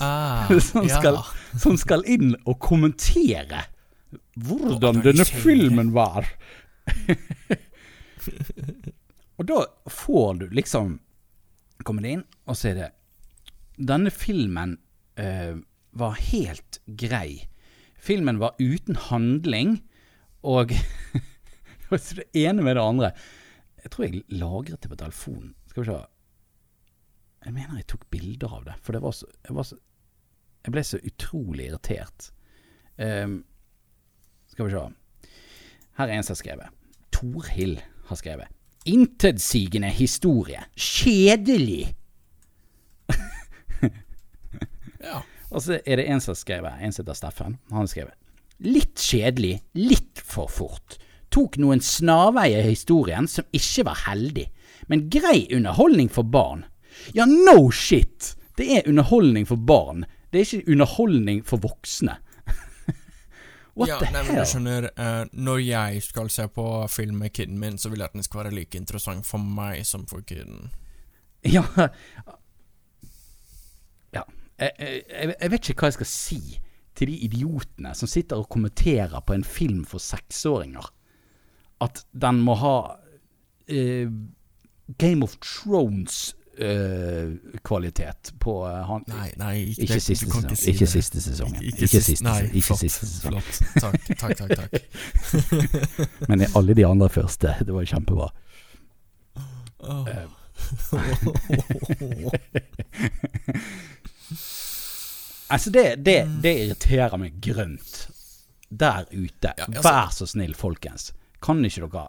Ah, 0.00 0.58
som, 0.60 0.88
ja. 0.88 0.98
skal, 0.98 1.18
som 1.58 1.78
skal 1.80 2.04
inn 2.06 2.34
og 2.44 2.58
kommentere 2.62 3.64
Hvordan 4.36 5.00
denne 5.02 5.24
filmen 5.26 5.90
var. 5.96 6.28
og 9.40 9.48
da 9.48 9.56
får 9.90 10.34
du 10.42 10.46
liksom 10.54 10.98
Kommer 11.82 12.04
det 12.04 12.12
inn, 12.16 12.22
og 12.46 12.58
så 12.58 12.70
er 12.70 12.78
det 12.78 12.90
Denne 13.90 14.12
filmen 14.14 14.76
uh, 15.20 15.58
var 15.96 16.20
helt 16.30 16.78
grei. 17.00 17.48
Filmen 18.00 18.38
var 18.40 18.54
uten 18.60 18.96
handling, 19.08 19.78
og 20.40 20.72
det 21.90 22.24
ene 22.36 22.64
med 22.64 22.76
det 22.76 22.84
andre. 22.84 23.10
Jeg 23.86 23.92
tror 23.94 24.02
jeg 24.08 24.24
lagret 24.34 24.82
det 24.82 24.88
på 24.90 24.96
telefonen. 24.98 25.52
Skal 25.70 25.84
vi 25.84 25.90
se. 25.92 25.98
Jeg 27.46 27.54
mener 27.54 27.76
jeg 27.78 27.86
tok 27.92 28.08
bilder 28.10 28.56
av 28.56 28.64
det, 28.66 28.74
for 28.82 28.96
det 28.96 29.00
var 29.04 29.12
så, 29.14 29.28
jeg, 29.46 29.54
var 29.54 29.68
så, 29.68 29.76
jeg 30.66 30.74
ble 30.74 30.82
så 30.88 30.98
utrolig 31.06 31.68
irritert. 31.68 32.26
Um, 32.98 33.36
skal 34.50 34.66
vi 34.66 34.74
se. 34.74 34.82
Her 36.00 36.10
er 36.10 36.16
en 36.16 36.26
som 36.26 36.34
har 36.34 36.40
skrevet. 36.40 36.74
Torhild 37.14 37.78
har 38.10 38.18
skrevet. 38.18 38.58
Intetsigende 38.90 39.92
historie. 39.94 40.66
Kjedelig. 40.74 41.94
ja. 45.06 45.22
Og 45.52 45.62
så 45.62 45.78
er 45.78 46.02
det 46.02 46.10
en 46.10 46.18
som 46.18 46.34
har 46.34 46.42
skrevet, 46.42 46.82
en 46.82 46.90
som 46.90 47.06
heter 47.06 47.22
Steffen. 47.22 47.60
Han 47.70 47.84
har 47.84 47.94
skrevet. 47.94 48.18
Litt 48.66 48.98
kjedelig, 48.98 49.60
litt 49.78 50.26
for 50.26 50.50
fort. 50.50 50.98
Tok 51.36 51.58
noen 51.60 51.82
snarveier 51.84 52.64
i 52.64 52.72
historien 52.72 53.28
som 53.28 53.44
ikke 53.52 53.84
var 53.90 53.98
heldig. 54.06 54.46
Men 54.88 55.08
grei 55.12 55.44
underholdning 55.52 56.08
for 56.12 56.24
barn. 56.24 56.64
Ja, 57.12 57.26
no 57.28 57.70
shit! 57.70 58.32
Det 58.56 58.70
er 58.72 58.88
underholdning 58.88 59.44
for 59.48 59.60
barn. 59.60 60.06
Det 60.32 60.40
er 60.40 60.46
ikke 60.48 60.72
underholdning 60.72 61.42
for 61.44 61.60
voksne. 61.60 62.16
What 63.76 63.90
ja, 63.90 63.98
the 64.00 64.08
nei, 64.14 64.22
men 64.22 64.32
du 64.32 64.38
hell? 64.38 64.48
skjønner, 64.48 64.88
uh, 64.96 65.28
når 65.36 65.60
jeg 65.60 66.02
skal 66.06 66.32
se 66.32 66.48
på 66.48 66.66
film 66.88 67.20
med 67.20 67.34
kiden 67.36 67.60
min, 67.60 67.76
så 67.78 67.92
vil 67.92 68.00
jeg 68.00 68.08
at 68.08 68.16
den 68.16 68.24
skal 68.24 68.44
være 68.46 68.54
like 68.56 68.80
interessant 68.80 69.28
for 69.28 69.42
meg 69.42 69.84
som 69.84 70.06
for 70.08 70.24
kiden. 70.24 70.70
Ja 71.44 71.62
Ja. 74.14 74.22
Jeg, 74.56 74.72
jeg, 74.80 75.34
jeg 75.36 75.50
vet 75.52 75.68
ikke 75.68 75.84
hva 75.84 75.92
jeg 75.92 75.98
skal 75.98 76.08
si 76.08 76.40
til 76.96 77.12
de 77.12 77.16
idiotene 77.28 77.92
som 77.94 78.08
sitter 78.08 78.40
og 78.40 78.48
kommenterer 78.48 79.20
på 79.20 79.36
en 79.36 79.44
film 79.44 79.84
for 79.84 80.00
seksåringer. 80.00 80.88
At 81.80 82.04
den 82.12 82.40
må 82.46 82.54
ha 82.56 82.96
eh, 83.68 84.08
Game 84.98 85.22
of 85.26 85.36
Thrones-kvalitet 85.44 88.32
på 88.40 88.54
eh, 88.68 88.82
han 88.88 89.04
Nei, 89.10 89.30
nei, 89.36 89.56
ikke, 89.72 89.82
Ikke 89.82 89.94
det- 89.98 90.02
siste 90.06 90.26
kan 90.32 90.56
si 90.56 90.70
Ikke 90.72 90.86
siste 90.88 91.20
sesongen. 91.20 91.60
Ikke, 91.62 91.76
Ikke 91.84 91.88
siste, 92.00 92.10
siste 92.12 92.24
nei. 92.24 92.42
Ikke 92.48 92.62
flott, 92.70 92.80
siste 92.80 93.06
sesong. 93.06 93.42
flott. 93.42 93.60
Takk, 93.82 94.00
takk, 94.16 94.36
takk. 94.38 94.50
takk. 94.56 94.72
Men 96.30 96.38
alle 96.56 96.72
de 96.78 96.84
andre 96.88 97.08
første, 97.12 97.48
det 97.66 97.72
var 97.76 97.84
kjempebra. 97.92 98.28
Eh, 99.84 100.26
Altså, 105.50 105.70
det, 105.70 105.96
det, 106.02 106.16
det 106.42 106.52
irriterer 106.64 107.16
meg 107.22 107.36
grønt. 107.44 108.06
Der 108.70 109.04
ute. 109.12 109.52
Ja, 109.54 109.64
altså- 109.68 109.82
Vær 109.86 110.08
så 110.10 110.26
snill, 110.26 110.54
folkens. 110.58 111.12
Kan 111.42 111.64
ikke 111.64 111.88
dere 111.90 112.08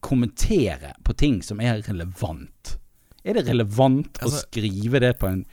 kommentere 0.00 0.92
på 1.04 1.14
ting 1.18 1.40
som 1.42 1.60
er 1.60 1.82
relevant? 1.82 2.76
Er 3.24 3.34
det 3.34 3.48
relevant 3.48 4.18
å 4.22 4.28
Altså- 4.28 4.44
skrive 4.46 5.00
det 5.00 5.18
på 5.18 5.26
en 5.28 5.44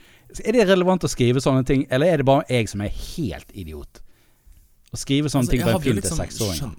Er 0.44 0.52
det 0.52 0.66
relevant 0.68 1.02
å 1.04 1.08
skrive 1.08 1.40
sånne 1.40 1.64
ting, 1.64 1.86
eller 1.90 2.06
er 2.06 2.16
det 2.18 2.26
bare 2.26 2.44
jeg 2.48 2.68
som 2.68 2.80
er 2.80 2.88
helt 2.88 3.50
idiot? 3.54 4.00
Å 4.92 4.96
skrive 4.98 5.30
sånne 5.30 5.46
Altså, 5.46 5.50
ting 5.50 5.62
på 5.62 5.68
en 5.70 5.80
film 5.80 5.94
til 5.94 6.02
liksom 6.02 6.18
seksåringer. 6.18 6.76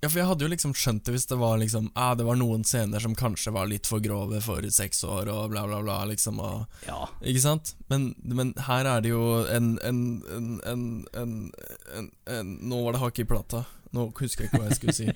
Ja, 0.00 0.08
for 0.08 0.20
jeg 0.20 0.28
hadde 0.28 0.44
jo 0.44 0.48
liksom 0.52 0.72
skjønt 0.78 1.02
det 1.08 1.12
hvis 1.16 1.26
det 1.26 1.36
var 1.40 1.56
liksom 1.58 1.88
eh, 1.96 2.14
Det 2.14 2.24
var 2.24 2.36
noen 2.36 2.62
scener 2.64 3.00
som 3.02 3.16
kanskje 3.18 3.50
var 3.52 3.66
litt 3.66 3.84
for 3.86 3.98
grove 3.98 4.40
for 4.44 4.62
seks 4.62 5.02
år, 5.02 5.26
og 5.28 5.50
bla, 5.50 5.66
bla, 5.66 5.80
bla, 5.82 6.04
liksom, 6.06 6.38
og 6.38 6.66
Ja. 6.86 7.08
Ikke 7.20 7.40
sant? 7.42 7.74
Men, 7.90 8.14
men 8.22 8.54
her 8.68 8.86
er 8.86 9.00
det 9.02 9.10
jo 9.10 9.44
en 9.50 9.78
en, 9.82 10.22
en, 10.30 10.62
en, 10.64 11.04
en, 11.14 11.52
en, 11.96 12.10
en 12.28 12.58
Nå 12.68 12.84
var 12.84 12.92
det 12.92 13.00
hakk 13.02 13.18
i 13.18 13.24
plata. 13.24 13.64
Nå 13.96 14.08
husker 14.18 14.44
jeg 14.44 14.50
ikke 14.50 14.60
hva 14.60 14.68
jeg 14.68 14.78
skulle 14.78 14.96
si. 14.96 15.08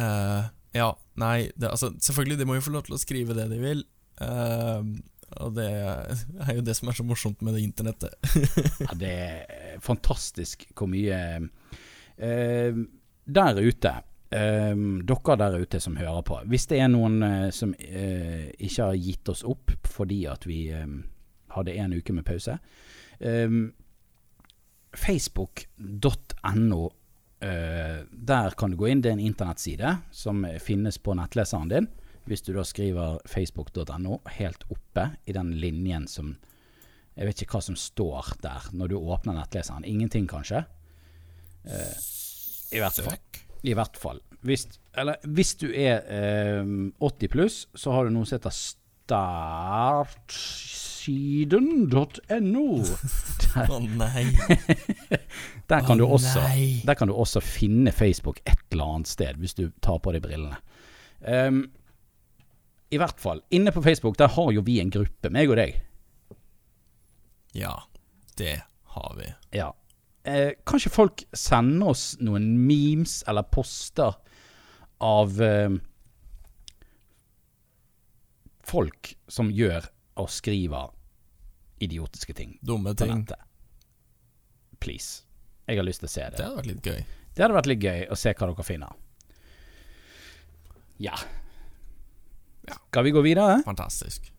Uh, 0.00 0.48
ja, 0.80 0.90
nei 1.20 1.38
det, 1.54 1.70
Altså, 1.70 1.92
selvfølgelig, 2.02 2.40
de 2.40 2.48
må 2.48 2.58
jo 2.58 2.66
få 2.66 2.74
lov 2.74 2.86
til 2.88 2.96
å 2.96 3.00
skrive 3.00 3.36
det 3.38 3.48
de 3.52 3.60
vil. 3.62 3.84
Uh, 4.20 4.82
og 5.40 5.54
det 5.54 5.68
er 5.70 6.56
jo 6.56 6.64
det 6.66 6.74
som 6.74 6.90
er 6.90 6.96
så 6.98 7.06
morsomt 7.06 7.42
med 7.46 7.56
det 7.56 7.64
internettet. 7.64 8.16
Ja, 8.86 8.94
det 8.98 9.12
er 9.14 9.82
fantastisk 9.84 10.66
hvor 10.74 10.90
mye 10.90 11.18
uh, 11.40 12.80
Der 13.24 13.60
ute 13.60 13.98
Dere 14.30 15.34
der 15.40 15.56
ute 15.58 15.80
som 15.82 15.96
hører 15.98 16.22
på. 16.22 16.36
Hvis 16.46 16.68
det 16.70 16.78
er 16.78 16.86
noen 16.86 17.16
som 17.50 17.72
ikke 17.74 18.84
har 18.84 18.94
gitt 18.94 19.26
oss 19.32 19.40
opp 19.42 19.72
fordi 19.90 20.20
at 20.30 20.46
vi 20.46 20.68
hadde 20.70 21.74
en 21.74 21.96
uke 21.98 22.14
med 22.14 22.22
pause 22.28 22.54
Facebook.no 24.92 26.90
eh, 27.40 28.00
Der 28.10 28.50
kan 28.58 28.70
du 28.70 28.76
gå 28.76 28.86
inn. 28.90 29.02
Det 29.02 29.10
er 29.10 29.16
en 29.18 29.28
internettside 29.30 29.96
som 30.10 30.46
finnes 30.62 30.98
på 30.98 31.14
nettleseren 31.18 31.70
din. 31.70 31.88
Hvis 32.28 32.42
du 32.46 32.52
da 32.54 32.64
skriver 32.66 33.18
facebook.no 33.28 34.20
helt 34.36 34.64
oppe 34.70 35.10
i 35.24 35.32
den 35.34 35.54
linjen 35.60 36.08
som 36.08 36.36
Jeg 37.16 37.26
vet 37.26 37.40
ikke 37.42 37.58
hva 37.58 37.64
som 37.64 37.76
står 37.76 38.36
der 38.40 38.68
når 38.72 38.88
du 38.88 38.96
åpner 38.96 39.34
nettleseren. 39.36 39.84
Ingenting, 39.84 40.28
kanskje? 40.30 40.62
Eh, 41.66 41.96
I 42.72 42.78
hvert 42.80 43.00
fall. 43.02 43.18
I 43.66 43.74
hvert 43.76 43.96
fall. 44.00 44.20
Hvis, 44.46 44.68
eller, 44.96 45.20
hvis 45.26 45.54
du 45.60 45.66
er 45.68 46.00
eh, 46.08 46.64
80 47.02 47.28
pluss, 47.28 47.68
så 47.74 47.92
har 47.92 48.06
du 48.06 48.14
noe 48.14 48.24
som 48.24 48.38
heter 48.38 48.54
startsiden.no. 51.00 52.84
Å 53.74 53.78
nei. 53.80 54.24
Der 55.70 55.84
kan, 55.86 56.00
også, 56.02 56.40
nei. 56.42 56.82
der 56.82 56.96
kan 56.98 57.06
du 57.06 57.14
også 57.14 57.38
finne 57.44 57.92
Facebook 57.94 58.40
et 58.42 58.58
eller 58.72 58.96
annet 58.96 59.08
sted, 59.08 59.36
hvis 59.38 59.54
du 59.54 59.68
tar 59.78 60.00
på 60.02 60.10
deg 60.10 60.24
brillene. 60.24 60.56
Um, 61.22 61.60
I 62.90 62.98
hvert 62.98 63.20
fall, 63.22 63.44
inne 63.54 63.70
på 63.70 63.82
Facebook 63.84 64.18
der 64.18 64.32
har 64.34 64.50
jo 64.50 64.64
vi 64.66 64.80
en 64.82 64.90
gruppe, 64.90 65.30
meg 65.30 65.52
og 65.52 65.60
deg. 65.60 65.78
Ja, 67.54 67.76
det 68.38 68.56
har 68.96 69.14
vi. 69.14 69.30
Ja. 69.54 69.70
Eh, 70.26 70.58
kanskje 70.66 70.90
folk 70.90 71.22
sender 71.30 71.94
oss 71.94 72.16
noen 72.18 72.50
memes 72.66 73.20
eller 73.30 73.46
poster 73.46 74.18
av 74.98 75.38
eh, 75.38 75.78
folk 78.66 79.14
som 79.30 79.54
gjør 79.54 79.86
og 80.20 80.28
skriver 80.32 80.90
idiotiske 81.80 82.34
ting 82.36 82.58
Dumme 82.62 82.92
ting. 82.98 83.24
Please. 84.80 85.22
Jeg 85.68 85.78
har 85.80 85.86
lyst 85.86 86.02
til 86.04 86.08
å 86.08 86.12
se 86.12 86.24
Det 86.28 86.36
det. 86.36 86.44
hadde 86.46 86.56
vært 86.60 86.70
litt 86.70 86.86
gøy. 86.90 87.00
Det 87.34 87.44
hadde 87.44 87.56
vært 87.56 87.68
litt 87.70 87.84
gøy 87.84 88.04
å 88.10 88.16
se 88.18 88.32
hva 88.36 88.48
dere 88.50 88.66
finner. 88.66 88.96
Ja. 91.00 91.16
Ja. 92.68 92.76
Skal 92.90 93.04
vi 93.06 93.12
gå 93.16 93.22
videre? 93.24 93.60
Fantastisk. 93.64 94.30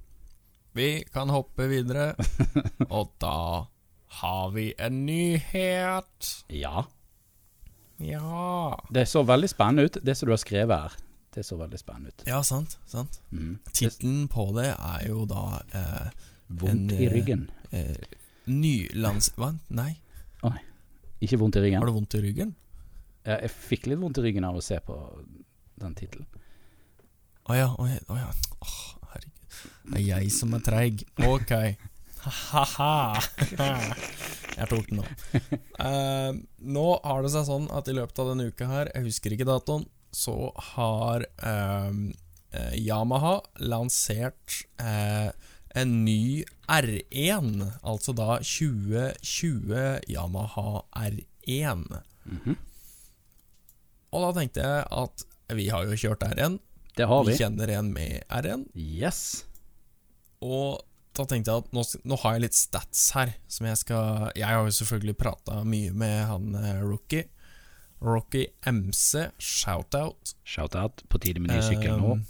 Vi 0.77 0.89
kan 1.11 1.29
hoppe 1.33 1.65
videre, 1.67 2.11
og 2.95 3.09
da 3.19 3.67
har 4.21 4.51
vi 4.55 4.69
en 4.79 5.01
nyhet. 5.07 6.29
Ja. 6.53 6.85
Ja 8.01 8.77
Det 8.89 9.03
så 9.09 9.21
veldig 9.27 9.49
spennende 9.51 9.85
ut, 9.89 9.97
det 10.03 10.15
som 10.17 10.29
du 10.29 10.33
har 10.33 10.41
skrevet 10.41 10.85
her. 10.85 10.95
Det 11.31 11.43
så 11.47 11.55
veldig 11.59 11.79
spennende 11.79 12.11
ut. 12.11 12.23
Ja, 12.27 12.41
sant. 12.43 12.77
sant 12.91 13.21
Mm. 13.31 13.53
Tittelen 13.71 14.25
på 14.31 14.49
det 14.57 14.69
er 14.75 15.05
jo 15.07 15.25
da 15.29 15.61
eh, 15.71 16.09
Vondt 16.51 16.91
En, 16.91 16.99
i 16.99 17.05
eh, 17.07 17.11
ryggen. 17.13 17.45
eh, 17.71 17.95
Nylands... 18.51 19.29
Hva? 19.39 19.53
Nei, 19.71 19.93
Ikke 21.21 21.37
vondt 21.39 21.55
i 21.55 21.61
ryggen? 21.63 21.79
har 21.79 21.87
du 21.87 21.93
vondt 21.95 22.15
i 22.17 22.21
ryggen? 22.25 22.55
Ja, 23.23 23.37
Jeg 23.45 23.51
fikk 23.53 23.85
litt 23.87 23.99
vondt 24.01 24.17
i 24.17 24.25
ryggen 24.25 24.43
av 24.47 24.57
å 24.57 24.63
se 24.65 24.79
på 24.83 24.95
den 25.79 25.93
tittelen. 25.95 26.25
Å 27.47 27.55
ja, 27.55 27.67
å 27.77 27.85
ja. 27.87 27.99
Oh, 28.09 28.17
ja. 28.17 28.31
Oh, 28.65 28.75
herregud. 29.13 29.45
Det 29.93 29.99
er 30.01 30.05
jeg 30.07 30.31
som 30.33 30.51
er 30.57 30.63
treig. 30.65 31.05
Ok. 31.29 31.53
Ha-ha. 32.25 33.21
Jeg 34.57 34.67
tok 34.69 34.89
den 34.91 34.99
nå. 34.99 35.05
Uh, 35.79 36.35
nå 36.59 36.85
har 37.05 37.23
det 37.25 37.31
seg 37.33 37.45
sånn 37.47 37.69
at 37.73 37.87
i 37.89 37.95
løpet 37.97 38.19
av 38.21 38.27
denne 38.33 38.49
uka 38.51 38.67
her, 38.69 38.89
jeg 38.93 39.07
husker 39.07 39.33
ikke 39.33 39.47
datoen, 39.47 39.85
så 40.11 40.51
har 40.75 41.25
eh, 41.43 41.91
eh, 42.51 42.73
Yamaha 42.79 43.39
lansert 43.63 44.65
eh, 44.79 45.31
en 45.75 45.93
ny 46.05 46.43
R1, 46.67 47.53
altså 47.81 48.13
da 48.15 48.39
2020 48.43 50.01
Yamaha 50.11 50.83
R1. 50.91 51.85
Mhm. 52.25 52.57
Og 54.11 54.25
da 54.25 54.31
tenkte 54.35 54.63
jeg 54.65 54.87
at 54.91 55.23
vi 55.55 55.69
har 55.71 55.87
jo 55.87 55.95
kjørt 55.95 56.23
R1, 56.27 56.59
Det 56.91 56.97
Det 56.99 57.07
har 57.07 57.23
vi. 57.23 57.31
Vi 57.31 57.37
kjenner 57.39 57.69
en 57.71 57.93
med 57.93 58.23
R1. 58.27 58.65
Yes. 58.75 59.45
Og 60.43 60.81
da 61.15 61.25
tenkte 61.27 61.51
jeg 61.51 61.63
at 61.63 61.73
nå, 61.75 61.83
nå 62.03 62.17
har 62.23 62.35
jeg 62.35 62.43
litt 62.45 62.57
stats 62.57 63.11
her, 63.15 63.33
som 63.47 63.67
jeg 63.67 63.79
skal 63.81 64.31
Jeg 64.35 64.47
har 64.47 64.63
jo 64.63 64.75
selvfølgelig 64.75 65.15
prata 65.19 65.63
mye 65.63 65.91
med 65.95 66.25
han 66.27 66.55
eh, 66.55 66.81
Rookie. 66.83 67.27
Rocky 68.01 68.47
MC, 68.65 69.27
shout-out. 69.37 70.33
Shout-out. 70.43 71.03
På 71.09 71.19
tide 71.21 71.39
med 71.43 71.51
ny 71.53 71.59
sykkel 71.65 71.99
nå. 72.01 72.15
Um, 72.17 72.23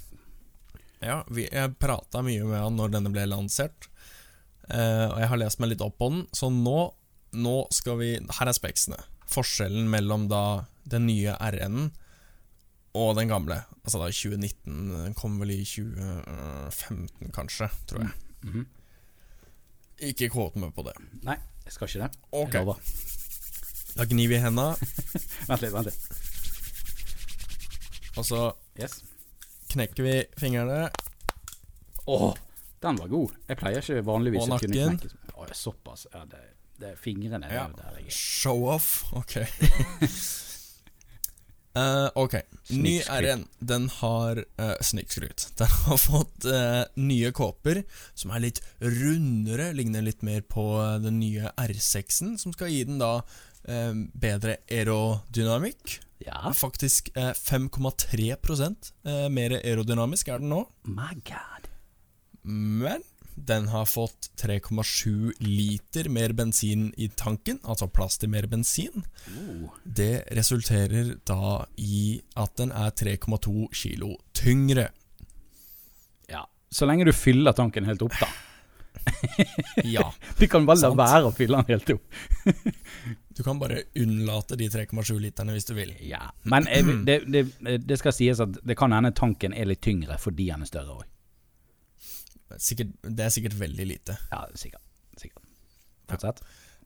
Ja, 1.02 1.24
vi, 1.34 1.48
jeg 1.50 1.78
prata 1.82 2.22
mye 2.22 2.44
med 2.46 2.60
han 2.62 2.76
når 2.78 2.92
denne 2.94 3.10
ble 3.14 3.24
lansert. 3.26 3.88
uh, 4.70 5.08
og 5.14 5.18
jeg 5.24 5.30
har 5.32 5.40
lest 5.42 5.60
meg 5.64 5.72
litt 5.72 5.82
opp 5.82 5.96
på 5.98 6.10
den, 6.14 6.26
så 6.36 6.52
nå, 6.54 6.92
nå 7.34 7.56
skal 7.74 7.98
vi 7.98 8.12
Her 8.38 8.52
er 8.52 8.54
speksene. 8.54 9.00
Forskjellen 9.32 9.88
mellom 9.90 10.28
da 10.30 10.66
den 10.92 11.08
nye 11.08 11.34
RN-en 11.40 11.90
og 12.94 13.16
den 13.16 13.30
gamle. 13.32 13.62
Altså 13.86 14.02
da 14.02 14.10
2019. 14.12 14.92
Den 15.08 15.14
kom 15.16 15.40
vel 15.40 15.54
i 15.56 15.62
2015, 15.64 17.32
kanskje, 17.32 17.70
tror 17.88 18.04
jeg. 18.06 18.14
Mhm. 18.44 18.66
Ikke 20.12 20.28
quote 20.34 20.60
meg 20.60 20.74
på 20.76 20.84
det. 20.84 20.96
Nei, 21.24 21.38
jeg 21.66 21.74
skal 21.76 21.88
ikke 21.88 22.02
det. 22.04 22.12
Okay. 22.34 22.60
Jeg 22.60 22.66
lover. 22.66 22.80
Da 23.96 24.06
gnir 24.08 24.30
vi 24.32 24.38
henda, 24.40 24.70
Vent 25.48 25.62
litt, 25.62 25.74
vent 25.74 25.86
litt. 25.90 26.00
og 28.18 28.26
så 28.28 28.54
Yes. 28.80 29.02
knekker 29.74 30.04
vi 30.04 30.14
fingrene. 30.40 30.90
Åh, 32.08 32.34
den 32.82 32.96
var 32.98 33.08
god. 33.12 33.32
Jeg 33.48 33.58
pleier 33.60 33.82
ikke 33.84 34.02
vanligvis 34.08 34.48
å 34.48 34.58
kunne 34.60 34.88
knekke 34.98 35.12
Åh, 35.36 35.52
såpass. 35.54 36.08
Ja, 36.14 36.24
det, 36.26 36.40
det 36.80 36.94
er 36.94 36.96
fingrene 37.00 37.52
Ja. 37.52 37.66
er 37.68 37.76
der 37.78 38.00
jeg 38.00 38.08
er. 38.08 38.16
Show 38.16 38.66
off, 38.72 39.04
ok. 39.14 39.38
Uh, 41.72 42.10
ok, 42.24 42.34
ny 42.76 42.98
RN 43.08 43.46
Den 43.64 43.86
har 44.02 44.42
uh, 44.60 44.74
Snikskryt 44.84 45.46
Den 45.62 45.68
har 45.86 45.98
fått 46.04 46.44
uh, 46.52 46.84
nye 47.00 47.32
kåper 47.32 47.84
Som 48.14 48.34
er 48.36 48.44
litt 48.44 48.60
rundere 48.84 49.70
Ligner 49.78 50.04
litt 50.04 50.20
mer 50.22 50.42
på 50.44 50.66
den 51.00 51.22
nye 51.22 51.54
R6-en 51.56 52.36
Som 52.42 52.52
skal 52.52 52.74
gi 52.74 52.84
den 52.90 53.00
da 53.00 53.22
Bedre 53.66 54.58
aerodynamikk 54.70 56.00
Ja. 56.26 56.52
Faktisk 56.58 57.12
eh, 57.18 57.32
5,3% 57.34 58.92
eh, 59.06 59.30
Mer 59.30 59.58
aerodynamisk 59.60 60.28
er 60.34 60.42
den 60.42 60.50
nå 60.54 60.64
My 60.90 61.14
god. 61.26 61.70
Men 62.44 63.06
den 63.36 63.68
har 63.72 63.86
fått 63.86 64.30
3,7 64.42 65.32
liter 65.40 66.10
mer 66.10 66.34
bensin 66.38 66.90
i 66.98 67.08
tanken 67.18 67.60
Altså 67.64 67.88
plass 67.88 68.18
til 68.22 68.30
mer 68.34 68.48
bensin 68.52 69.06
Oh. 69.32 69.70
Det 69.86 70.26
resulterer 70.36 71.16
da 71.26 71.66
i 71.78 72.20
at 72.36 72.58
den 72.60 72.74
er 72.76 72.92
3,2 72.92 73.70
kilo 73.74 74.16
tyngre. 74.36 74.90
Ja. 76.30 76.44
Så 76.70 76.86
lenge 76.90 77.06
du 77.08 77.14
fyller 77.16 77.56
tanken 77.56 77.86
helt 77.88 78.02
opp, 78.04 78.18
da. 78.20 78.28
Ja, 79.84 80.14
Du 80.40 80.48
kan 80.52 80.66
bare 80.66 80.82
la 80.82 80.92
være 80.98 81.30
å 81.30 81.34
fylle 81.36 81.62
den 81.62 81.76
helt 81.76 81.92
opp. 81.96 82.20
du 83.38 83.42
kan 83.46 83.60
bare 83.62 83.84
unnlate 83.98 84.58
de 84.60 84.68
3,7 84.72 85.14
literne 85.22 85.56
hvis 85.56 85.70
du 85.70 85.74
vil. 85.78 85.94
Ja. 86.06 86.24
Men 86.44 86.68
eh, 86.68 86.86
det, 87.08 87.20
det, 87.32 87.46
det 87.86 88.00
skal 88.02 88.16
sies 88.16 88.42
at 88.44 88.62
det 88.62 88.78
kan 88.80 88.94
hende 88.96 89.14
tanken 89.18 89.56
er 89.56 89.70
litt 89.70 89.84
tyngre 89.86 90.20
fordi 90.22 90.50
den 90.52 90.66
er 90.66 90.72
større 90.72 91.00
òg. 91.00 91.08
Det 92.52 93.24
er 93.24 93.32
sikkert 93.32 93.56
veldig 93.60 93.86
lite. 93.88 94.18
Ja, 94.32 94.44
sikkert. 94.60 94.84
sikkert. 95.18 95.46
Fortsett. 96.12 96.42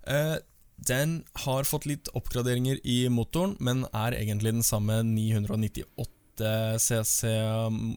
Eh, 0.06 0.36
den 0.76 1.24
har 1.45 1.66
fått 1.66 1.88
litt 1.89 2.12
oppgraderinger 2.14 2.82
i 2.84 3.06
motoren, 3.10 3.56
men 3.64 3.86
er 3.95 4.18
egentlig 4.18 4.53
den 4.58 4.68
samme 4.68 4.99
998 5.08 6.06
cc 6.40 7.30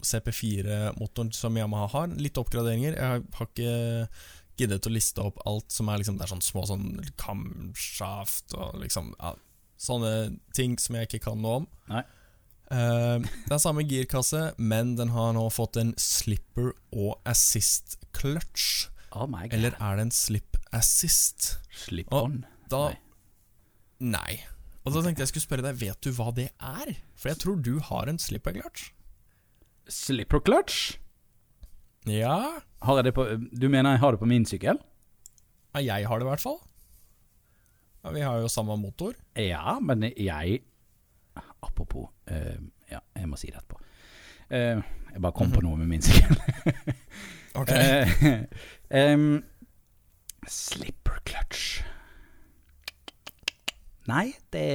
CP4-motoren 0.06 1.32
som 1.34 1.56
Yamaha 1.58 1.88
har. 1.94 2.12
Litt 2.20 2.38
oppgraderinger. 2.40 2.96
Jeg 2.98 3.24
har 3.38 3.48
ikke 3.48 3.72
giddet 4.58 4.88
å 4.88 4.92
liste 4.92 5.22
opp 5.22 5.40
alt 5.46 5.70
som 5.70 5.90
er 5.90 6.00
liksom 6.00 6.18
Det 6.18 6.26
er 6.26 6.32
sånn 6.32 6.42
små 6.42 6.64
sånn 6.66 6.86
kamshaft 7.20 8.56
og 8.58 8.80
liksom 8.82 9.12
ja, 9.14 9.34
Sånne 9.78 10.12
ting 10.56 10.74
som 10.82 10.96
jeg 10.98 11.06
ikke 11.06 11.20
kan 11.28 11.38
noe 11.38 11.60
om. 11.60 11.66
Nei. 11.92 12.02
Uh, 12.68 13.22
det 13.46 13.54
er 13.54 13.60
samme 13.62 13.84
girkasse, 13.86 14.40
men 14.58 14.96
den 14.98 15.12
har 15.14 15.30
nå 15.36 15.44
fått 15.54 15.78
en 15.80 15.94
slipper 16.02 16.72
og 16.90 17.14
assist 17.30 17.94
clutch. 18.16 18.88
Oh 19.14 19.28
my 19.30 19.46
god. 19.46 19.54
Eller 19.54 19.78
er 19.78 20.00
det 20.00 20.08
en 20.08 20.12
slip 20.12 20.58
assist? 20.74 21.54
Slip 21.86 22.10
on. 22.12 22.42
Da 22.68 22.88
Nei. 22.90 22.98
Nei. 24.18 24.34
Og 24.82 24.94
da 24.94 25.02
tenkte 25.04 25.24
jeg 25.24 25.32
skulle 25.32 25.46
spørre 25.46 25.68
deg, 25.68 25.78
vet 25.80 26.02
du 26.04 26.10
hva 26.16 26.30
det 26.34 26.50
er? 26.58 26.92
For 27.18 27.32
jeg 27.32 27.40
tror 27.42 27.58
du 27.58 27.78
har 27.82 28.08
en 28.08 28.20
slipper 28.22 28.54
clutch. 28.54 28.92
Slipper 29.88 30.40
clutch? 30.44 30.98
Ja, 32.06 32.62
Har 32.82 32.96
jeg 32.96 33.08
det 33.08 33.14
på 33.14 33.24
Du 33.52 33.68
mener 33.68 33.90
jeg 33.90 34.00
har 34.00 34.14
det 34.14 34.20
på 34.20 34.28
min 34.28 34.46
sykkel? 34.46 34.78
ja, 35.74 35.80
jeg 35.98 36.08
har 36.08 36.18
det 36.18 36.24
i 36.24 36.28
hvert 36.28 36.40
fall. 36.40 36.56
Ja, 38.04 38.10
vi 38.10 38.20
har 38.20 38.38
jo 38.40 38.48
samme 38.48 38.76
motor. 38.76 39.12
Ja, 39.36 39.78
men 39.80 40.02
jeg 40.02 40.62
Apropos 41.62 42.08
uh, 42.30 42.56
Ja, 42.90 42.98
jeg 43.14 43.28
må 43.28 43.36
si 43.36 43.50
det 43.50 43.58
etterpå. 43.58 43.78
Uh, 44.50 44.82
jeg 45.12 45.22
bare 45.22 45.32
kom 45.36 45.52
på 45.52 45.60
noe 45.62 45.76
med 45.76 45.86
min 45.86 46.02
sykkel. 46.02 46.38
Ok. 47.58 47.70
Uh, 48.88 49.12
um, 49.12 49.42
slipper 50.48 51.18
clutch 51.26 51.82
Nei, 54.08 54.32
det 54.54 54.68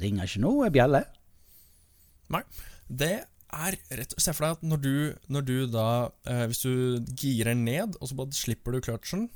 ringer 0.00 0.28
ikke 0.28 0.42
noe 0.44 0.70
bjelle. 0.72 1.02
Nei, 2.32 2.42
det 2.88 3.12
er 3.50 3.76
rett 3.98 4.14
Se 4.22 4.32
for 4.36 4.46
deg 4.46 4.58
at 4.58 4.66
når 4.72 4.82
du, 4.84 4.94
når 5.34 5.46
du 5.46 5.54
da 5.72 5.86
eh, 6.30 6.44
Hvis 6.46 6.62
du 6.62 7.00
girer 7.18 7.56
ned, 7.58 7.96
og 7.98 8.10
så 8.10 8.18
bare 8.18 8.36
slipper 8.36 8.76
du 8.76 8.80
clutchen, 8.84 9.28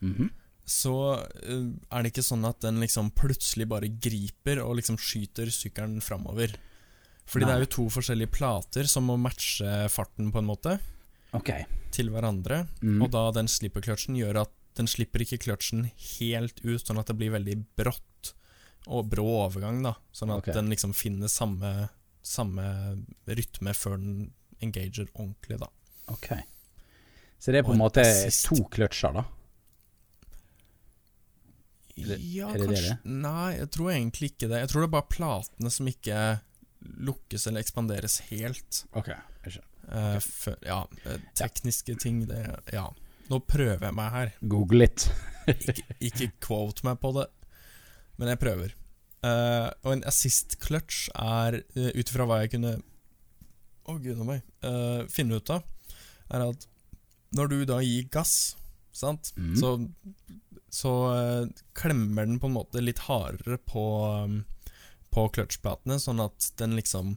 -hmm. 0.00 0.30
så 0.64 0.94
eh, 1.42 1.66
er 1.90 2.02
det 2.02 2.12
ikke 2.12 2.22
sånn 2.26 2.46
at 2.46 2.60
den 2.60 2.80
liksom 2.80 3.10
plutselig 3.10 3.68
bare 3.68 3.88
griper 3.88 4.62
og 4.62 4.76
liksom 4.76 4.98
skyter 4.98 5.50
sykkelen 5.50 6.00
framover. 6.00 6.54
Fordi 7.26 7.44
det 7.44 7.54
er 7.54 7.64
jo 7.64 7.74
to 7.74 7.84
forskjellige 7.90 8.30
plater 8.30 8.86
som 8.86 9.04
må 9.04 9.16
matche 9.18 9.88
farten, 9.90 10.30
på 10.30 10.38
en 10.38 10.46
måte, 10.46 10.78
Ok. 11.34 11.50
til 11.90 12.10
hverandre. 12.10 12.68
Mhm. 12.80 13.02
Og 13.02 13.10
da 13.10 13.30
den 13.32 13.48
slipper-clutchen 13.48 14.14
gjør 14.16 14.42
at 14.42 14.50
den 14.76 14.88
slipper 14.90 15.24
ikke 15.24 15.40
kløtsjen 15.46 15.86
helt 16.18 16.60
ut, 16.64 16.82
sånn 16.84 17.00
at 17.00 17.10
det 17.10 17.16
blir 17.18 17.34
veldig 17.34 17.56
brått 17.78 18.32
og 18.86 19.08
brå 19.10 19.26
overgang, 19.46 19.80
da. 19.84 19.96
Sånn 20.14 20.34
at 20.34 20.44
okay. 20.44 20.54
den 20.56 20.70
liksom 20.70 20.92
finner 20.94 21.30
samme, 21.32 21.88
samme 22.22 22.66
rytme 23.26 23.74
før 23.74 23.96
den 23.98 24.28
engager 24.62 25.08
ordentlig, 25.14 25.58
da. 25.62 25.70
ok. 26.12 26.30
Så 27.38 27.52
det 27.52 27.60
er 27.60 27.66
på 27.66 27.74
en 27.74 27.82
måte 27.82 28.04
assist. 28.04 28.46
to 28.48 28.62
kløtsjer, 28.72 29.18
da? 29.18 29.26
Eller, 31.96 32.20
ja, 32.20 32.50
er 32.52 32.60
det 32.60 32.68
kanskje 32.68 32.92
det? 32.92 33.14
Nei, 33.24 33.50
jeg 33.56 33.70
tror 33.72 33.92
egentlig 33.92 34.30
ikke 34.34 34.50
det. 34.50 34.60
Jeg 34.62 34.70
tror 34.72 34.82
det 34.82 34.88
er 34.88 34.94
bare 34.94 35.12
platene 35.12 35.72
som 35.72 35.88
ikke 35.88 36.18
lukkes 37.08 37.46
eller 37.48 37.64
ekspanderes 37.64 38.18
helt. 38.28 38.82
Ok, 38.92 39.08
jeg 39.46 39.56
skjønner. 39.56 39.72
okay. 39.86 40.16
uh, 40.16 40.18
for, 40.20 40.66
ja, 40.66 40.78
tekniske 40.92 41.32
tekniske 41.40 41.98
ting, 42.04 42.22
det 42.30 42.42
Ja. 42.74 42.90
Nå 43.30 43.40
prøver 43.48 43.88
jeg 43.88 43.96
meg 43.96 44.12
her. 44.14 44.34
Google 44.46 44.84
litt. 44.84 45.08
ikke, 45.52 45.86
ikke 46.08 46.30
quote 46.42 46.86
meg 46.86 46.98
på 47.02 47.12
det, 47.16 47.26
men 48.20 48.32
jeg 48.32 48.42
prøver. 48.42 48.74
Uh, 49.26 49.70
og 49.86 49.96
en 49.96 50.04
assist 50.06 50.58
clutch 50.62 51.06
er, 51.14 51.60
uh, 51.76 51.90
ut 51.96 52.10
ifra 52.10 52.26
hva 52.28 52.42
jeg 52.42 52.52
kunne 52.52 52.76
Å, 53.86 53.94
gud 54.02 54.20
a 54.20 54.26
meg 54.28 54.42
Uh, 54.66 55.06
finne 55.10 55.38
ut 55.38 55.50
av, 55.54 55.62
er 56.34 56.42
at 56.42 56.64
når 57.38 57.50
du 57.52 57.56
da 57.68 57.76
gir 57.84 58.08
gass, 58.10 58.56
sant, 58.94 59.30
mm. 59.38 59.52
så, 59.60 59.70
så 60.74 60.92
uh, 61.12 61.44
klemmer 61.78 62.26
den 62.26 62.40
på 62.42 62.50
en 62.50 62.56
måte 62.56 62.82
litt 62.82 63.04
hardere 63.06 63.60
på, 63.62 63.84
um, 64.24 64.40
på 65.14 65.28
clutchplatene, 65.36 66.00
sånn 66.02 66.22
at 66.24 66.48
den 66.58 66.74
liksom 66.78 67.14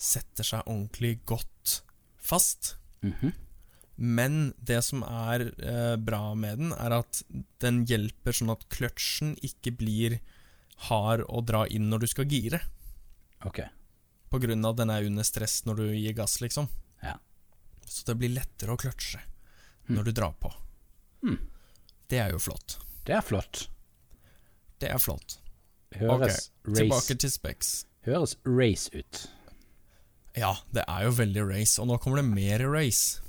setter 0.00 0.46
seg 0.46 0.64
ordentlig 0.64 1.18
godt 1.28 1.80
fast. 2.16 2.78
Mhm. 3.04 3.34
Men 3.96 4.52
det 4.60 4.82
som 4.84 5.02
er 5.08 5.46
eh, 5.64 5.96
bra 5.96 6.34
med 6.36 6.58
den, 6.60 6.72
er 6.76 6.98
at 6.98 7.22
den 7.64 7.84
hjelper 7.88 8.34
sånn 8.36 8.52
at 8.52 8.66
kløtsjen 8.72 9.36
ikke 9.46 9.72
blir 9.78 10.18
hard 10.90 11.22
å 11.32 11.40
dra 11.40 11.62
inn 11.72 11.88
når 11.88 12.04
du 12.04 12.06
skal 12.12 12.28
gire. 12.28 12.60
Ok. 13.48 13.62
På 14.28 14.40
grunn 14.42 14.64
av 14.66 14.74
at 14.74 14.82
den 14.82 14.90
er 14.92 15.06
under 15.08 15.24
stress 15.24 15.62
når 15.64 15.80
du 15.80 15.86
gir 15.96 16.12
gass, 16.18 16.40
liksom. 16.44 16.68
Ja. 17.02 17.14
Så 17.86 18.04
det 18.10 18.18
blir 18.20 18.34
lettere 18.36 18.74
å 18.76 18.80
kløtsje 18.80 19.22
Hmm. 19.86 19.96
når 20.00 20.04
du 20.08 20.12
drar 20.18 20.32
på. 20.42 20.50
Hmm. 21.22 21.36
Det 22.10 22.18
er 22.18 22.32
jo 22.34 22.40
flott. 22.42 22.72
Det 23.06 23.14
er 23.14 23.20
flott. 23.22 23.68
Det 24.82 24.88
er 24.90 24.98
flott. 24.98 25.36
Høres, 25.94 26.48
Tilbake 26.66 26.96
race, 26.98 27.14
til 27.22 27.30
specs. 27.30 27.68
høres 28.04 28.34
race 28.44 28.90
ut. 28.92 29.20
Ja, 30.36 30.56
det 30.74 30.82
er 30.88 31.04
jo 31.06 31.12
veldig 31.20 31.44
race, 31.48 31.78
og 31.80 31.86
nå 31.86 32.00
kommer 32.02 32.18
det 32.18 32.26
mer 32.34 32.66
race. 32.68 33.20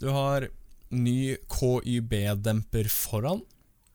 Du 0.00 0.08
har 0.12 0.48
ny 0.90 1.36
KYB-demper 1.50 2.88
foran. 2.88 3.40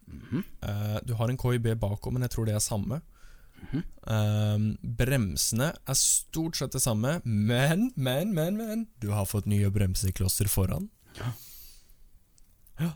Mm 0.08 0.22
-hmm. 0.22 0.44
uh, 0.70 1.00
du 1.06 1.14
har 1.14 1.30
en 1.30 1.38
KYB 1.38 1.80
bakom, 1.80 2.14
men 2.14 2.22
jeg 2.22 2.32
tror 2.32 2.46
det 2.46 2.56
er 2.56 2.60
samme. 2.60 3.02
Ehm, 4.08 4.78
bremsene 4.82 5.72
er 5.88 5.98
stort 5.98 6.58
sett 6.58 6.74
det 6.76 6.82
samme, 6.82 7.20
men, 7.24 7.92
men, 7.96 8.34
men, 8.34 8.58
men 8.58 8.88
Du 9.02 9.12
har 9.14 9.26
fått 9.26 9.46
nye 9.46 9.70
bremseklosser 9.70 10.50
foran. 10.52 10.90
Ja. 11.18 11.32
Ja. 12.80 12.92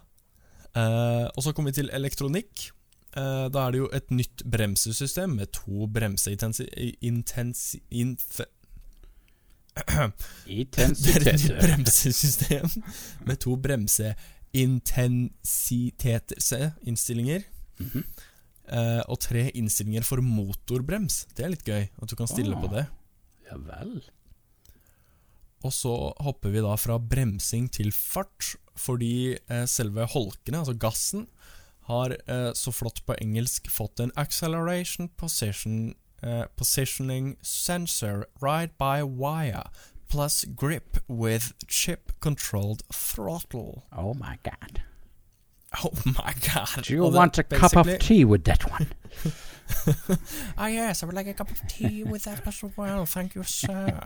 Eh, 0.73 1.27
og 1.35 1.43
så 1.43 1.53
kommer 1.53 1.71
vi 1.71 1.81
til 1.81 1.89
elektronikk. 1.93 2.71
Da 3.15 3.61
er 3.61 3.71
det 3.71 3.79
jo 3.79 3.89
et 3.95 4.09
nytt 4.11 4.41
bremsesystem 4.43 5.37
med 5.37 5.53
to 5.55 5.87
bremseintensi... 5.87 6.65
Intensi... 6.99 7.79
Inf 7.89 8.41
det 9.75 10.79
er 10.79 10.87
et 11.33 11.43
nytt 11.43 11.59
bremsesystem 11.59 12.69
med 13.27 13.35
to 13.43 13.57
bremseintensiteter 13.59 16.39
Se, 16.41 16.71
innstillinger. 16.87 17.43
Mhm. 17.79 18.03
Eh, 18.65 19.01
og 19.11 19.19
tre 19.21 19.43
innstillinger 19.53 20.01
for 20.07 20.17
motorbrems. 20.25 21.25
Det 21.37 21.43
er 21.45 21.49
litt 21.53 21.65
gøy 21.67 21.83
at 22.01 22.09
du 22.09 22.15
kan 22.17 22.25
stille 22.27 22.55
Ah. 22.55 22.61
på 22.63 22.67
det. 22.71 22.87
Ja 23.51 23.57
vel. 23.61 23.99
Og 25.63 25.71
så 25.73 25.91
hopper 26.21 26.49
vi 26.53 26.61
da 26.61 26.75
fra 26.75 26.97
bremsing 26.97 27.69
til 27.71 27.91
fart, 27.91 28.55
fordi 28.75 29.37
eh, 29.49 29.65
selve 29.65 30.05
holkene, 30.09 30.57
altså 30.63 30.73
gassen, 30.77 31.27
har 31.87 32.09
eh, 32.27 32.51
så 32.57 32.71
flott 32.73 33.03
på 33.05 33.13
engelsk 33.21 33.67
fått 33.69 33.99
en 34.01 34.11
acceleration 34.17 35.07
position, 35.09 35.93
eh, 36.23 36.45
positioning 36.57 37.37
sensor 37.41 38.25
right 38.41 38.71
by 38.77 39.03
wire, 39.03 39.63
plus 40.09 40.45
grip 40.55 40.97
with 41.07 41.53
chip-controlled 41.67 42.83
throttle. 42.93 43.83
Oh 43.91 44.13
my 44.13 44.37
god. 44.43 44.81
Oh 45.83 45.91
my 46.05 46.33
god. 46.53 46.83
Do 46.83 46.93
you 46.93 47.03
Og 47.05 47.11
det- 47.11 47.17
want 47.19 47.37
a 47.39 47.43
cup 47.43 47.75
of 47.75 47.87
tea 47.99 48.23
with 48.25 48.43
that 48.45 48.63
one? 48.71 48.87
Ah 50.57 50.67
yes, 50.67 51.01
I 51.01 51.05
would 51.07 51.15
like 51.15 51.27
a 51.27 51.33
cup 51.33 51.49
of 51.51 51.59
tea 51.67 52.03
with 52.03 52.23
that 52.25 52.45
as 52.47 52.63
well, 52.77 53.05
thank 53.07 53.33
you 53.35 53.43
sir. 53.43 53.99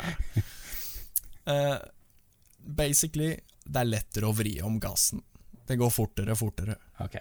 Eh, 1.46 1.78
basically, 2.76 3.36
det 3.66 3.82
er 3.82 3.90
lettere 3.90 4.30
å 4.30 4.34
vri 4.36 4.62
om 4.64 4.80
gassen. 4.80 5.22
Det 5.68 5.78
går 5.78 5.92
fortere, 5.94 6.36
fortere. 6.36 6.76
Ok. 7.04 7.18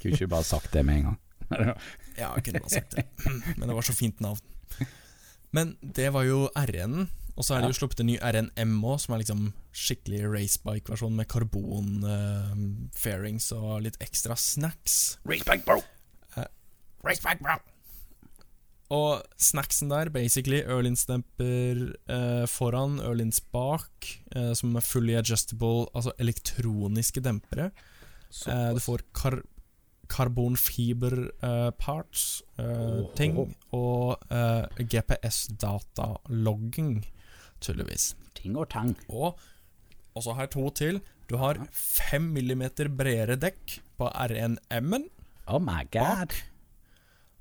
Kunne 0.00 0.14
ikke 0.16 0.26
bare 0.32 0.44
sagt 0.44 0.72
det 0.72 0.82
med 0.84 0.96
en 0.96 1.04
gang. 1.10 1.18
Ja, 2.18 2.28
jeg 2.36 2.42
kunne 2.46 2.62
bare 2.64 2.76
sagt 2.76 2.92
det. 2.96 3.04
Men 3.58 3.68
det 3.68 3.76
var 3.76 3.86
så 3.86 3.96
fint 3.96 4.18
navn. 4.24 4.40
Men 5.52 5.76
det 5.82 6.08
var 6.14 6.24
jo 6.24 6.48
RN-en. 6.56 7.10
Og 7.32 7.46
så 7.46 7.56
er 7.56 7.60
det 7.64 7.72
jo 7.72 7.78
sluppet 7.80 8.02
en 8.02 8.10
ny 8.10 8.16
RNM 8.20 8.74
òg, 8.84 8.98
som 9.00 9.14
er 9.14 9.22
liksom 9.22 9.42
skikkelig 9.72 10.20
racebike-versjon 10.28 11.16
med 11.16 11.26
karbon-fairings 11.32 13.46
og 13.56 13.80
litt 13.86 13.96
ekstra 14.04 14.34
snacks. 14.36 15.16
Racebike, 15.24 15.64
bro. 15.64 15.80
Racebike 17.02 17.42
bro! 17.42 17.56
Og 18.92 19.22
snacksen 19.40 19.88
der, 19.88 20.10
basically 20.12 20.60
Ørlin-stemper 20.68 21.78
eh, 22.12 22.44
foran, 22.50 22.98
Erlins 23.00 23.40
bak, 23.40 24.20
eh, 24.36 24.52
som 24.58 24.76
er 24.76 24.84
fully 24.84 25.14
adjustable, 25.16 25.86
altså 25.96 26.12
elektroniske 26.20 27.22
dempere. 27.24 27.70
Eh, 28.44 28.68
du 28.76 28.80
får 28.84 29.00
kar 29.16 29.40
karbonfiber 30.10 31.30
eh, 31.42 31.70
eh, 31.70 31.72
Åh. 32.58 33.14
ting, 33.16 33.54
og 33.72 34.18
eh, 34.30 34.66
GPS-datalogging, 34.82 37.06
tydeligvis. 37.60 38.16
Ting 38.34 38.56
og 38.56 38.68
tang. 38.70 38.96
Og 39.08 39.38
og 40.12 40.20
så 40.24 40.32
har 40.36 40.42
jeg 40.44 40.52
to 40.52 40.70
til. 40.76 40.98
Du 41.30 41.36
har 41.40 41.56
fem 41.72 42.22
millimeter 42.34 42.88
bredere 42.92 43.36
dekk 43.40 43.78
på 43.96 44.08
R1M-en. 44.10 45.06
Oh 45.48 45.60
my 45.62 45.86
god. 45.92 46.32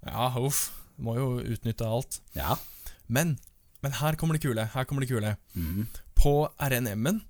Ja, 0.08 0.30
uff. 0.40 0.70
Må 1.02 1.16
jo 1.18 1.42
utnytte 1.42 1.86
alt. 1.88 2.22
Ja. 2.38 2.56
Men, 3.12 3.40
men 3.84 3.92
her 4.00 4.16
kommer 4.16 4.38
det 4.38 4.46
kule. 4.46 4.70
Her 4.74 4.84
kommer 4.88 5.02
det 5.04 5.12
kule. 5.12 5.36
Mm. 5.54 5.88
På 6.16 6.48
RNM-en 6.62 7.22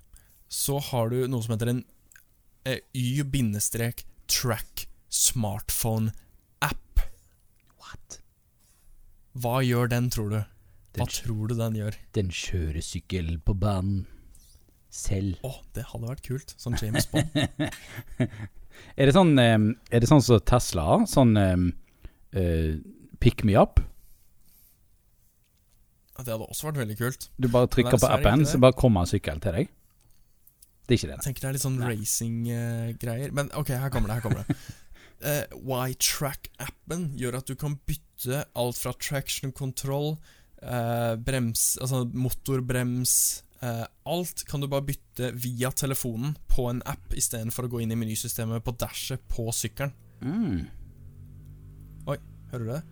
så 0.52 0.78
har 0.92 1.10
du 1.10 1.24
noe 1.26 1.42
som 1.42 1.56
heter 1.56 1.72
en 1.72 1.82
Y-track 2.94 4.86
smartphone-app. 5.12 7.02
What? 7.82 8.18
Hva 9.36 9.60
gjør 9.64 9.92
den, 9.92 10.08
tror 10.12 10.32
du? 10.32 10.40
Hva 10.92 11.04
Den, 11.06 11.12
tror 11.12 11.48
du 11.48 11.54
den 11.56 11.76
gjør? 11.78 11.96
den 12.12 12.32
kjører 12.36 12.84
sykkel 12.84 13.38
på 13.44 13.54
banen. 13.56 14.06
Selv. 14.92 15.38
Å, 15.40 15.54
det 15.72 15.86
hadde 15.88 16.08
vært 16.10 16.26
kult. 16.26 16.52
Sånn 16.60 16.76
James 16.80 17.06
Bond. 17.08 17.32
Er 18.96 19.08
det 19.08 19.12
sånn 19.14 19.36
eh, 19.40 19.56
Er 19.92 20.02
det 20.02 20.08
sånn 20.08 20.20
som 20.24 20.40
Tesla 20.48 20.84
har? 20.88 21.06
Sånn 21.08 21.32
eh, 21.40 21.64
eh, 22.36 22.74
pick 23.24 23.44
me 23.48 23.56
up? 23.56 23.80
Det 26.22 26.28
hadde 26.28 26.44
også 26.44 26.68
vært 26.68 26.82
veldig 26.82 26.96
kult. 27.00 27.30
Du 27.40 27.48
bare 27.52 27.70
trykker 27.72 27.98
på 27.98 28.08
appen, 28.12 28.44
så 28.46 28.60
bare 28.62 28.76
kommer 28.78 29.02
en 29.02 29.10
sykkel 29.10 29.40
til 29.42 29.56
deg? 29.56 29.70
Det 30.86 30.94
er 30.94 30.98
ikke 30.98 31.08
det. 31.08 31.16
Jeg 31.16 31.24
tenker 31.24 31.42
det 31.44 31.48
er 31.48 31.56
litt 31.56 31.64
sånn 31.64 31.80
racing-greier. 31.82 33.32
Men 33.34 33.48
ok, 33.58 33.72
her 33.80 33.92
kommer 33.94 34.12
det. 34.12 34.18
her 34.18 34.24
kommer 34.26 34.42
det 34.44 34.58
Eh, 35.22 35.44
Y-Track-appen 35.54 37.12
gjør 37.18 37.38
at 37.38 37.50
du 37.50 37.54
kan 37.58 37.78
bytte 37.86 38.44
alt 38.58 38.78
fra 38.78 38.92
traction 38.98 39.54
control, 39.54 40.16
eh, 40.62 41.14
brems, 41.16 41.76
altså 41.82 42.04
motorbrems 42.10 43.14
eh, 43.62 43.86
Alt 44.10 44.44
kan 44.48 44.62
du 44.62 44.66
bare 44.70 44.86
bytte 44.90 45.30
via 45.38 45.70
telefonen 45.70 46.36
på 46.50 46.66
en 46.70 46.82
app 46.90 47.14
istedenfor 47.14 47.68
å 47.68 47.72
gå 47.72 47.82
inn 47.84 47.94
i 47.94 47.98
menysystemet 47.98 48.64
på 48.66 48.74
dashet 48.82 49.22
på 49.30 49.46
sykkelen. 49.54 49.94
Mm. 50.22 50.62
Hører 52.52 52.64
du 52.66 52.68
det? 52.68 52.82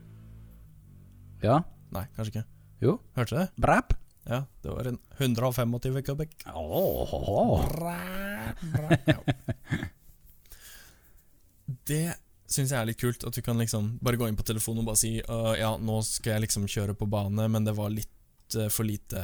Ja. 1.45 1.59
Nei, 1.93 2.07
kanskje 2.17 2.33
ikke. 2.33 2.45
Jo. 2.81 2.95
Hørte 3.13 3.35
du 3.35 3.41
det? 3.43 3.49
Brap. 3.61 3.93
Ja, 4.25 4.39
det 4.65 4.73
var 4.73 4.89
en 4.89 4.97
125 5.19 6.01
kubikk. 6.07 6.47
Åh. 6.49 7.13
Det 11.89 12.17
syns 12.51 12.73
jeg 12.73 12.81
er 12.81 12.89
litt 12.89 13.01
kult, 13.01 13.25
at 13.27 13.37
du 13.37 13.43
kan 13.47 13.59
liksom 13.61 13.93
bare 14.03 14.19
gå 14.19 14.27
inn 14.29 14.39
på 14.39 14.47
telefonen 14.47 14.83
og 14.83 14.91
bare 14.91 15.01
si 15.01 15.13
«Øh, 15.21 15.53
Ja, 15.61 15.77
nå 15.79 16.01
skal 16.07 16.35
jeg 16.37 16.49
liksom 16.49 16.67
kjøre 16.71 16.97
på 16.99 17.07
bane, 17.11 17.47
men 17.53 17.67
det 17.67 17.77
var 17.79 17.93
litt 17.95 18.57
uh, 18.59 18.69
for 18.73 18.89
lite 18.89 19.23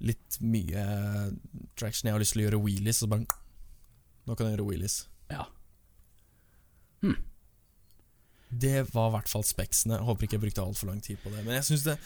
Litt 0.00 0.38
mye 0.40 0.82
traction. 1.76 2.08
Jeg 2.08 2.14
har 2.14 2.22
lyst 2.22 2.32
til 2.32 2.40
å 2.40 2.44
gjøre 2.46 2.60
wheelies, 2.64 3.02
og 3.02 3.04
så 3.04 3.10
bare 3.12 3.26
Nå 4.24 4.36
kan 4.36 4.46
jeg 4.48 4.54
gjøre 4.56 4.68
wheelies. 4.70 4.94
Ja. 5.28 5.44
Det 8.50 8.94
var 8.94 9.08
i 9.08 9.12
hvert 9.14 9.30
fall 9.30 9.44
speksene. 9.46 10.00
Håper 10.02 10.26
ikke 10.26 10.34
jeg 10.36 10.42
brukte 10.42 10.62
altfor 10.64 10.90
lang 10.90 10.98
tid 11.04 11.20
på 11.22 11.30
det. 11.30 11.44
Men 11.46 11.54
jeg 11.60 11.68
syns 11.68 11.84
det, 11.86 11.96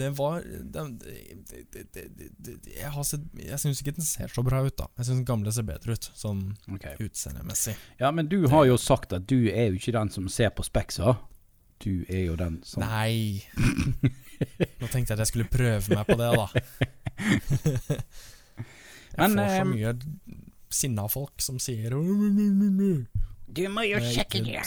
det 0.00 0.08
var 0.16 0.40
det, 0.40 0.84
det, 1.04 2.54
Jeg, 2.72 2.90
har 2.94 3.04
sett- 3.04 3.36
jeg 3.36 3.60
syns 3.60 3.82
ikke 3.82 3.96
den 3.98 4.08
ser 4.08 4.32
så 4.32 4.44
bra 4.46 4.62
ut, 4.64 4.76
da. 4.78 4.88
Jeg 4.96 5.10
syns 5.10 5.18
den 5.20 5.28
gamle 5.28 5.52
ser 5.52 5.68
bedre 5.68 5.98
ut, 5.98 6.10
sånn 6.16 6.56
okay. 6.72 6.96
utseendemessig. 7.04 7.76
Ja, 8.00 8.10
men 8.16 8.32
du 8.32 8.48
har 8.48 8.64
jo 8.70 8.80
sagt 8.80 9.12
at 9.12 9.28
du 9.28 9.50
er 9.52 9.68
jo 9.68 9.76
ikke 9.80 9.92
den 9.98 10.12
som 10.14 10.28
ser 10.32 10.54
på 10.56 10.64
speksa. 10.64 11.18
Du 11.84 12.04
er 12.08 12.26
jo 12.30 12.36
den 12.36 12.60
som 12.64 12.84
Nei. 12.84 13.44
Nå 14.80 14.88
tenkte 14.88 15.12
jeg 15.12 15.16
at 15.16 15.22
jeg 15.24 15.32
skulle 15.34 15.48
prøve 15.52 15.96
meg 15.96 16.08
på 16.08 16.16
det, 16.20 16.32
da. 16.36 16.48
Jeg 19.10 19.26
Men, 19.34 19.40
får 19.40 19.48
så 19.50 19.60
eh, 19.60 19.64
mye 19.66 19.92
sinna 20.70 21.08
folk 21.10 21.42
som 21.42 21.58
sier 21.60 21.96
Du 23.50 23.64
må 23.74 23.82
jo 23.88 23.98
sjekke 24.06 24.38
det! 24.46 24.60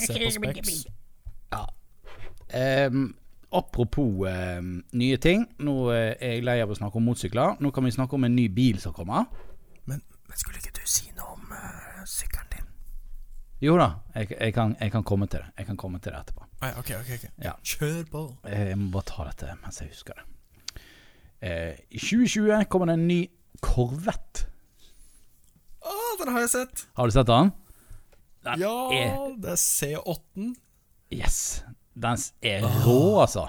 Ja. 1.54 2.88
Um, 2.88 3.14
apropos 3.54 4.26
um, 4.30 4.76
nye 4.98 5.18
ting. 5.22 5.46
Nå 5.64 5.76
eh, 5.94 6.14
er 6.18 6.38
jeg 6.38 6.46
lei 6.46 6.58
av 6.64 6.74
å 6.74 6.78
snakke 6.78 7.00
om 7.00 7.08
motorsykler. 7.10 7.58
Nå 7.62 7.72
kan 7.74 7.86
vi 7.86 7.94
snakke 7.96 8.18
om 8.18 8.28
en 8.28 8.36
ny 8.36 8.48
bil 8.54 8.82
som 8.82 8.96
kommer. 8.96 9.30
Men, 9.90 10.02
men 10.02 10.42
skulle 10.42 10.62
ikke 10.62 10.76
du 10.80 10.86
si 10.90 11.10
noe 11.18 11.36
om 11.38 11.54
uh, 11.54 12.04
sykkelen 12.10 12.50
din? 12.56 12.70
Jo 13.64 13.78
da, 13.80 13.90
jeg, 14.18 14.34
jeg, 14.34 14.54
kan, 14.58 14.74
jeg 14.82 14.92
kan 14.92 15.06
komme 15.08 15.30
til 15.32 15.40
det. 15.40 15.54
Jeg 15.62 15.70
kan 15.70 15.80
komme 15.80 16.02
til 16.04 16.12
det 16.12 16.20
etterpå. 16.26 16.50
Nei, 16.64 16.72
ok, 16.80 16.90
ok, 17.00 17.12
ok 17.18 17.46
Ja. 17.46 17.54
Kjør 17.64 18.02
på. 18.12 18.24
Jeg 18.52 18.80
må 18.80 18.90
bare 18.98 19.08
ta 19.08 19.28
dette 19.30 19.56
mens 19.62 19.80
jeg 19.82 19.94
husker 19.94 20.20
det. 20.20 20.30
Eh, 21.44 21.76
I 21.92 22.00
2020 22.00 22.66
kommer 22.72 22.92
det 22.92 22.98
en 23.00 23.08
ny 23.08 23.22
Corvette. 23.64 24.48
Å, 25.84 25.94
den 26.20 26.32
har 26.32 26.44
jeg 26.46 26.52
sett! 26.54 26.86
Har 26.96 27.08
du 27.08 27.16
sett 27.16 27.28
den? 27.28 27.52
Den 28.44 28.64
Ja, 28.64 28.76
er 28.96 29.34
det 29.40 29.54
er 29.56 29.60
C8-en. 29.60 30.54
Yes. 31.14 31.64
Den 31.94 32.18
er 32.42 32.66
rå, 32.86 33.22
altså. 33.22 33.48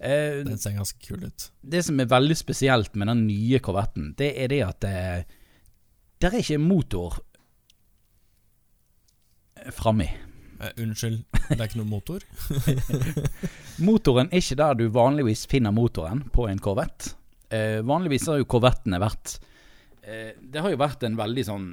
Eh, 0.00 0.40
Den 0.46 0.56
ser 0.58 0.76
ganske 0.78 0.98
kul 1.04 1.24
ut. 1.26 1.50
det 1.62 1.82
som 1.84 1.98
er 2.00 2.06
veldig 2.08 2.36
spesielt 2.38 2.94
med 2.96 3.08
den 3.10 3.26
nye 3.26 3.58
korvetten, 3.60 4.14
det 4.16 4.30
er 4.40 4.48
det 4.48 4.60
at 4.64 4.80
det, 4.80 4.94
der 6.22 6.30
er 6.34 6.40
ikke 6.40 6.58
motor 6.62 7.18
eh, 9.56 9.70
framme. 9.74 10.08
Eh, 10.60 10.72
unnskyld, 10.82 11.22
det 11.50 11.58
er 11.60 11.66
ikke 11.68 11.80
noen 11.82 11.92
motor? 11.92 12.24
Motoren 13.86 14.28
er 14.30 14.42
ikke 14.42 14.58
der 14.60 14.74
du 14.76 14.86
vanligvis 14.92 15.46
finner 15.50 15.72
motoren 15.72 16.24
på 16.34 16.48
en 16.50 16.60
Corvette. 16.60 17.14
Eh, 17.50 17.80
vanligvis 17.82 18.28
har 18.30 18.38
jo 18.38 18.46
korvettene 18.46 19.00
vært 19.02 19.40
eh, 20.06 20.36
Det 20.38 20.60
har 20.62 20.70
jo 20.70 20.78
vært 20.78 21.02
en 21.08 21.16
veldig 21.18 21.44
sånn 21.48 21.64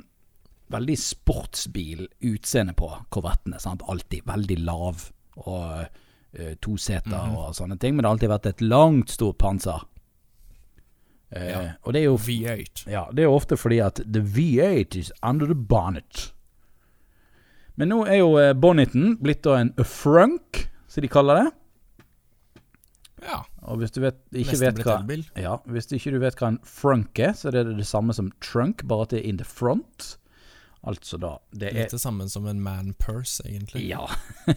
Veldig 0.74 0.98
sportsbil 1.00 2.08
utseende 2.28 2.74
på 2.76 2.90
korvettene. 3.14 3.60
Sant? 3.60 3.86
Alltid 3.88 4.26
veldig 4.28 4.58
lav 4.68 5.10
og 5.38 5.86
eh, 6.34 6.56
toseter 6.62 7.12
-hmm. 7.12 7.38
og 7.38 7.56
sånne 7.56 7.78
ting, 7.78 7.96
men 7.96 8.04
det 8.04 8.08
har 8.08 8.16
alltid 8.16 8.30
vært 8.30 8.46
et 8.46 8.62
langt, 8.62 9.12
stort 9.12 9.38
panser. 9.38 9.86
Uh, 11.36 11.48
Ja. 11.48 11.72
Og 11.84 11.94
det 11.94 12.02
er 12.02 12.06
jo 12.06 12.16
V8. 12.16 12.90
ja, 12.90 13.06
det 13.12 13.20
er 13.20 13.24
jo 13.24 13.36
ofte 13.36 13.58
fordi 13.58 13.80
at 13.80 13.96
the 13.96 14.22
V8 14.22 14.96
is 14.96 15.12
under 15.24 15.46
the 15.46 15.56
bonnet. 15.56 16.34
Men 17.76 17.90
nå 17.90 18.06
er 18.10 18.22
jo 18.22 18.38
eh, 18.38 18.54
bonneten 18.58 19.18
blitt 19.22 19.44
da 19.44 19.60
en 19.62 19.74
frunk, 19.86 20.64
som 20.88 21.02
de 21.02 21.08
kaller 21.08 21.44
det. 21.44 21.52
Ja, 23.28 23.42
Og 23.66 23.78
hvis 23.78 23.92
du 23.92 24.02
vet, 24.02 24.18
ikke 24.32 24.60
vet 24.62 24.80
hva 24.86 25.00
ja, 25.36 25.58
Hvis 25.66 25.90
ikke 25.92 26.12
du 26.14 26.20
vet 26.22 26.38
hva 26.38 26.52
en 26.54 26.60
frunk 26.64 27.20
er, 27.20 27.34
så 27.34 27.50
er 27.50 27.58
det 27.58 27.78
det 27.80 27.88
samme 27.90 28.14
som 28.14 28.30
trunk, 28.42 28.86
bare 28.88 29.08
at 29.08 29.16
det 29.16 29.20
er 29.20 29.30
in 29.30 29.40
the 29.42 29.46
front. 29.46 30.18
Altså 30.88 31.18
da 31.18 31.38
Det 31.52 31.72
er 31.72 31.80
Litt 31.82 31.96
det 31.96 32.02
samme 32.02 32.28
som 32.30 32.46
en 32.48 32.62
man 32.64 32.94
purse, 33.00 33.44
egentlig. 33.48 33.88
Ja. 33.90 34.06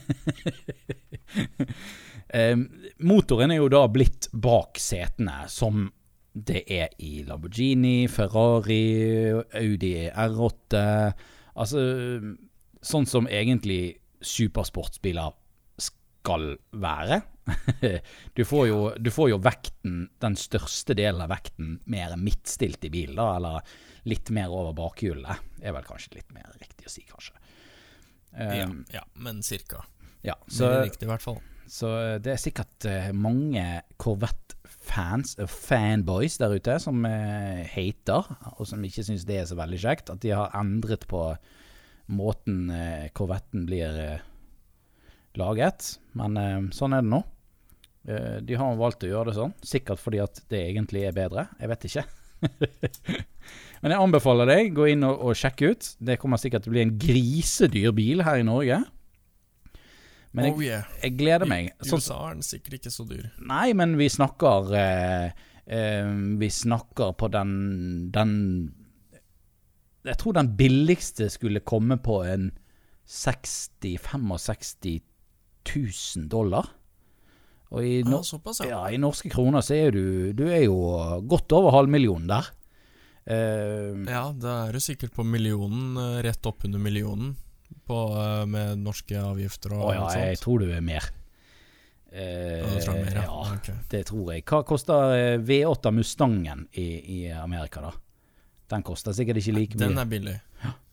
eh, 2.37 2.57
motoren 2.99 3.55
er 3.55 3.63
jo 3.63 3.71
da 3.73 3.87
blitt 3.89 4.29
bak 4.33 4.79
setene, 4.81 5.45
som 5.49 5.89
det 6.33 6.63
er 6.71 6.93
i 7.03 7.25
Lamborghini, 7.27 8.07
Ferrari, 8.09 9.33
Audi 9.59 9.95
R8 10.09 10.85
Altså 11.61 11.81
sånn 12.81 13.07
som 13.09 13.27
egentlig 13.29 13.99
supersportsbiler 14.25 15.35
skal 15.81 16.55
være. 16.71 17.23
Du 18.37 18.45
får, 18.47 18.67
jo, 18.69 18.77
du 18.95 19.09
får 19.11 19.33
jo 19.33 19.39
vekten, 19.43 20.05
den 20.23 20.37
største 20.39 20.95
delen 20.95 21.25
av 21.25 21.33
vekten, 21.33 21.81
mer 21.91 22.15
midtstilt 22.21 22.85
i 22.87 22.93
bilen, 22.93 23.19
da, 23.19 23.33
eller 23.41 23.73
litt 24.09 24.31
mer 24.35 24.53
over 24.55 24.75
bakhjulet. 24.77 25.47
Er 25.63 25.75
vel 25.77 25.87
kanskje 25.87 26.19
litt 26.19 26.31
mer 26.35 26.49
riktig 26.61 26.89
å 26.89 26.93
si, 26.93 27.05
kanskje. 27.09 27.37
Ja, 27.37 27.47
Um, 28.31 28.85
ja, 28.95 29.01
men 29.19 29.41
cirka. 29.43 29.81
ja, 30.23 30.37
Så, 30.47 30.69
er 30.71 30.85
riktig, 30.85 31.09
i 31.09 31.11
hvert 31.11 31.25
fall. 31.25 31.41
så 31.67 31.89
det 32.23 32.31
er 32.31 32.39
sikkert 32.39 32.85
eh, 32.87 33.09
mange 33.11 33.65
Corvette-fans 33.99 35.35
fanboys 35.51 36.37
der 36.39 36.55
ute 36.55 36.77
som 36.79 37.03
uh, 37.03 37.65
hater, 37.73 38.31
og 38.55 38.69
som 38.71 38.87
ikke 38.87 39.03
syns 39.09 39.27
det 39.27 39.41
er 39.41 39.49
så 39.51 39.59
veldig 39.59 39.81
kjekt. 39.83 40.13
At 40.15 40.23
de 40.23 40.31
har 40.31 40.55
endret 40.55 41.09
på 41.11 41.25
måten 42.07 42.71
uh, 42.71 43.11
Corvetten 43.19 43.67
blir 43.67 43.99
uh, 43.99 44.23
laget. 45.35 45.97
Men 46.15 46.39
uh, 46.39 46.71
sånn 46.71 46.95
er 46.95 47.03
det 47.03 47.11
nå. 47.11 47.25
Eh, 48.09 48.37
de 48.43 48.57
har 48.57 48.79
valgt 48.81 49.05
å 49.05 49.11
gjøre 49.11 49.31
det 49.31 49.37
sånn, 49.37 49.53
sikkert 49.61 50.01
fordi 50.01 50.23
at 50.23 50.41
det 50.53 50.63
egentlig 50.71 51.05
er 51.09 51.17
bedre. 51.17 51.49
Jeg 51.61 51.71
vet 51.73 51.87
ikke. 51.91 52.05
Men 53.81 53.95
jeg 53.95 54.05
anbefaler 54.05 54.51
deg, 54.51 54.73
gå 54.77 54.91
inn 54.93 55.05
og, 55.09 55.21
og 55.25 55.37
sjekke 55.39 55.73
ut. 55.73 55.87
Det 56.05 56.19
kommer 56.21 56.41
sikkert 56.41 56.67
til 56.67 56.73
å 56.73 56.77
bli 56.77 56.83
en 56.85 56.97
grisedyr 57.01 57.95
bil 57.97 58.25
her 58.27 58.43
i 58.43 58.47
Norge. 58.47 58.83
Men 60.37 60.47
jeg, 60.47 60.55
oh 60.55 60.63
yeah. 60.63 60.91
jeg 61.03 61.17
gleder 61.19 61.49
meg. 61.51 61.73
I 61.73 61.89
Sånn, 61.89 62.03
USA 62.03 62.19
er 62.29 62.35
den 62.37 62.47
sikkert 62.47 62.77
ikke 62.79 62.93
så 62.95 63.07
dyr. 63.09 63.25
nei, 63.51 63.69
men 63.75 63.97
vi 63.99 64.07
snakker 64.13 64.69
eh, 64.79 65.29
eh, 65.67 66.11
Vi 66.39 66.51
snakker 66.55 67.17
på 67.19 67.27
den 67.35 67.51
Den 68.15 68.33
Jeg 70.07 70.17
tror 70.21 70.37
den 70.39 70.53
billigste 70.59 71.27
skulle 71.35 71.61
komme 71.67 71.99
på 71.99 72.23
en 72.29 72.53
60-65 73.11 75.01
000 75.67 76.29
dollar. 76.31 76.71
Og 77.75 77.83
i, 77.83 78.01
Ja, 78.07 78.23
såpass, 78.23 78.61
ja. 78.63 78.71
ja, 78.71 78.81
i 78.95 79.03
norske 79.03 79.31
kroner 79.33 79.61
så 79.67 79.75
er 79.75 79.91
du 79.95 80.33
Du 80.33 80.47
er 80.47 80.63
jo 80.69 80.79
godt 81.27 81.53
over 81.59 81.75
halvmillionen 81.75 82.31
der. 82.31 82.55
Eh, 83.31 83.95
Ja, 84.11 84.25
da 84.35 84.57
er 84.67 84.75
du 84.75 84.83
sikkert 84.83 85.15
på 85.15 85.25
millionen, 85.27 85.95
eh, 85.97 86.19
rett 86.27 86.47
oppunder 86.51 86.83
millionen, 86.83 87.37
på, 87.87 87.97
uh, 88.17 88.45
med 88.51 88.79
norske 88.83 89.15
avgifter 89.15 89.73
og 89.77 89.85
Å 89.87 89.95
ja, 89.95 90.05
sånt. 90.11 90.25
jeg 90.27 90.39
tror 90.43 90.63
du 90.63 90.73
er 90.75 90.83
mer. 90.83 91.07
Uh, 92.11 92.67
tror 92.83 92.97
det 92.97 93.01
er 93.01 93.05
mer, 93.05 93.15
ja. 93.15 93.23
ja, 93.23 93.55
okay. 93.55 93.75
det 93.93 94.01
tror 94.11 94.33
jeg. 94.35 94.45
Hva 94.51 94.61
koster 94.67 95.15
eh, 95.15 95.37
V8 95.39 95.93
Mustangen 95.95 96.65
i, 96.75 96.89
i 96.99 97.19
Amerika, 97.31 97.85
da? 97.87 97.93
Den 98.71 98.83
koster 98.87 99.15
sikkert 99.15 99.39
ikke 99.39 99.55
like 99.55 99.79
mye. 99.79 99.87
Den 99.87 100.03
er 100.03 100.11
billig. 100.11 100.37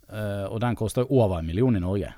Eh, 0.08 0.46
og 0.48 0.62
den 0.64 0.78
koster 0.80 1.10
over 1.12 1.40
en 1.40 1.50
million 1.50 1.76
i 1.76 1.82
Norge. 1.84 2.14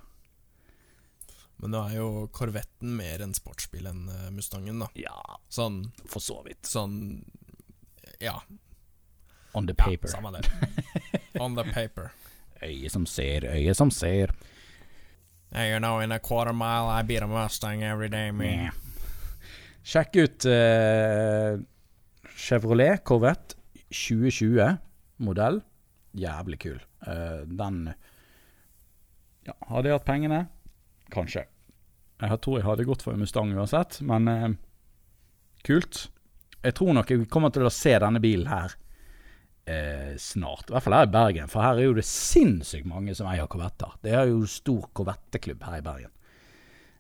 Men 1.60 1.74
nå 1.74 1.82
er 1.90 1.96
jo 1.98 2.10
Korvetten 2.32 2.94
mer 2.96 3.24
en 3.26 3.34
sportsbil 3.36 3.90
enn 3.90 4.06
eh, 4.14 4.30
Mustangen, 4.36 4.80
da. 4.84 4.88
Ja, 5.00 5.18
Sånn, 5.52 5.82
for 6.08 6.24
så 6.24 6.40
vidt. 6.46 6.64
sånn 6.70 7.24
Ja, 8.24 8.38
On 9.54 9.66
the 9.68 9.74
ja 9.78 9.86
paper. 9.86 10.08
samme 10.08 10.32
det. 10.32 10.50
On 11.42 11.56
the 11.56 11.64
paper. 11.74 12.12
øye 12.62 12.90
som 12.90 13.06
ser, 13.06 13.46
øye 13.46 13.74
som 13.74 13.92
ser. 13.92 14.32
Hey, 15.52 15.72
you 15.74 15.80
know, 15.80 16.00
in 16.00 16.12
a 16.12 16.20
quarter 16.20 16.54
mile 16.54 16.88
I 16.90 17.02
beat 17.04 17.24
a 17.24 17.28
Mustang 17.28 17.82
every 17.84 18.08
day, 18.10 18.32
man. 18.32 18.46
Yeah. 18.48 18.72
Sjekk 19.84 20.16
ut 20.16 20.46
uh, 20.46 21.58
Chevrolet 22.38 23.04
Corvette 23.04 23.56
2020-modell. 23.92 25.62
Jævlig 26.14 26.60
kul. 26.60 26.80
Uh, 27.08 27.42
den 27.48 27.94
Ja, 29.48 29.54
hadde 29.72 29.90
jeg 29.90 29.96
hatt 29.98 30.06
pengene? 30.06 30.44
Kanskje. 31.10 31.46
Jeg 32.22 32.40
tror 32.44 32.60
jeg 32.60 32.68
hadde 32.68 32.86
gått 32.86 33.02
for 33.02 33.16
en 33.16 33.24
Mustang 33.24 33.54
uansett, 33.58 34.02
men 34.06 34.28
uh, 34.28 34.50
kult. 35.66 36.10
Jeg 36.62 36.76
tror 36.78 36.94
nok 36.94 37.10
jeg 37.10 37.26
kommer 37.32 37.50
til 37.56 37.66
å 37.66 37.72
se 37.74 37.96
denne 38.04 38.20
bilen 38.22 38.52
her 38.52 38.76
eh, 39.70 40.16
snart. 40.22 40.70
I 40.70 40.74
hvert 40.76 40.86
fall 40.88 40.96
her 40.98 41.08
i 41.08 41.14
Bergen, 41.14 41.52
for 41.52 41.64
her 41.66 41.78
er 41.80 41.88
jo 41.90 41.98
det 41.98 42.06
sinnssykt 42.08 42.88
mange 42.90 43.14
som 43.18 43.30
eier 43.32 43.48
korvetter. 43.52 43.94
Det 44.04 44.16
er 44.18 44.32
jo 44.32 44.42
stor 44.50 44.90
korvetteklubb 44.98 45.64
her 45.70 45.78
i 45.80 45.86
Bergen. 45.86 46.12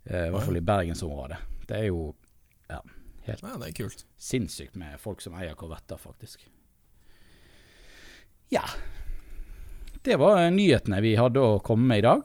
Eh, 0.05 0.27
I 0.27 0.31
hvert 0.33 0.47
fall 0.47 0.59
i 0.61 0.65
bergensområdet. 0.65 1.41
Det 1.69 1.77
er 1.83 1.89
jo 1.91 2.13
Ja, 2.69 2.81
det 3.29 3.67
er 3.67 3.73
kult. 3.77 4.05
sinnssykt 4.17 4.75
med 4.79 4.97
folk 4.99 5.21
som 5.21 5.35
eier 5.37 5.53
korvetter, 5.53 5.99
faktisk. 6.01 6.47
Ja. 8.49 8.63
Det 10.01 10.15
var 10.17 10.49
nyhetene 10.49 11.01
vi 11.03 11.15
hadde 11.19 11.37
å 11.43 11.59
komme 11.61 11.85
med 11.91 12.01
i 12.01 12.05
dag. 12.07 12.23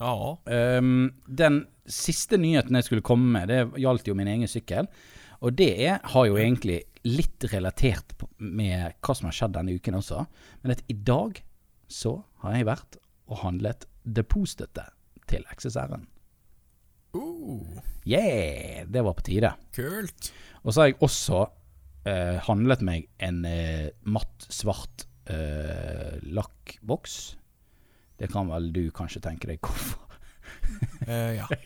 Ja. 0.00 0.38
Um, 0.80 1.12
den 1.28 1.66
siste 1.86 2.38
nyheten 2.40 2.74
jeg 2.78 2.88
skulle 2.88 3.04
komme 3.06 3.30
med, 3.36 3.48
det 3.52 3.80
gjaldt 3.82 4.08
jo 4.08 4.16
min 4.18 4.30
egen 4.32 4.48
sykkel. 4.50 4.88
Og 5.40 5.54
det 5.56 5.70
er, 5.86 6.00
har 6.02 6.26
jo 6.26 6.36
egentlig 6.40 6.82
litt 7.08 7.44
relatert 7.52 8.12
med 8.38 8.96
hva 9.00 9.14
som 9.16 9.28
har 9.30 9.36
skjedd 9.36 9.54
denne 9.56 9.76
uken 9.76 9.96
også. 10.00 10.24
Men 10.62 10.74
at 10.74 10.82
i 10.92 10.96
dag 10.96 11.40
så 11.90 12.18
har 12.44 12.56
jeg 12.58 12.68
vært 12.68 12.98
og 13.30 13.40
handlet 13.44 13.86
depotstøtte 14.04 14.84
til 15.30 15.46
XSR-en. 15.54 16.08
Uh, 17.14 17.80
Yeah! 18.06 18.86
Det 18.86 19.02
var 19.04 19.14
på 19.14 19.22
tide. 19.26 19.52
kult. 19.74 20.32
Og 20.62 20.72
så 20.74 20.80
har 20.80 20.90
jeg 20.90 21.00
også 21.04 21.40
uh, 22.06 22.36
handlet 22.46 22.82
meg 22.86 23.08
en 23.22 23.42
uh, 23.44 23.88
matt, 24.02 24.46
svart 24.48 25.06
uh, 25.30 26.16
lakkboks. 26.22 27.18
Det 28.20 28.28
kan 28.32 28.50
vel 28.52 28.70
du 28.72 28.84
kanskje 28.94 29.22
tenke 29.24 29.48
deg 29.50 29.60
hvorfor. 29.64 30.06
Ja. 31.08 31.46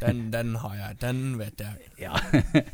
Den, 0.00 0.32
den 0.32 0.56
har 0.58 0.72
jeg. 0.74 0.96
Den 1.00 1.18
vet 1.38 1.60
jeg. 1.62 1.90
Ja. 2.00 2.16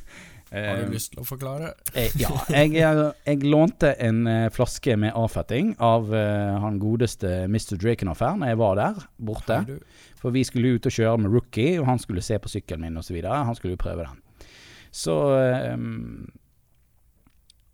Har 0.50 0.78
Eh, 0.78 0.84
du 0.86 0.92
lyst 0.94 1.10
til 1.12 1.22
å 1.22 1.26
forklare? 1.26 1.72
Eh, 1.92 2.12
ja, 2.20 2.30
jeg, 2.54 2.76
jeg, 2.78 3.38
lånte 3.42 3.92
en 3.98 4.26
eh, 4.30 4.46
flaske 4.54 4.94
med 4.96 5.16
avfetting 5.18 5.72
av 5.82 6.06
uh, 6.12 6.60
han 6.62 6.78
godeste 6.78 7.48
Mr. 7.50 7.74
Drakenhoff 7.82 8.22
her 8.22 8.38
når 8.38 8.52
jeg 8.52 8.60
var 8.60 8.78
der 8.78 9.00
borte. 9.18 9.58
For 10.20 10.34
vi 10.34 10.44
skulle 10.46 10.76
ut 10.76 10.86
og 10.86 10.94
kjøre 10.94 11.18
med 11.24 11.34
Rookie, 11.34 11.80
og 11.80 11.88
han 11.90 11.98
skulle 12.02 12.22
se 12.22 12.38
på 12.38 12.52
sykkelen 12.52 12.86
min 12.86 13.02
osv. 13.02 13.18
Han 13.26 13.58
skulle 13.58 13.74
jo 13.74 13.82
prøve 13.82 14.06
den. 14.06 14.22
Så 14.94 15.16
um, 15.74 16.30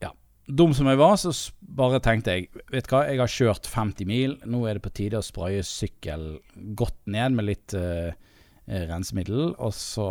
Ja. 0.03 0.11
Dum 0.49 0.73
som 0.75 0.89
jeg 0.89 0.99
var, 0.99 1.21
så 1.21 1.31
bare 1.61 2.01
tenkte 2.03 2.35
jeg 2.35 2.49
Vet 2.73 2.89
du 2.89 2.97
hva, 2.97 3.05
jeg 3.07 3.21
har 3.21 3.31
kjørt 3.31 3.69
50 3.69 4.09
mil. 4.09 4.39
Nå 4.49 4.65
er 4.67 4.79
det 4.79 4.87
på 4.89 4.97
tide 4.97 5.21
å 5.21 5.25
spraye 5.25 5.63
sykkel 5.67 6.41
godt 6.79 6.99
ned 7.05 7.37
med 7.37 7.51
litt 7.53 7.77
eh, 7.79 8.11
eh, 8.11 8.32
rensemiddel. 8.67 9.53
Og 9.59 9.73
så 9.77 10.07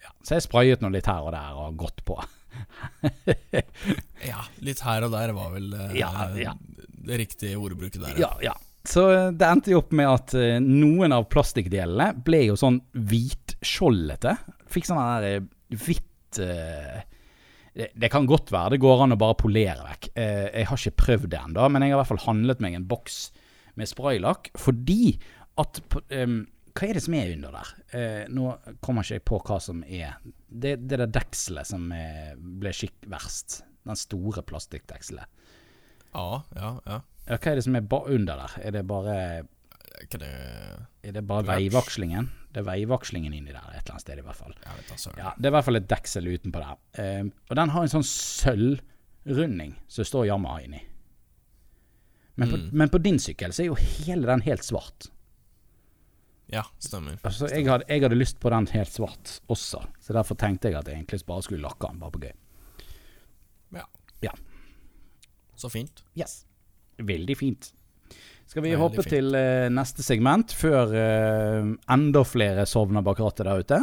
ja, 0.00 0.12
Så 0.24 0.38
jeg 0.38 0.46
sprayet 0.46 0.82
nå 0.84 0.90
litt 0.94 1.08
her 1.10 1.26
og 1.26 1.34
der 1.36 1.58
og 1.60 1.76
gått 1.80 2.04
på. 2.08 2.18
Ja, 4.26 4.40
litt 4.64 4.80
her 4.84 5.06
og 5.06 5.12
der 5.14 5.32
var 5.36 5.52
vel 5.54 5.70
eh, 5.76 5.92
Ja, 6.00 6.10
ja. 6.36 6.54
det 7.06 7.20
riktige 7.22 7.60
ordbruket 7.60 8.02
der. 8.02 8.18
Ja, 8.20 8.32
ja. 8.44 8.56
Så 8.88 9.04
eh, 9.12 9.28
det 9.36 9.46
endte 9.46 9.72
jo 9.74 9.82
opp 9.82 9.92
med 9.96 10.08
at 10.10 10.34
eh, 10.38 10.56
noen 10.64 11.14
av 11.14 11.28
plastikkdelene 11.32 12.10
ble 12.26 12.42
jo 12.48 12.56
sånn 12.60 12.80
hvitskjoldete. 12.96 14.34
Fikk 14.72 14.88
sånn 14.88 15.00
der 15.00 15.28
eh, 15.28 15.48
hvitt 15.80 16.40
eh, 16.42 17.00
det, 17.76 17.92
det 17.94 18.10
kan 18.12 18.26
godt 18.28 18.50
være 18.52 18.74
det 18.74 18.82
går 18.82 19.04
an 19.04 19.14
å 19.14 19.20
bare 19.20 19.38
polere 19.38 19.84
vekk. 19.86 20.10
Eh, 20.18 20.46
jeg 20.58 20.70
har 20.70 20.80
ikke 20.82 21.04
prøvd 21.04 21.28
det 21.32 21.42
ennå, 21.44 21.68
men 21.70 21.84
jeg 21.86 21.92
har 21.94 21.98
i 21.98 22.02
hvert 22.02 22.12
fall 22.14 22.24
handlet 22.26 22.64
meg 22.64 22.76
en 22.76 22.88
boks 22.90 23.20
med 23.78 23.86
spraylakk 23.88 24.50
fordi 24.58 25.14
at 25.60 25.78
em, 26.12 26.40
Hva 26.74 26.88
er 26.88 26.94
det 26.94 27.02
som 27.02 27.14
er 27.14 27.32
under 27.34 27.50
der? 27.56 27.70
Eh, 27.98 28.24
nå 28.30 28.46
kommer 28.80 29.02
ikke 29.02 29.18
jeg 29.18 29.24
på 29.24 29.38
hva 29.48 29.56
som 29.60 29.82
er 29.84 30.16
Det, 30.50 30.76
det 30.88 30.98
der 31.00 31.06
dekselet 31.06 31.66
som 31.66 31.90
er, 31.92 32.34
ble 32.38 32.72
skikk 32.76 33.06
verst. 33.10 33.62
Den 33.86 33.96
store 33.96 34.42
plastikkdekselet. 34.46 35.26
Ja, 36.14 36.42
ja, 36.56 36.70
ja. 36.86 37.00
Hva 37.30 37.52
er 37.52 37.54
det 37.60 37.64
som 37.64 37.76
er 37.78 37.86
under 37.90 38.36
der? 38.44 38.54
Er 38.66 38.70
det 38.72 38.86
bare 38.86 39.16
Er 40.00 40.18
det 40.18 40.30
Er 41.02 41.12
det 41.12 41.26
bare 41.26 41.44
Clutch. 41.44 41.56
veivakslingen? 41.58 42.28
Det 42.52 42.60
er 42.60 42.66
veivakslingen 42.66 43.32
inni 43.34 43.52
der 43.52 43.58
et 43.70 43.82
eller 43.84 43.92
annet 43.94 44.00
sted, 44.02 44.18
i 44.18 44.22
hvert 44.22 44.36
fall. 44.36 44.54
Vet. 44.66 45.16
Ja, 45.16 45.32
Det 45.38 45.46
er 45.46 45.50
i 45.50 45.54
hvert 45.54 45.64
fall 45.64 45.76
et 45.76 45.88
deksel 45.88 46.24
utenpå 46.26 46.58
der. 46.58 46.76
Eh, 46.98 47.24
og 47.50 47.56
den 47.56 47.68
har 47.70 47.82
en 47.82 47.88
sånn 47.88 48.06
sølvrunding 48.06 49.74
som 49.88 50.04
står 50.04 50.26
Yamaha 50.26 50.62
inni. 50.64 50.80
Men, 52.36 52.48
Mm. 52.48 52.70
men 52.72 52.88
på 52.88 52.98
din 53.02 53.18
sykkel 53.18 53.52
så 53.52 53.62
er 53.62 53.66
jo 53.66 53.74
hele 53.74 54.26
den 54.26 54.40
helt 54.40 54.62
svart. 54.64 55.10
Ja, 56.50 56.64
stemmer. 56.82 57.18
Altså, 57.22 57.46
jeg 57.52 57.66
hadde, 57.68 57.86
jeg 57.86 58.02
hadde 58.02 58.18
lyst 58.18 58.40
på 58.42 58.50
den 58.50 58.66
helt 58.72 58.90
svart 58.90 59.36
også, 59.52 59.84
så 60.02 60.14
derfor 60.16 60.38
tenkte 60.38 60.70
jeg 60.70 60.80
at 60.80 60.88
jeg 60.90 60.98
egentlig 60.98 61.20
bare 61.28 61.44
skulle 61.46 61.62
lakke 61.62 61.86
den, 61.90 62.00
bare 62.02 62.14
på 62.16 62.22
gøy. 62.24 62.32
Ja. 63.78 63.84
Ja. 64.26 64.32
Så 65.54 65.70
fint. 65.70 66.02
Yes. 66.18 66.40
Veldig 66.98 67.36
fint. 67.38 67.70
Skal 68.50 68.64
vi 68.64 68.72
Veldig 68.72 68.80
hoppe 68.82 69.04
fint. 69.04 69.12
til 69.14 69.36
uh, 69.36 69.68
neste 69.70 70.02
segment 70.02 70.50
før 70.58 70.90
uh, 70.90 71.70
enda 71.94 72.24
flere 72.26 72.66
sovner 72.66 73.04
bak 73.06 73.22
rattet 73.22 73.46
der 73.46 73.62
ute? 73.62 73.80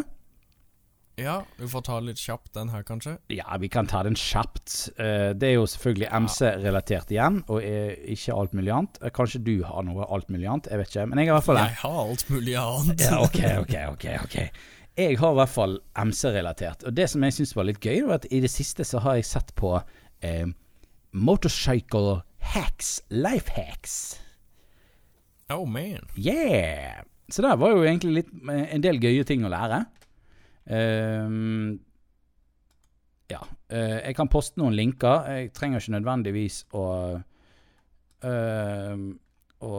Ja, 1.17 1.39
vi 1.57 1.65
får 1.67 1.81
ta 1.81 1.95
litt 2.05 2.19
kjapt 2.21 2.51
den 2.53 2.69
her, 2.69 2.83
kanskje. 2.85 3.15
Ja, 3.33 3.55
vi 3.57 3.69
kan 3.73 3.87
ta 3.89 4.03
den 4.05 4.13
kjapt. 4.13 4.75
Eh, 5.01 5.31
det 5.33 5.47
er 5.49 5.55
jo 5.55 5.63
selvfølgelig 5.65 6.11
MC-relatert 6.13 7.09
igjen, 7.15 7.39
og 7.49 7.65
er 7.65 7.95
ikke 8.13 8.35
alt 8.37 8.53
mulig 8.53 8.69
annet. 8.75 8.99
Eh, 9.01 9.09
Kanskje 9.15 9.41
du 9.41 9.55
har 9.65 9.81
noe 9.87 10.05
alt 10.13 10.29
mulig 10.29 10.45
annet, 10.45 10.69
jeg 10.69 10.77
vet 10.83 10.91
ikke. 10.93 11.07
Men 11.09 11.23
jeg 11.23 11.31
har 11.31 11.33
i 11.33 11.37
hvert 11.39 11.47
fall 11.49 11.61
Jeg 11.63 11.79
har 11.81 11.97
alt 12.03 12.27
mulig 12.29 12.55
annet. 12.61 13.01
Ja, 13.01 13.17
ok, 13.25 13.39
ok, 13.63 13.75
ok, 13.95 14.05
ok. 14.27 14.37
Jeg 14.97 15.17
har 15.23 15.33
i 15.33 15.39
hvert 15.41 15.53
fall 15.55 15.75
MC-relatert. 16.05 16.85
Og 16.85 16.93
det 17.01 17.09
som 17.09 17.25
jeg 17.25 17.37
syns 17.39 17.55
var 17.57 17.65
litt 17.71 17.81
gøy, 17.81 18.03
var 18.05 18.21
at 18.21 18.29
i 18.29 18.43
det 18.45 18.53
siste 18.53 18.85
så 18.85 19.01
har 19.01 19.17
jeg 19.17 19.25
sett 19.33 19.55
på 19.57 19.73
eh, 20.21 20.45
Motorcycle 21.17 22.19
Hacks, 22.53 23.01
Life 23.09 23.57
Hacks. 23.57 24.19
Oh 25.49 25.65
man. 25.65 26.05
Yeah! 26.15 27.01
Så 27.29 27.41
det 27.41 27.57
var 27.59 27.73
jo 27.73 27.81
egentlig 27.89 28.19
litt, 28.21 28.33
eh, 28.53 28.65
en 28.77 28.85
del 28.85 29.01
gøye 29.01 29.25
ting 29.25 29.41
å 29.45 29.49
lære. 29.49 29.87
Ehm, 30.67 31.79
ja. 33.31 33.41
Uh, 33.71 33.99
jeg 34.03 34.15
kan 34.15 34.29
poste 34.31 34.59
noen 34.59 34.75
linker. 34.75 35.25
Jeg 35.31 35.51
trenger 35.55 35.81
ikke 35.81 35.95
nødvendigvis 35.97 36.61
å 36.75 36.83
uh, 38.23 38.95
å 39.57 39.71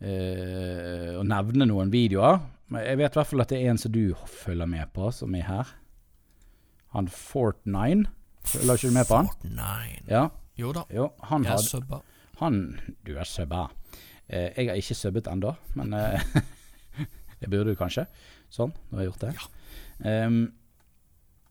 uh, 0.00 1.12
å 1.20 1.22
nevne 1.28 1.68
noen 1.68 1.92
videoer. 1.92 2.40
Men 2.70 2.84
jeg 2.86 3.00
vet 3.00 3.16
i 3.16 3.18
hvert 3.20 3.30
fall 3.32 3.44
at 3.44 3.52
det 3.52 3.60
er 3.60 3.72
en 3.72 3.80
som 3.80 3.92
du 3.92 4.14
følger 4.30 4.68
med 4.70 4.92
på, 4.94 5.10
som 5.12 5.34
er 5.34 5.46
her. 5.48 5.72
Han 6.94 7.08
Fortnine. 7.10 8.08
Følger 8.46 8.78
ikke 8.78 8.90
du 8.90 8.96
med 8.96 9.08
på 9.08 9.18
han? 9.20 9.28
Ja. 10.08 10.22
Jo 10.60 10.70
da, 10.76 10.84
Jo, 10.92 11.10
han 11.28 11.44
jeg 11.44 11.52
har 11.52 11.60
er 11.60 11.64
subba. 11.66 11.98
han 12.40 12.56
Du 13.06 13.12
er 13.16 13.28
subba. 13.28 13.66
Eh, 14.28 14.48
jeg 14.56 14.68
har 14.68 14.76
ikke 14.80 14.96
subbet 14.96 15.28
ennå, 15.28 15.52
men 15.76 15.92
det 17.40 17.50
burde 17.50 17.72
du 17.72 17.76
kanskje. 17.78 18.06
Sånn, 18.50 18.72
nå 18.90 18.98
har 18.98 19.04
jeg 19.04 19.12
gjort 19.12 19.24
det. 19.26 19.34
Ehm, 20.10 20.40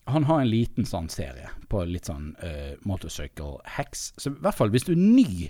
han 0.09 0.25
har 0.25 0.41
en 0.41 0.49
liten 0.49 0.87
sånn 0.89 1.07
serie 1.13 1.49
på 1.69 1.83
litt 1.85 2.09
sånn 2.09 2.31
uh, 2.41 2.73
motorcycle 2.89 3.59
hacks. 3.77 4.07
Så 4.17 4.31
i 4.33 4.39
hvert 4.41 4.57
fall 4.57 4.71
hvis 4.73 4.87
du 4.87 4.93
er 4.95 5.01
ny 5.01 5.49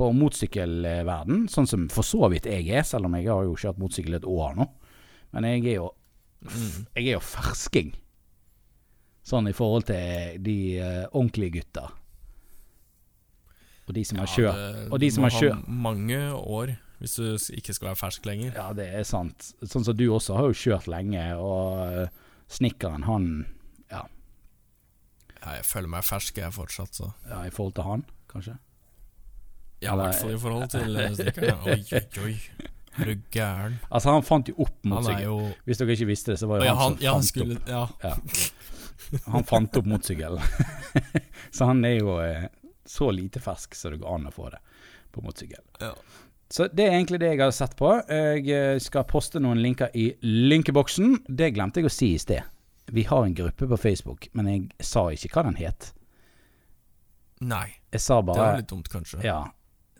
på 0.00 0.08
motorsykkelverden, 0.16 1.44
sånn 1.52 1.68
som 1.68 1.88
for 1.92 2.06
så 2.08 2.30
vidt 2.32 2.48
jeg 2.48 2.70
er, 2.72 2.86
selv 2.88 3.06
om 3.10 3.14
jeg 3.18 3.28
har 3.28 3.44
jo 3.44 3.58
kjørt 3.60 3.78
motorsykkel 3.82 4.16
et 4.16 4.24
år 4.28 4.56
nå. 4.56 4.66
Men 5.36 5.48
jeg 5.50 5.66
er 5.74 5.76
jo 5.82 5.90
Mm. 6.42 6.86
Jeg 6.96 7.04
er 7.06 7.12
jo 7.12 7.20
fersking. 7.22 7.92
Sånn 9.22 9.46
i 9.46 9.52
forhold 9.54 9.84
til 9.86 10.40
de 10.42 10.54
uh, 10.82 11.04
ordentlige 11.14 11.60
gutta. 11.60 11.84
Og 13.86 13.94
de 13.94 14.02
som 14.08 14.18
har 14.18 14.26
kjørt 14.26 14.90
og 14.90 14.98
de 15.02 15.10
som 15.14 15.22
har 15.22 15.30
kjørt- 15.36 15.68
mange 15.68 16.18
år 16.34 16.74
hvis 17.02 17.16
du 17.18 17.54
ikke 17.58 17.74
skal 17.74 17.88
være 17.90 17.98
fersk 17.98 18.26
lenger. 18.28 18.52
Ja, 18.54 18.68
det 18.78 18.86
er 18.94 19.06
sant. 19.06 19.48
Sånn 19.66 19.82
som 19.82 19.96
du 19.98 20.04
også 20.14 20.36
har 20.38 20.50
jo 20.52 20.58
kjørt 20.58 20.86
lenge, 20.90 21.22
og 21.34 21.80
eh, 21.88 22.20
snekkeren, 22.52 23.06
han 23.08 23.30
ja, 23.90 24.04
Ja, 25.40 25.56
jeg 25.58 25.64
føler 25.66 25.90
meg 25.90 26.06
fersk, 26.06 26.38
jeg 26.38 26.54
fortsatt, 26.54 26.94
så 26.94 27.08
ja, 27.26 27.40
i 27.48 27.50
forhold 27.50 27.74
til 27.74 27.88
han, 27.88 28.04
kanskje? 28.30 28.54
Ja, 29.82 29.96
i 29.96 29.98
hvert 29.98 30.20
fall 30.20 30.36
i 30.36 30.38
forhold 30.44 30.70
til 30.70 30.86
snekkeren. 30.94 31.18
stikkeren. 31.18 31.66
Oi, 31.66 31.80
oi, 31.98 32.30
oi. 32.30 32.70
Er 33.00 33.08
du 33.08 33.22
gæren? 33.32 33.78
Altså, 33.88 34.12
han 34.12 34.24
fant 34.26 34.50
jo 34.50 34.54
opp 34.60 34.74
Han 34.84 34.90
motorsykkel. 34.92 35.22
jo 35.24 35.36
Hvis 35.64 35.78
dere 35.80 35.94
ikke 35.96 36.08
visste 36.10 36.34
det, 36.34 36.40
så 36.42 36.48
var 36.50 36.60
jo 36.60 36.66
ja, 36.66 36.74
han, 36.76 36.96
som 36.98 37.00
ja, 37.00 37.14
han 37.14 37.22
fant 37.22 37.30
skulle 37.30 37.56
opp 37.56 37.70
Ja. 37.72 37.86
ja. 38.04 39.22
Han 39.32 39.46
fant 39.48 39.78
opp 39.80 39.88
motorsykkelen. 39.88 40.42
så 41.56 41.70
han 41.70 41.80
er 41.88 41.96
jo 41.96 42.18
eh, 42.20 42.44
så 42.84 43.08
lite 43.10 43.40
fersk 43.40 43.74
så 43.74 43.94
det 43.94 44.02
går 44.02 44.12
an 44.12 44.28
å 44.28 44.34
få 44.34 44.50
det 44.52 44.60
på 45.12 45.24
motorsykkel. 45.24 45.64
Ja. 45.80 45.94
Så 46.52 46.66
det 46.68 46.84
er 46.84 46.98
egentlig 46.98 47.22
det 47.22 47.30
jeg 47.30 47.40
har 47.40 47.54
sett 47.56 47.72
på. 47.78 47.94
Jeg 48.12 48.44
eh, 48.52 48.78
skal 48.84 49.06
poste 49.08 49.40
noen 49.40 49.62
linker 49.64 49.94
i 49.96 50.10
linkeboksen. 50.20 51.22
Det 51.24 51.54
glemte 51.56 51.80
jeg 51.80 51.88
å 51.88 51.92
si 51.92 52.10
i 52.12 52.20
sted. 52.20 52.44
Vi 52.92 53.06
har 53.08 53.24
en 53.24 53.36
gruppe 53.38 53.68
på 53.70 53.78
Facebook, 53.80 54.28
men 54.36 54.50
jeg 54.50 54.84
sa 54.84 55.06
ikke 55.14 55.30
hva 55.32 55.46
den 55.48 55.56
het. 55.62 55.92
Nei, 57.42 57.78
Jeg 57.90 58.00
sa 58.04 58.20
det 58.20 58.28
bare 58.28 58.44
var 58.44 58.60
litt 58.60 58.68
dumt, 58.70 58.88
kanskje. 58.92 59.22
Ja. 59.24 59.40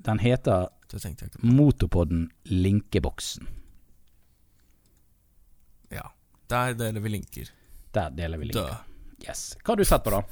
Den 0.04 0.20
heter 0.22 0.68
Det. 0.92 1.40
Motorpodden 1.40 2.26
Linkeboksen. 2.44 3.48
Ja. 5.88 6.10
Der 6.52 6.74
deler 6.76 7.00
vi 7.00 7.14
linker. 7.16 7.48
Der 7.96 8.10
deler 8.10 8.38
vi 8.38 8.50
linker. 8.50 8.68
Død. 8.68 9.24
Yes. 9.24 9.56
Hva 9.64 9.72
har 9.72 9.80
du 9.80 9.84
sett 9.88 10.04
på, 10.04 10.12
da? 10.12 10.22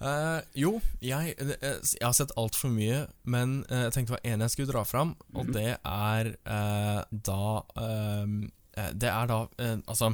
Eh, 0.00 0.40
jo, 0.60 0.80
jeg, 1.00 1.34
eh, 1.40 1.54
jeg 1.62 2.02
har 2.04 2.12
sett 2.12 2.32
altfor 2.36 2.68
mye, 2.68 3.06
men 3.24 3.62
eh, 3.70 3.86
jeg 3.86 3.92
tenkte 3.94 4.12
det 4.12 4.18
var 4.18 4.32
en 4.34 4.40
jeg 4.44 4.50
skulle 4.52 4.72
dra 4.74 4.82
fram, 4.84 5.14
og 5.34 5.46
Mhm. 5.46 5.52
det 5.54 5.78
er 5.84 6.28
uh, 6.46 7.02
da 7.10 7.62
ehm, 7.80 8.50
eh, 8.76 8.90
Det 8.92 9.08
er 9.08 9.26
da 9.26 9.38
uh, 9.58 9.78
Altså, 9.88 10.10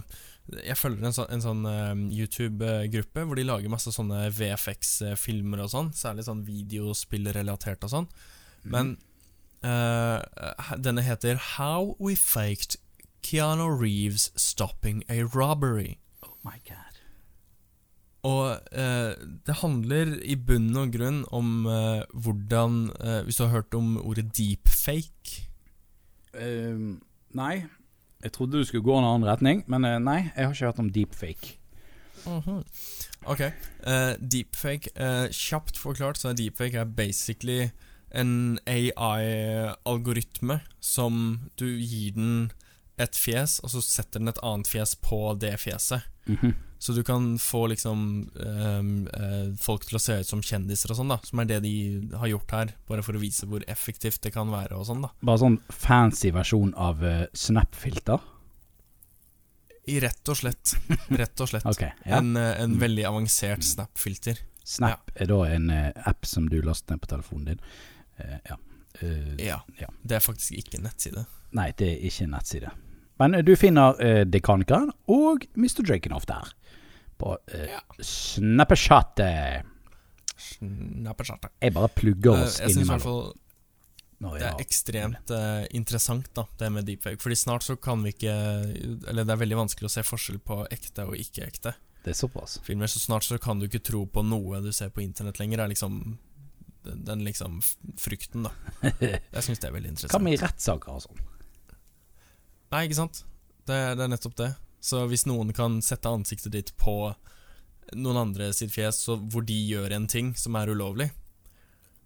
jeg 0.65 0.77
følger 0.79 1.07
en 1.07 1.13
sånn, 1.17 1.31
en 1.35 1.43
sånn 1.43 1.67
eh, 1.67 1.95
YouTube-gruppe 2.21 3.25
hvor 3.27 3.35
de 3.37 3.45
lager 3.45 3.69
masse 3.71 3.91
sånne 3.91 4.31
VFX-filmer 4.31 5.63
og 5.65 5.71
sånn, 5.71 5.91
særlig 5.95 6.25
sånn 6.27 6.45
videospillrelatert 6.47 7.83
og 7.85 7.91
sånn. 7.91 8.09
Men 8.65 8.97
eh, 9.65 10.23
denne 10.79 11.03
heter 11.03 11.37
How 11.57 11.97
We 11.99 12.15
Faked 12.15 12.77
Keanu 13.23 13.69
Reeves 13.81 14.31
Stopping 14.37 15.03
a 15.09 15.23
Robbery. 15.25 15.99
Oh 16.23 16.35
my 16.45 16.59
god. 16.69 16.92
Og 18.23 18.59
eh, 18.71 19.15
det 19.47 19.57
handler 19.63 20.13
i 20.23 20.37
bunn 20.39 20.71
og 20.79 20.93
grunn 20.95 21.25
om 21.35 21.67
eh, 21.67 22.05
hvordan 22.15 22.93
eh, 23.03 23.23
Hvis 23.27 23.41
du 23.41 23.43
har 23.45 23.57
hørt 23.57 23.75
om 23.75 23.97
ordet 23.99 24.29
deepfake 24.39 25.49
Uh, 26.33 26.97
nei. 27.37 27.65
Jeg 28.25 28.33
trodde 28.33 28.57
du 28.57 28.65
skulle 28.65 28.87
gå 28.87 28.95
en 28.97 29.05
annen 29.05 29.27
retning, 29.29 29.59
men 29.69 29.85
uh, 29.85 29.99
nei, 30.01 30.31
jeg 30.33 30.47
har 30.47 30.55
ikke 30.55 30.71
hørt 30.71 30.79
om 30.81 30.89
deepfake. 30.95 31.59
Ok. 33.27 33.41
eh, 33.41 34.15
deepfake 34.33 34.91
eh, 34.95 35.29
Kjapt 35.31 35.79
forklart 35.79 36.19
så 36.19 36.29
er 36.31 36.39
deepfake 36.39 36.79
er 36.79 36.85
basically 36.85 37.71
en 38.15 38.59
AI-algoritme 38.67 40.61
som 40.81 41.41
du 41.59 41.67
gir 41.67 42.13
den 42.15 42.53
et 43.01 43.17
fjes, 43.17 43.59
og 43.65 43.73
så 43.73 43.81
setter 43.83 44.21
den 44.21 44.29
et 44.31 44.43
annet 44.43 44.69
fjes 44.69 44.95
på 45.01 45.35
det 45.41 45.55
fjeset. 45.61 46.01
Mhm. 46.27 46.55
Så 46.83 46.93
du 46.93 47.05
kan 47.07 47.39
få 47.39 47.67
liksom 47.71 48.01
eh, 48.35 49.55
folk 49.63 49.85
til 49.87 50.01
å 50.01 50.03
se 50.03 50.17
ut 50.19 50.27
som 50.27 50.41
kjendiser 50.43 50.91
og 50.91 50.99
sånn, 50.99 51.13
da. 51.15 51.21
Som 51.23 51.39
er 51.39 51.47
det 51.47 51.61
de 51.63 51.75
har 52.19 52.33
gjort 52.33 52.55
her, 52.57 52.73
bare 52.89 53.05
for 53.07 53.15
å 53.15 53.21
vise 53.23 53.47
hvor 53.47 53.63
effektivt 53.71 54.19
det 54.27 54.33
kan 54.35 54.51
være 54.51 54.75
og 54.75 54.89
sånn, 54.89 55.05
da. 55.07 55.13
Bare 55.23 55.39
sånn 55.45 55.61
fancy 55.71 56.33
versjon 56.35 56.75
av 56.75 57.05
uh, 57.07 57.21
Snap-filter? 57.39 58.27
I 59.95 60.01
rett 60.03 60.35
og 60.35 60.41
slett. 60.43 60.75
Rett 61.07 61.47
og 61.47 61.53
slett. 61.53 61.69
okay, 61.71 61.95
ja. 62.03 62.19
En, 62.19 62.35
eh, 62.35 62.51
en 62.65 62.75
veldig 62.83 63.07
avansert 63.13 63.63
Snap-filter. 63.63 64.43
Snap 64.67 65.15
er 65.15 65.31
da 65.31 65.39
en 65.55 65.71
app 65.71 66.27
som 66.27 66.51
du 66.51 66.59
laster 66.67 66.97
ned 66.97 67.07
på 67.07 67.15
telefonen 67.15 67.53
din. 67.53 67.67
Uh, 68.19 68.39
ja. 68.51 68.59
Uh, 68.99 69.37
Ja. 69.39 69.63
Ja. 69.79 69.95
Det 70.03 70.19
er 70.19 70.27
faktisk 70.27 70.59
ikke 70.59 70.81
en 70.83 70.89
nettside. 70.91 71.29
Nei, 71.55 71.71
det 71.79 71.95
er 71.95 72.09
ikke 72.11 72.27
en 72.27 72.35
nettside. 72.41 72.75
Men 73.21 73.35
eh, 73.35 73.43
du 73.45 73.53
finner 73.57 73.99
uh, 74.01 74.23
Dekanikeren 74.25 74.91
og 75.13 75.45
Mr. 75.57 75.83
Drakenhoff 75.85 76.27
der. 76.27 76.53
På 77.19 77.37
uh, 77.37 77.67
Ja. 77.69 77.81
Snapperchattet. 78.01 79.65
Snapchat. 80.43 81.47
Jeg 81.63 81.73
bare 81.77 81.89
plugger 81.95 82.35
Eh, 82.37 82.43
oss 82.47 82.59
hvert 82.61 82.71
innimellom. 82.75 83.01
fall 83.01 83.23
når 84.23 84.37
det 84.39 84.47
er 84.47 84.61
ekstremt 84.63 85.31
eh, 85.35 85.65
interessant, 85.75 86.29
da, 86.35 86.45
det 86.59 86.69
med 86.73 86.87
deepfake. 86.87 87.19
Fordi 87.23 87.37
snart 87.39 87.65
så 87.67 87.75
kan 87.77 88.03
vi 88.05 88.13
ikke 88.15 88.35
Eller 89.11 89.25
det 89.27 89.33
er 89.35 89.41
veldig 89.41 89.57
vanskelig 89.59 89.89
å 89.89 89.95
se 89.97 90.05
forskjell 90.07 90.39
på 90.47 90.61
ekte 90.71 91.07
og 91.09 91.17
ikke-ekte 91.19 91.73
Det 92.05 92.11
er 92.15 92.19
såpass. 92.19 92.61
filmer. 92.63 92.87
Så 92.87 92.99
snart 93.03 93.25
så 93.27 93.39
kan 93.43 93.59
du 93.59 93.67
ikke 93.67 93.83
tro 93.83 94.05
på 94.07 94.23
noe 94.27 94.61
du 94.63 94.71
ser 94.73 94.91
på 94.95 95.03
internett 95.03 95.39
lenger. 95.43 95.61
Er 95.65 95.69
liksom 95.75 96.19
den, 96.85 97.05
den 97.07 97.25
liksom 97.27 97.61
frykten, 97.99 98.47
da. 98.47 98.51
Jeg 99.01 99.43
syns 99.47 99.59
det 99.63 99.69
er 99.71 99.75
veldig 99.77 99.91
interessant. 99.95 100.15
Hva 100.17 100.23
med 100.23 100.35
i 100.39 100.43
rettssaker 100.43 100.95
og 100.97 101.03
sånn? 101.05 101.21
Nei, 102.73 102.87
ikke 102.89 102.99
sant? 103.03 103.25
Det, 103.69 103.79
det 103.99 104.05
er 104.07 104.11
nettopp 104.11 104.37
det. 104.41 104.51
Så 104.83 105.05
hvis 105.11 105.27
noen 105.29 105.53
kan 105.55 105.81
sette 105.85 106.11
ansiktet 106.11 106.55
ditt 106.55 106.73
på 106.81 107.13
noen 107.93 108.17
andre 108.17 108.53
sitt 108.57 108.73
fjes 108.73 109.03
så, 109.07 109.19
hvor 109.31 109.45
de 109.47 109.55
gjør 109.55 109.93
en 109.95 110.09
ting 110.11 110.33
som 110.39 110.57
er 110.57 110.73
ulovlig, 110.73 111.11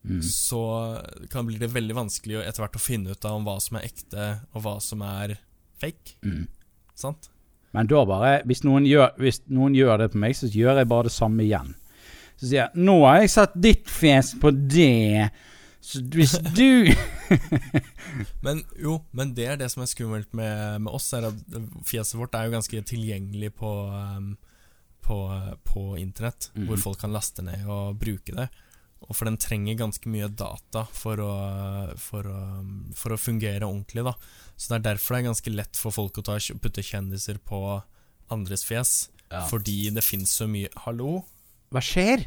Mm. 0.06 0.20
så 0.22 1.02
kan 1.32 1.46
bli 1.48 1.56
det 1.58 1.72
veldig 1.74 1.94
vanskelig 1.96 2.36
etter 2.46 2.62
hvert 2.62 2.76
å 2.78 2.82
finne 2.82 3.10
ut 3.10 3.24
av 3.26 3.40
om 3.40 3.46
hva 3.48 3.56
som 3.58 3.74
er 3.74 3.88
ekte, 3.88 4.26
og 4.54 4.62
hva 4.62 4.76
som 4.78 5.00
er 5.02 5.32
fake. 5.82 6.14
Mm. 6.22 6.44
Sant? 6.94 7.26
Men 7.74 7.90
da 7.90 8.04
bare 8.06 8.36
hvis 8.46 8.62
noen, 8.62 8.86
gjør, 8.86 9.16
hvis 9.18 9.40
noen 9.50 9.74
gjør 9.74 10.04
det 10.04 10.12
på 10.12 10.20
meg, 10.22 10.36
så 10.38 10.46
gjør 10.46 10.78
jeg 10.78 10.90
bare 10.92 11.08
det 11.08 11.14
samme 11.16 11.42
igjen. 11.42 11.74
Så 12.36 12.46
sier 12.46 12.60
jeg 12.60 12.70
'Nå 12.86 12.96
har 13.02 13.18
jeg 13.20 13.32
satt 13.34 13.58
ditt 13.60 13.90
fjes 13.90 14.34
på 14.38 14.52
det', 14.54 15.30
så 15.86 16.00
hvis 16.10 16.34
du 16.56 16.90
Men 18.44 18.62
jo, 18.80 18.98
men 19.14 19.32
det 19.36 19.46
er 19.52 19.58
det 19.60 19.68
som 19.70 19.84
er 19.84 19.90
skummelt 19.90 20.32
med, 20.34 20.82
med 20.82 20.90
oss, 20.90 21.12
er 21.14 21.28
at 21.28 21.58
fjeset 21.86 22.18
vårt 22.18 22.34
er 22.34 22.48
jo 22.48 22.56
ganske 22.56 22.82
tilgjengelig 22.90 23.52
på, 23.60 23.72
um, 23.94 24.32
på, 25.06 25.18
på 25.66 25.84
internett, 26.00 26.50
mm. 26.54 26.64
hvor 26.68 26.82
folk 26.88 27.02
kan 27.04 27.14
laste 27.14 27.44
ned 27.46 27.68
og 27.70 27.98
bruke 28.02 28.34
det. 28.34 28.48
Og 29.06 29.12
for 29.14 29.28
den 29.28 29.38
trenger 29.38 29.78
ganske 29.78 30.10
mye 30.10 30.28
data 30.32 30.86
for 30.96 31.20
å, 31.22 31.32
for 32.00 32.26
å, 32.30 32.40
for 32.96 33.14
å 33.14 33.20
fungere 33.20 33.68
ordentlig, 33.68 34.06
da. 34.08 34.16
Så 34.56 34.72
det 34.72 34.78
er 34.78 34.86
derfor 34.88 35.14
det 35.14 35.20
er 35.20 35.28
ganske 35.28 35.52
lett 35.54 35.78
for 35.78 35.94
folk 35.94 36.18
å 36.18 36.24
ta, 36.26 36.38
putte 36.62 36.82
kjendiser 36.82 37.38
på 37.38 37.60
andres 38.34 38.66
fjes. 38.66 38.96
Ja. 39.30 39.44
Fordi 39.50 39.90
det 39.94 40.06
fins 40.06 40.34
så 40.38 40.46
mye 40.50 40.70
Hallo? 40.84 41.20
Hva 41.74 41.82
skjer? 41.82 42.26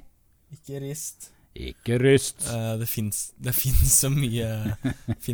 Ikke 0.55 0.81
rist. 0.83 1.31
Ikke 1.57 1.97
ryst. 1.99 2.45
Uh, 2.47 2.75
det 2.79 2.87
fins 2.87 3.31
det 3.41 3.55
finnes 3.57 3.95
så 4.03 4.11
mye 4.13 4.75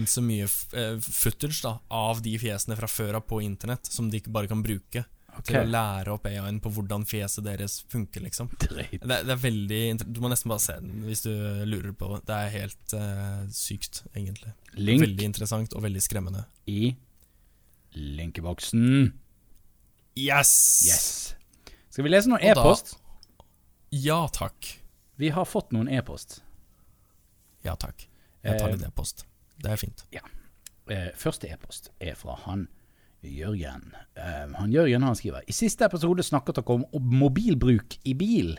så 0.09 0.23
mye 0.23 0.47
eh, 0.47 0.95
footage 1.03 1.59
da 1.65 1.75
av 1.91 2.21
de 2.23 2.37
fjesene 2.39 2.77
fra 2.79 2.87
før 2.89 3.19
av 3.19 3.25
på 3.27 3.41
internett 3.43 3.85
som 3.91 4.07
de 4.09 4.21
ikke 4.21 4.33
bare 4.33 4.49
kan 4.49 4.63
bruke 4.65 5.03
okay. 5.35 5.49
til 5.49 5.59
å 5.59 5.65
lære 5.69 6.13
opp 6.15 6.27
AI-en 6.29 6.61
på 6.63 6.71
hvordan 6.77 7.05
fjeset 7.09 7.45
deres 7.45 7.81
funker, 7.91 8.23
liksom. 8.25 8.49
Det, 8.61 8.87
det 9.01 9.33
er 9.35 9.41
veldig 9.41 9.81
Du 10.07 10.21
må 10.23 10.31
nesten 10.31 10.51
bare 10.51 10.63
se 10.63 10.77
den 10.79 11.05
hvis 11.09 11.25
du 11.25 11.33
lurer 11.67 11.91
på 11.97 12.13
det. 12.13 12.21
Det 12.29 12.37
er 12.37 12.53
helt 12.55 12.95
uh, 12.97 13.43
sykt, 13.53 14.05
egentlig. 14.15 14.55
Link 14.79 15.05
Veldig 15.05 15.29
interessant 15.33 15.75
og 15.75 15.85
veldig 15.85 16.03
skremmende. 16.03 16.45
i 16.65 16.95
linkeboksen. 17.95 19.13
Yes! 20.19 20.51
Yes. 20.87 21.05
Skal 21.91 22.07
vi 22.07 22.11
lese 22.11 22.31
noen 22.31 22.43
e-post? 22.43 22.97
Ja 23.95 24.25
takk. 24.35 24.73
Vi 25.15 25.29
har 25.29 25.45
fått 25.45 25.71
noen 25.71 25.87
e-post. 25.91 26.41
Ja 27.63 27.75
takk. 27.79 28.07
Jeg 28.43 28.59
tar 28.59 28.69
Eh, 28.69 28.75
litt 28.75 28.87
e-post. 28.87 29.25
Det 29.57 29.71
er 29.71 29.79
fint. 29.79 30.05
Eh, 30.11 31.11
første 31.15 31.47
e-post 31.49 31.89
er 31.99 32.15
fra 32.15 32.35
han 32.45 32.67
Jørgen. 33.23 33.93
Eh, 34.15 34.53
han 34.53 34.71
Jørgen 34.71 35.01
han 35.01 35.15
skriver 35.15 35.41
I 35.47 35.51
siste 35.51 35.85
episode 35.85 36.23
snakket 36.23 36.55
dere 36.59 36.85
om 36.93 37.09
mobilbruk 37.09 37.97
i 38.05 38.13
bil. 38.13 38.57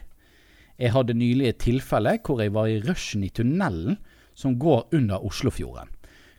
Jeg 0.79 0.93
hadde 0.93 1.15
nylig 1.15 1.49
et 1.49 1.59
tilfelle 1.59 2.19
hvor 2.25 2.43
jeg 2.43 2.53
var 2.53 2.67
i 2.67 2.81
rushen 2.81 3.25
i 3.25 3.31
tunnelen 3.31 3.99
som 4.35 4.59
går 4.59 4.89
under 4.93 5.25
Oslofjorden. 5.25 5.89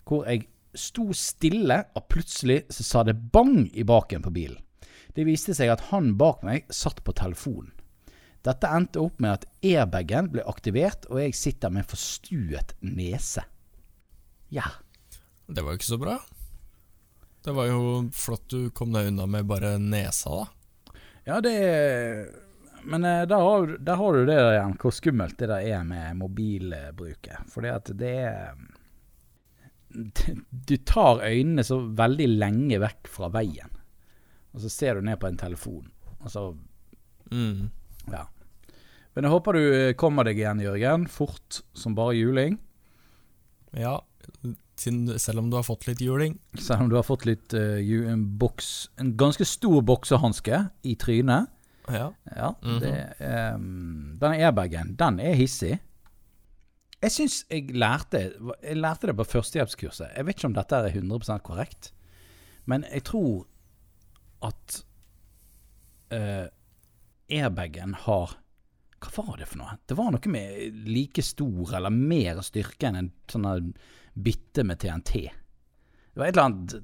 Hvor 0.05 0.25
jeg 0.27 0.47
sto 0.77 1.13
stille, 1.13 1.85
og 1.95 2.07
plutselig 2.09 2.65
så 2.69 2.83
sa 2.83 3.03
det 3.03 3.15
bang 3.31 3.65
i 3.73 3.83
baken 3.83 4.21
på 4.21 4.33
bilen. 4.33 4.59
Det 5.15 5.25
viste 5.25 5.55
seg 5.57 5.71
at 5.73 5.87
han 5.89 6.13
bak 6.19 6.43
meg 6.45 6.67
satt 6.69 7.03
på 7.03 7.15
telefonen. 7.17 7.71
Dette 8.45 8.69
endte 8.71 9.01
opp 9.01 9.19
med 9.23 9.33
at 9.33 9.45
airbagen 9.65 10.29
ble 10.31 10.43
aktivert, 10.47 11.07
og 11.09 11.19
jeg 11.21 11.35
sitter 11.35 11.73
med 11.73 11.87
forstuet 11.89 12.75
nese. 12.85 13.43
Ja. 14.53 14.67
Det 15.47 15.63
var 15.63 15.73
jo 15.73 15.79
ikke 15.81 15.89
så 15.93 15.99
bra. 16.01 16.17
Det 17.43 17.53
var 17.55 17.69
jo 17.69 17.81
flott 18.15 18.47
du 18.51 18.69
kom 18.75 18.91
deg 18.95 19.09
unna 19.11 19.25
med 19.31 19.47
bare 19.47 19.77
nesa, 19.79 20.41
da. 20.43 20.93
Ja, 21.27 21.41
det 21.43 21.53
Men 22.87 23.03
eh, 23.03 23.25
der 23.27 23.41
har, 23.43 23.67
der 23.83 23.95
har 23.99 24.13
du 24.13 24.19
det 24.25 24.35
der 24.37 24.53
igjen, 24.53 24.77
hvor 24.79 24.93
skummelt 24.95 25.37
det 25.39 25.49
der 25.51 25.65
er 25.75 25.83
med 25.83 26.15
mobilbruket. 26.21 27.49
Fordi 27.51 27.67
at 27.73 27.91
det 27.99 28.13
er 28.29 28.53
Du 30.67 30.75
tar 30.87 31.23
øynene 31.25 31.63
så 31.67 31.79
veldig 31.99 32.27
lenge 32.37 32.79
vekk 32.79 33.09
fra 33.11 33.27
veien, 33.33 33.71
og 34.53 34.63
så 34.63 34.71
ser 34.71 34.95
du 34.95 35.01
ned 35.07 35.19
på 35.19 35.27
en 35.27 35.39
telefon. 35.39 35.89
Og 36.21 36.31
så 36.31 36.47
Mm. 37.27 37.67
Ja. 38.11 38.25
Men 39.15 39.23
jeg 39.25 39.33
håper 39.33 39.53
du 39.57 39.93
kommer 39.97 40.23
deg 40.27 40.37
igjen, 40.37 40.59
Jørgen. 40.61 41.07
Fort 41.09 41.61
som 41.73 41.95
bare 41.97 42.13
juling. 42.15 42.59
Ja, 43.73 43.97
selv 44.77 45.39
om 45.41 45.49
du 45.49 45.55
har 45.57 45.65
fått 45.65 45.87
litt 45.87 46.01
juling. 46.05 46.35
Selv 46.61 46.83
om 46.85 46.89
du 46.91 46.95
har 46.99 47.03
fått 47.07 47.25
litt 47.25 47.53
uh, 47.57 47.79
en 48.11 48.23
boks 48.37 48.89
En 49.01 49.15
ganske 49.17 49.45
stor 49.45 49.81
boksehanske 49.81 50.59
i 50.85 50.95
trynet. 50.95 51.47
Ja. 51.89 52.11
Ja, 52.35 52.51
Mhm. 52.61 52.79
det, 52.83 52.93
um, 53.55 54.17
den 54.19 54.31
airbagen, 54.41 54.95
den 54.99 55.19
er 55.19 55.33
hissig. 55.39 55.79
Jeg 57.01 57.11
syns 57.13 57.45
jeg 57.49 57.69
lærte 57.77 58.33
Jeg 58.63 58.75
lærte 58.77 59.07
det 59.07 59.15
på 59.15 59.23
førstehjelpskurset. 59.25 60.15
Jeg 60.17 60.25
vet 60.25 60.35
ikke 60.37 60.47
om 60.49 60.53
dette 60.57 60.75
er 60.75 60.89
100% 60.91 61.43
korrekt, 61.43 61.91
men 62.65 62.83
jeg 62.91 63.03
tror 63.03 63.45
at 64.43 64.83
eh, 66.11 66.47
airbagen 67.29 67.95
har 68.05 68.35
Hva 68.97 69.23
var 69.27 69.37
det 69.37 69.45
for 69.51 69.61
noe? 69.61 69.75
Det 69.85 69.97
var 69.97 70.11
noe 70.13 70.31
med 70.33 70.85
like 70.89 71.21
stor 71.21 71.75
eller 71.77 71.93
mer 71.93 72.39
styrke 72.45 72.89
enn 72.89 72.97
en 73.03 73.11
sånn 73.29 73.73
bytte 74.17 74.63
med 74.65 74.79
TNT. 74.81 75.27
Det 75.29 76.17
var 76.17 76.25
et 76.31 76.33
eller 76.33 76.47
annet 76.47 76.77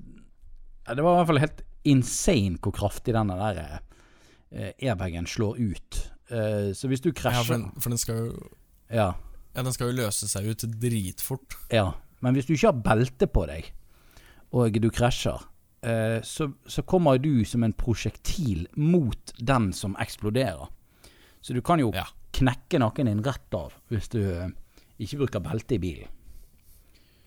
Det 0.86 1.02
var 1.02 1.16
i 1.16 1.18
hvert 1.18 1.30
fall 1.32 1.41
helt 1.41 1.64
insane 1.89 2.60
hvor 2.62 2.76
kraftig 2.78 3.16
den 3.16 3.32
der 3.34 3.62
eh, 3.64 4.72
airbagen 4.78 5.26
slår 5.28 5.58
ut. 5.58 6.02
Eh, 6.30 6.70
så 6.78 6.88
hvis 6.91 7.02
du 7.02 7.10
ja 7.10 7.18
krasjer 7.18 7.58
den, 7.58 7.72
for 7.82 7.89
den 7.91 8.02
skal 8.02 8.20
jo 8.22 8.34
ja, 8.94 9.10
Ja, 9.54 9.64
den 9.64 9.74
skal 9.74 9.89
jo 9.91 9.98
løse 10.04 10.30
seg 10.30 10.48
ut 10.50 10.64
dritfort. 10.80 11.58
ja, 11.74 11.91
men 12.22 12.38
hvis 12.38 12.46
du 12.48 12.54
ikke 12.54 12.72
har 12.72 12.84
belte 12.86 13.28
på 13.28 13.48
deg, 13.50 13.68
og 14.54 14.78
du 14.80 14.88
krasjer, 14.94 15.41
så, 16.24 16.52
så 16.66 16.82
kommer 16.88 17.18
du 17.20 17.44
som 17.46 17.64
en 17.64 17.74
prosjektil 17.74 18.68
mot 18.76 19.34
den 19.40 19.72
som 19.74 19.96
eksploderer. 20.00 20.68
Så 21.44 21.54
du 21.54 21.62
kan 21.62 21.80
jo 21.80 21.92
Ja. 21.94 22.06
knekke 22.34 22.80
nakken 22.80 23.06
din 23.12 23.24
rett 23.24 23.54
av 23.54 23.74
hvis 23.92 24.08
du 24.10 24.20
eh, 24.24 24.48
ikke 25.00 25.18
bruker 25.26 25.40
belte 25.44 25.76
i 25.76 25.82
bilen. 25.84 26.08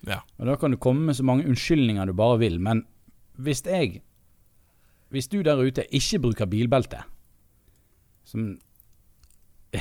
Ja. 0.07 0.21
Og 0.39 0.47
Da 0.47 0.57
kan 0.57 0.71
du 0.71 0.77
komme 0.77 1.07
med 1.11 1.17
så 1.17 1.25
mange 1.25 1.45
unnskyldninger 1.47 2.07
du 2.07 2.13
bare 2.17 2.39
vil, 2.39 2.59
men 2.61 2.85
hvis 3.39 3.63
jeg 3.67 4.03
Hvis 5.11 5.29
du 5.29 5.43
der 5.43 5.57
ute 5.63 5.85
ikke 5.95 6.19
bruker 6.19 6.47
bilbelte, 6.51 6.99
som 8.25 8.57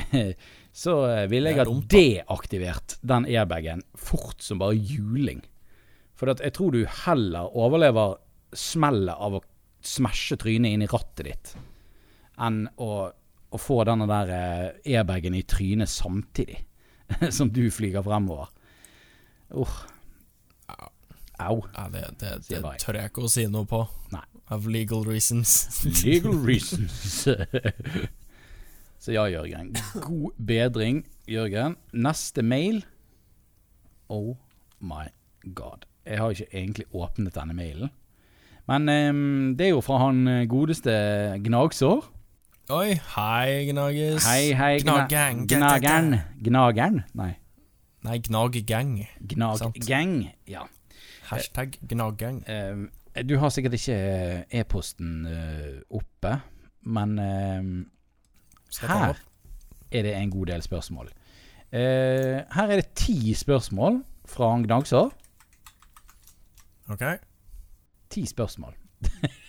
så 0.76 0.94
eh, 1.08 1.26
ville 1.30 1.50
jeg 1.50 1.58
ha 1.58 1.64
deaktivert 1.90 2.96
den 3.06 3.26
airbagen 3.26 3.82
fort 3.98 4.42
som 4.44 4.58
bare 4.60 4.76
juling. 4.76 5.42
For 6.16 6.30
jeg 6.30 6.52
tror 6.56 6.72
du 6.72 6.84
heller 7.04 7.50
overlever 7.56 8.16
smellet 8.56 9.14
av 9.14 9.38
å 9.38 9.42
smashe 9.86 10.38
trynet 10.40 10.74
inn 10.74 10.84
i 10.86 10.90
rattet 10.90 11.26
ditt, 11.28 11.52
enn 12.42 12.64
å, 12.82 12.90
å 13.50 13.60
få 13.60 13.82
denne 13.88 14.08
der 14.10 14.32
eh, 14.34 14.96
airbagen 14.96 15.36
i 15.36 15.44
trynet 15.48 15.92
samtidig 15.92 16.58
som 17.36 17.52
du 17.52 17.66
flyger 17.70 18.04
fremover. 18.06 18.50
Uh. 19.54 19.76
Au. 21.38 21.60
Ja, 21.74 21.88
det, 21.92 22.06
det, 22.20 22.30
det 22.48 22.62
tør 22.80 22.96
jeg 22.96 23.10
ikke 23.10 23.26
å 23.26 23.30
si 23.30 23.44
noe 23.52 23.68
på. 23.68 23.82
Nei. 24.14 24.24
Of 24.54 24.68
legal 24.70 25.02
reasons. 25.04 25.50
Legal 26.06 26.38
reasons. 26.46 27.26
Så 29.02 29.12
ja, 29.12 29.26
Jørgen. 29.28 29.74
God 30.00 30.38
bedring, 30.38 31.02
Jørgen. 31.28 31.76
Neste 31.92 32.42
mail 32.46 32.84
Oh 34.08 34.36
my 34.78 35.08
god. 35.54 35.84
Jeg 36.06 36.18
har 36.22 36.30
ikke 36.30 36.52
egentlig 36.52 36.86
åpnet 36.94 37.34
denne 37.34 37.54
mailen. 37.58 37.90
Men 38.66 38.88
um, 38.88 39.56
det 39.58 39.68
er 39.68 39.74
jo 39.76 39.80
fra 39.84 40.00
han 40.02 40.26
eh, 40.28 40.46
godeste 40.50 40.92
Gnagsår. 41.44 42.04
Oi, 42.74 42.96
hei, 43.14 43.66
Gnages. 43.68 44.26
Hei, 44.26 44.50
hei, 44.58 44.78
Gnageng, 44.82 45.44
Gnaggang. 45.46 45.46
Gnageren. 45.46 46.16
Gnageren? 46.42 47.02
Nei. 47.14 47.36
Nei, 48.02 48.18
Gnaggang. 48.18 48.96
Gnaggang. 49.22 50.16
Ja. 50.50 50.64
Hashtag 51.30 51.78
Gnaggang. 51.86 52.42
Uh, 52.50 53.22
du 53.22 53.38
har 53.38 53.54
sikkert 53.54 53.78
ikke 53.78 53.94
eh, 53.94 54.60
e-posten 54.60 55.22
eh, 55.30 55.78
oppe, 55.88 56.34
men 56.82 57.14
den 57.16 57.86
Her 58.82 59.14
er 59.90 60.02
det 60.02 60.16
en 60.16 60.30
god 60.30 60.46
del 60.46 60.62
spørsmål. 60.62 61.08
Uh, 61.72 62.42
her 62.50 62.66
er 62.66 62.76
det 62.82 62.90
ti 62.94 63.34
spørsmål 63.34 64.02
fra 64.28 64.50
Gnagsår. 64.58 65.14
Ok. 66.90 67.02
Ti 68.10 68.26
spørsmål. 68.26 68.74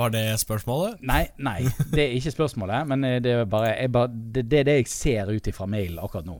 Var 0.00 0.12
det 0.14 0.22
spørsmålet? 0.40 1.00
Nei, 1.04 1.24
nei, 1.42 1.64
det 1.92 2.04
er 2.04 2.14
ikke 2.16 2.32
spørsmålet, 2.32 2.86
men 2.88 3.04
eh, 3.04 3.18
det 3.22 3.34
er 3.34 3.48
bare, 3.50 3.74
bare 3.92 4.08
det, 4.08 4.46
det 4.50 4.60
er 4.60 4.68
det 4.68 4.76
jeg 4.78 4.88
ser 4.88 5.32
ut 5.34 5.50
ifra 5.50 5.66
mailen 5.68 5.98
akkurat 6.00 6.28
nå. 6.28 6.38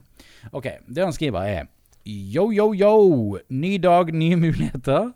Ok, 0.55 0.67
det 0.87 1.03
han 1.03 1.13
skriver 1.13 1.45
er 1.45 1.69
Yo, 2.05 2.47
yo, 2.49 2.71
yo! 2.73 3.37
Ny 3.49 3.77
dag, 3.77 4.13
nye 4.13 4.35
muligheter. 4.35 5.11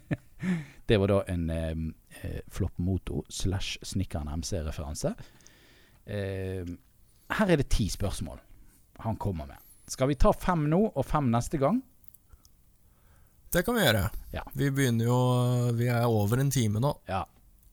det 0.88 0.98
var 1.00 1.08
da 1.08 1.20
en 1.32 1.46
eh, 1.54 1.70
eh, 2.20 2.42
Flopp 2.52 2.76
Moto 2.76 3.22
slash 3.32 3.78
Snikkeren 3.82 4.28
MC-referanse. 4.28 5.14
Eh, 6.04 6.68
her 7.38 7.52
er 7.54 7.62
det 7.62 7.70
ti 7.72 7.88
spørsmål 7.88 8.42
han 9.00 9.16
kommer 9.16 9.48
med. 9.48 9.56
Skal 9.88 10.10
vi 10.10 10.18
ta 10.20 10.34
fem 10.36 10.66
nå 10.68 10.82
og 10.90 11.06
fem 11.08 11.30
neste 11.32 11.56
gang? 11.62 11.80
Det 13.52 13.64
kan 13.66 13.74
vi 13.74 13.82
gjøre. 13.82 14.04
Ja. 14.34 14.44
Vi 14.54 14.68
begynner 14.70 15.08
jo 15.08 15.16
Vi 15.74 15.88
er 15.90 16.04
over 16.06 16.38
en 16.38 16.50
time 16.54 16.78
nå. 16.82 16.92
Ja. 17.10 17.24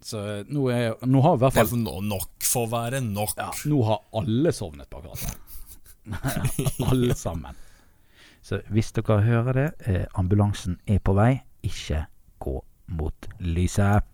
Så 0.01 0.21
nå, 0.47 0.67
er, 0.73 0.95
nå 1.05 1.21
har 1.25 1.35
i 1.37 1.41
hvert 1.41 1.55
fall 1.57 1.79
nå- 1.81 2.01
nok 2.05 2.47
å 2.57 2.63
være 2.71 3.01
nok. 3.03 3.33
ja, 3.37 3.49
Nå 3.69 3.79
har 3.85 4.03
alle 4.17 4.53
sovnet 4.55 4.89
på 4.89 5.01
akkurat 5.01 5.25
det. 5.25 5.35
alle 6.91 7.15
sammen. 7.17 7.55
Så 8.41 8.61
hvis 8.71 8.93
dere 8.95 9.17
hører 9.25 9.57
det, 9.57 9.67
eh, 9.89 10.05
ambulansen 10.15 10.77
er 10.87 11.01
på 11.03 11.13
vei, 11.17 11.41
ikke 11.67 12.05
gå 12.39 12.53
mot 12.95 13.27
lyset. 13.43 14.05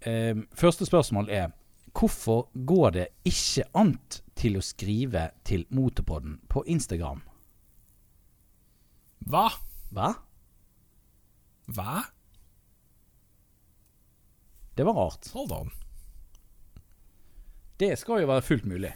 Eh, 0.00 0.34
første 0.56 0.86
spørsmål 0.88 1.28
er 1.30 1.52
Hvorfor 1.94 2.48
går 2.66 2.90
det 2.96 3.04
ikke 3.28 3.68
an 3.78 3.92
til 4.34 4.56
å 4.58 4.62
skrive 4.66 5.28
til 5.46 5.62
Motorpodden 5.70 6.40
på 6.50 6.64
Instagram? 6.66 7.20
Hva? 9.30 9.44
Hva? 9.94 10.08
Hva? 11.72 12.02
Det 14.74 14.84
var 14.84 14.96
rart. 14.98 15.30
Hold 15.32 15.52
on. 15.52 15.72
Det 17.78 17.94
skal 17.98 18.22
jo 18.22 18.30
være 18.30 18.44
fullt 18.44 18.66
mulig. 18.70 18.92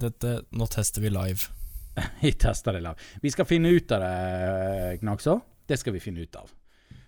Dette 0.00 0.40
Nå 0.50 0.66
tester 0.72 1.04
vi 1.04 1.12
live. 1.12 1.52
Vi 2.24 2.32
tester 2.32 2.74
det 2.74 2.82
live. 2.82 2.98
Vi 3.22 3.30
skal 3.30 3.46
finne 3.46 3.70
ut 3.70 3.92
av 3.94 4.02
det, 4.02 4.96
Gnagså. 5.02 5.38
Det 5.66 5.78
skal 5.78 5.94
vi 5.94 6.00
finne 6.02 6.24
ut 6.26 6.36
av. 6.36 6.50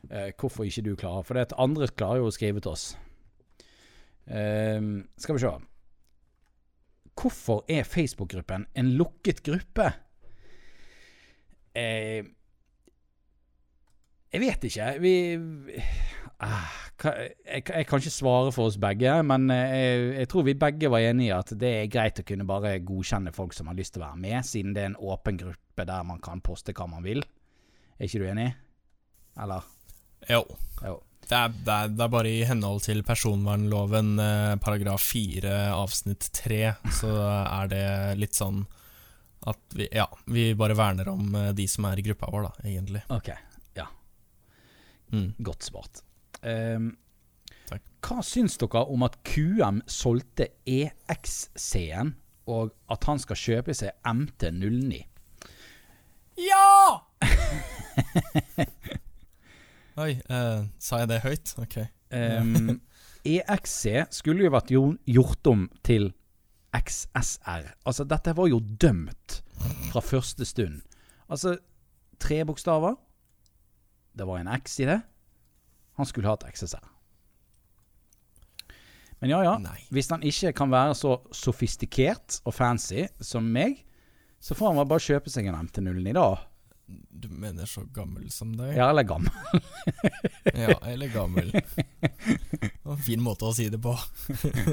Uh, 0.07 0.31
hvorfor 0.39 0.65
ikke 0.65 0.85
du 0.87 0.93
klarer. 0.97 1.25
For 1.27 1.35
det 1.35 1.49
at 1.49 1.57
andre 1.59 1.89
klarer 1.91 2.23
jo 2.23 2.29
å 2.31 2.35
skrive 2.35 2.63
til 2.63 2.71
oss. 2.71 2.85
Uh, 4.31 5.03
skal 5.19 5.37
vi 5.37 5.43
se. 5.43 5.51
Hvorfor 7.17 7.65
er 7.73 7.89
Facebook-gruppen 7.89 8.69
en 8.79 8.93
lukket 8.95 9.43
gruppe? 9.43 9.91
Eh, 11.77 12.25
jeg 14.37 14.43
vet 14.45 14.67
ikke. 14.69 14.91
Vi 15.01 15.15
ah, 16.45 16.75
jeg, 17.05 17.63
jeg 17.65 17.87
kan 17.89 18.03
ikke 18.03 18.13
svare 18.13 18.53
for 18.53 18.69
oss 18.69 18.79
begge, 18.81 19.15
men 19.27 19.49
eh, 19.53 19.73
jeg, 19.73 20.05
jeg 20.21 20.31
tror 20.33 20.47
vi 20.47 20.57
begge 20.61 20.91
var 20.93 21.05
enige 21.07 21.31
i 21.31 21.37
at 21.37 21.55
det 21.57 21.73
er 21.81 21.91
greit 21.93 22.21
å 22.21 22.27
kunne 22.27 22.49
bare 22.49 22.77
godkjenne 22.85 23.33
folk 23.37 23.57
som 23.57 23.71
har 23.71 23.79
lyst 23.79 23.97
til 23.97 24.05
å 24.05 24.11
være 24.11 24.23
med, 24.27 24.39
siden 24.49 24.77
det 24.77 24.85
er 24.85 24.93
en 24.93 25.01
åpen 25.01 25.41
gruppe 25.41 25.89
der 25.89 26.07
man 26.09 26.21
kan 26.25 26.45
poste 26.45 26.77
hva 26.77 26.89
man 26.91 27.05
vil. 27.07 27.25
Er 27.97 28.09
ikke 28.09 28.23
du 28.23 28.29
enig? 28.29 28.51
Eller? 29.41 29.69
Jo. 30.29 30.45
Jo. 30.85 31.01
Det 31.27 31.35
er, 31.35 31.51
det, 31.51 31.75
er, 31.75 31.89
det 31.91 32.03
er 32.05 32.11
bare 32.13 32.31
i 32.31 32.45
henhold 32.47 32.85
til 32.85 33.01
personvernloven 33.07 34.13
eh, 34.23 34.53
paragraf 34.63 35.09
4 35.11 35.57
avsnitt 35.75 36.29
3, 36.37 36.61
så 37.01 37.11
er 37.27 37.73
det 37.73 37.87
litt 38.21 38.37
sånn 38.39 38.63
at 39.47 39.75
vi, 39.75 39.89
ja, 39.95 40.07
vi 40.31 40.53
bare 40.59 40.77
verner 40.79 41.11
om 41.11 41.35
eh, 41.35 41.51
de 41.57 41.67
som 41.71 41.89
er 41.91 41.99
i 41.99 42.05
gruppa 42.07 42.31
vår, 42.31 42.47
da, 42.47 42.69
egentlig. 42.69 43.03
Ok, 43.15 43.33
ja. 43.33 43.56
Mm. 45.13 45.33
Godt 45.45 45.67
svart. 45.69 46.03
Um, 46.43 46.93
Takk. 47.67 47.83
hva 48.05 48.23
syns 48.27 48.57
dere 48.61 48.85
om 48.93 49.05
at 49.07 49.19
QM 49.27 49.83
solgte 49.91 50.51
EX-C-en, 50.67 52.15
og 52.47 52.75
at 52.93 53.07
han 53.09 53.19
skal 53.23 53.41
kjøpe 53.41 53.75
seg 53.75 53.95
MT09? 54.07 55.03
Ja! 56.39 57.01
Oi, 60.05 60.13
uh, 60.29 60.67
sa 60.79 61.01
jeg 61.03 61.11
det 61.15 61.23
høyt? 61.27 61.55
Ok. 61.63 61.79
Um, 62.17 62.77
EXC 63.27 64.13
skulle 64.15 64.45
jo 64.47 64.53
vært 64.55 64.69
gjort 64.71 65.49
om 65.51 65.65
til 65.85 66.13
XSR. 66.71 67.73
Altså, 67.83 68.05
dette 68.07 68.31
var 68.39 68.47
jo 68.47 68.61
dømt 68.63 69.41
fra 69.91 70.03
første 70.05 70.47
stund. 70.47 70.85
Altså, 71.27 71.57
tre 72.23 72.45
bokstaver. 72.47 72.95
Det 74.17 74.25
var 74.29 74.41
en 74.41 74.49
X 74.57 74.81
i 74.81 74.89
det. 74.89 75.01
Han 76.01 76.09
skulle 76.09 76.29
hatt 76.29 76.45
XSR. 76.49 76.85
Men 79.21 79.31
ja, 79.33 79.43
ja. 79.45 79.55
Nei. 79.61 79.79
Hvis 79.93 80.11
han 80.13 80.25
ikke 80.27 80.53
kan 80.57 80.73
være 80.73 80.97
så 80.97 81.17
sofistikert 81.35 82.41
og 82.45 82.55
fancy 82.57 83.07
som 83.25 83.47
meg, 83.53 83.81
så 84.41 84.57
får 84.57 84.75
han 84.75 84.89
bare 84.89 85.03
kjøpe 85.03 85.33
seg 85.33 85.49
en 85.49 85.57
MT09 85.67 86.13
da. 86.17 86.27
Du 86.87 87.27
mener 87.33 87.67
så 87.67 87.83
gammel 87.97 88.29
som 88.31 88.53
deg? 88.55 88.77
Ja, 88.77 88.91
eller 88.93 89.07
gammel. 89.09 89.33
Ja, 90.57 90.77
eller 90.87 91.11
gammel. 91.11 91.49
En 92.87 93.01
fin 93.03 93.21
måte 93.21 93.49
å 93.49 93.55
si 93.57 93.67
det 93.73 93.81
på. 93.83 93.93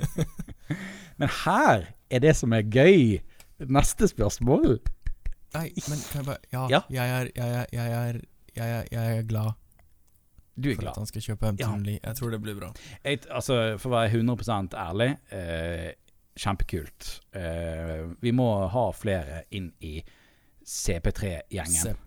Men 1.20 1.32
her 1.44 1.88
er 2.14 2.22
det 2.24 2.36
som 2.38 2.54
er 2.54 2.68
gøy. 2.68 3.18
Neste 3.64 4.08
spørsmål. 4.12 4.78
Nei, 5.54 5.68
men 5.86 6.00
kan 6.10 6.20
jeg 6.20 6.26
bare 6.26 6.40
Ja, 6.52 6.62
Ja. 6.72 6.80
Jeg, 6.90 7.10
er, 7.18 7.28
jeg, 7.36 7.58
er, 7.58 7.68
jeg, 7.74 7.92
er, 7.98 8.22
jeg, 8.56 8.88
jeg 8.92 9.18
er 9.18 9.28
glad 9.30 9.52
Du 10.56 10.70
er 10.70 10.76
for 10.76 10.82
at 10.82 10.86
glad. 10.86 10.98
han 11.02 11.10
skal 11.10 11.22
kjøpe 11.26 11.52
MT09. 11.56 11.98
Jeg 12.04 12.16
tror 12.20 12.30
det 12.36 12.42
blir 12.44 12.56
bra. 12.60 12.72
Et, 13.04 13.28
altså, 13.32 13.60
for 13.82 13.90
å 13.90 13.96
være 13.98 14.12
100 14.20 14.78
ærlig, 14.78 15.10
eh, 15.34 15.92
kjempekult. 16.38 17.20
Eh, 17.34 18.04
vi 18.22 18.32
må 18.32 18.50
ha 18.70 18.84
flere 18.94 19.44
inn 19.52 19.72
i 19.82 19.96
CP3-gjengen. 20.66 21.98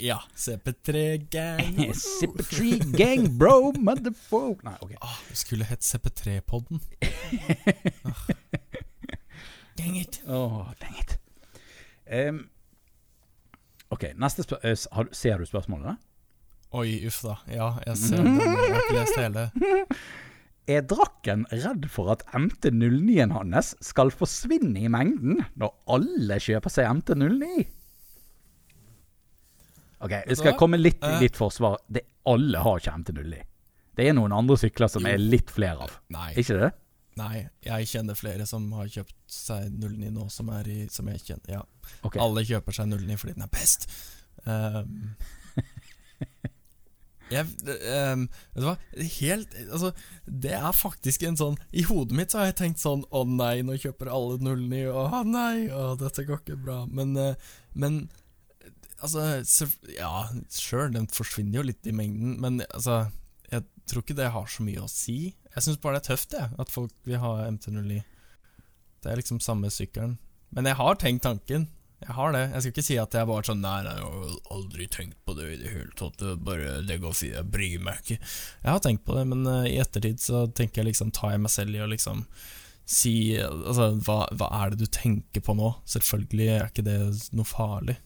Ja, 0.00 0.18
CP3-gang. 0.36 1.76
CP3 2.20 2.92
gang, 2.96 3.26
bro, 3.38 3.72
motherfuck. 3.76 4.62
Nei, 4.64 4.76
ok. 4.80 4.94
Ah, 5.04 5.16
det 5.28 5.36
skulle 5.40 5.64
hett 5.68 5.84
CP3-podden. 5.84 6.80
Dang 9.80 9.96
it. 9.96 10.20
Oh, 10.28 10.66
dang 10.80 10.96
it. 11.00 11.18
Em, 12.06 12.50
ok, 13.90 14.04
neste 14.20 14.44
spør 14.46 14.64
eh, 14.64 14.76
har, 14.96 15.08
Ser 15.12 15.38
du 15.42 15.46
spørsmålene? 15.48 15.96
Oi, 16.72 17.00
uff 17.08 17.22
da. 17.26 17.36
Ja, 17.50 17.72
jeg 17.86 17.96
ser 18.04 18.22
den. 18.22 18.36
Jeg 18.38 18.56
har 18.56 18.82
ikke 18.84 18.98
lest 19.00 19.18
hele. 19.18 19.46
Er 20.70 20.84
drakken 20.86 21.46
redd 21.50 21.86
for 21.90 22.12
at 22.12 22.20
MT09-en 22.36 23.32
hans 23.34 23.72
skal 23.82 24.12
forsvinne 24.14 24.78
i 24.84 24.90
mengden 24.92 25.40
når 25.58 25.72
alle 25.90 26.36
kjøper 26.38 26.70
seg 26.70 26.86
MT09? 27.00 27.64
Ok, 30.00 30.12
jeg 30.14 30.36
skal 30.38 30.54
komme 30.60 30.78
litt 30.80 31.02
i 31.02 31.10
Eh. 31.16 31.18
ditt 31.26 31.36
forsvar. 31.36 31.80
Det, 31.90 32.04
alle 32.30 32.62
har 32.62 32.78
ikke 32.78 32.94
MT09. 33.02 33.40
Det 33.98 34.06
er 34.08 34.14
noen 34.16 34.32
andre 34.32 34.56
sykler 34.56 34.88
som 34.88 35.02
Jo. 35.02 35.08
er 35.12 35.18
litt 35.18 35.50
flere 35.50 35.82
av. 35.88 35.98
Nei, 36.14 36.30
Ikke 36.38 36.56
det? 36.60 36.70
Nei, 37.18 37.48
jeg 37.64 37.88
kjenner 37.90 38.18
flere 38.18 38.46
som 38.48 38.68
har 38.76 38.88
kjøpt 38.90 39.16
seg 39.30 39.72
09 39.74 40.12
nå, 40.14 40.28
som, 40.32 40.50
er 40.54 40.70
i, 40.70 40.78
som 40.92 41.08
jeg 41.10 41.24
kjenner. 41.24 41.60
Ja. 41.60 41.64
Okay. 42.06 42.22
Alle 42.22 42.46
kjøper 42.46 42.76
seg 42.76 42.90
09 42.92 43.18
fordi 43.20 43.36
den 43.36 43.46
er 43.46 43.52
best. 43.54 43.88
Um, 44.46 45.12
jeg, 47.30 47.46
um, 47.46 48.24
vet 48.54 48.62
du 48.62 48.64
hva? 48.66 48.76
Helt 49.20 49.52
Altså, 49.66 49.90
det 50.24 50.54
er 50.56 50.72
faktisk 50.74 51.22
en 51.28 51.36
sånn 51.38 51.58
I 51.76 51.84
hodet 51.86 52.16
mitt 52.16 52.32
så 52.32 52.40
har 52.40 52.48
jeg 52.48 52.56
tenkt 52.62 52.80
sånn 52.82 53.04
Å 53.14 53.22
nei, 53.28 53.60
nå 53.66 53.76
kjøper 53.78 54.10
alle 54.10 54.40
09. 54.40 54.80
Å 54.90 55.20
nei, 55.28 55.68
å, 55.68 55.92
dette 56.00 56.24
går 56.26 56.42
ikke 56.42 56.58
bra. 56.64 56.82
Men, 56.90 57.14
eh, 57.20 57.52
men 57.78 58.02
Altså, 59.00 59.22
ja, 59.94 60.26
sure, 60.52 60.90
den 60.92 61.06
forsvinner 61.08 61.60
jo 61.60 61.68
litt 61.70 61.86
i 61.88 61.94
mengden, 61.96 62.34
men 62.42 62.58
altså 62.66 63.06
tror 63.90 64.04
ikke 64.04 64.18
det 64.18 64.30
har 64.34 64.48
så 64.50 64.64
mye 64.66 64.84
å 64.84 64.90
si. 64.90 65.18
Jeg 65.54 65.66
syns 65.66 65.80
bare 65.82 65.98
det 65.98 66.04
er 66.04 66.08
tøft, 66.12 66.34
jeg, 66.36 66.54
at 66.62 66.72
folk 66.72 66.94
vil 67.08 67.20
ha 67.22 67.34
MT09. 67.50 68.00
Det 69.00 69.10
er 69.10 69.20
liksom 69.20 69.40
samme 69.42 69.70
sykkelen. 69.72 70.18
Men 70.54 70.66
jeg 70.68 70.78
har 70.80 70.98
tenkt 71.00 71.24
tanken. 71.24 71.68
Jeg 72.00 72.16
har 72.16 72.32
det. 72.32 72.46
Jeg 72.48 72.62
skal 72.62 72.72
ikke 72.72 72.84
si 72.86 72.96
at 73.00 73.14
jeg 73.16 73.28
bare 73.28 73.44
sånn 73.44 73.60
Nei, 73.60 73.80
nei, 73.84 73.92
jeg 73.98 74.06
har 74.08 74.54
aldri 74.56 74.86
tenkt 74.92 75.18
på 75.28 75.34
det 75.36 75.48
i 75.52 75.58
det 75.60 75.72
hele 75.74 75.92
tatt. 75.98 76.16
Det, 76.20 76.36
bare, 76.46 76.78
det 76.88 76.96
går 77.02 77.16
fint. 77.16 77.36
Jeg 77.36 77.50
bryr 77.52 77.82
meg 77.84 78.00
ikke. 78.00 78.16
Jeg 78.62 78.70
har 78.70 78.80
tenkt 78.84 79.04
på 79.08 79.16
det, 79.18 79.26
men 79.28 79.44
eh, 79.50 79.68
i 79.74 79.78
ettertid 79.82 80.22
så 80.22 80.46
tenker 80.48 80.80
jeg 80.80 80.92
liksom 80.92 81.12
Tar 81.16 81.34
jeg 81.36 81.44
meg 81.44 81.52
selv 81.52 81.76
i 81.76 81.82
å 81.84 81.90
liksom 81.90 82.24
si 82.90 83.14
Altså, 83.44 83.92
hva, 84.06 84.24
hva 84.34 84.48
er 84.62 84.72
det 84.72 84.80
du 84.86 84.92
tenker 84.96 85.44
på 85.44 85.54
nå? 85.58 85.74
Selvfølgelig 85.92 86.48
er 86.56 86.70
ikke 86.70 86.86
det 86.88 86.98
noe 87.36 87.48
farlig. 87.48 87.98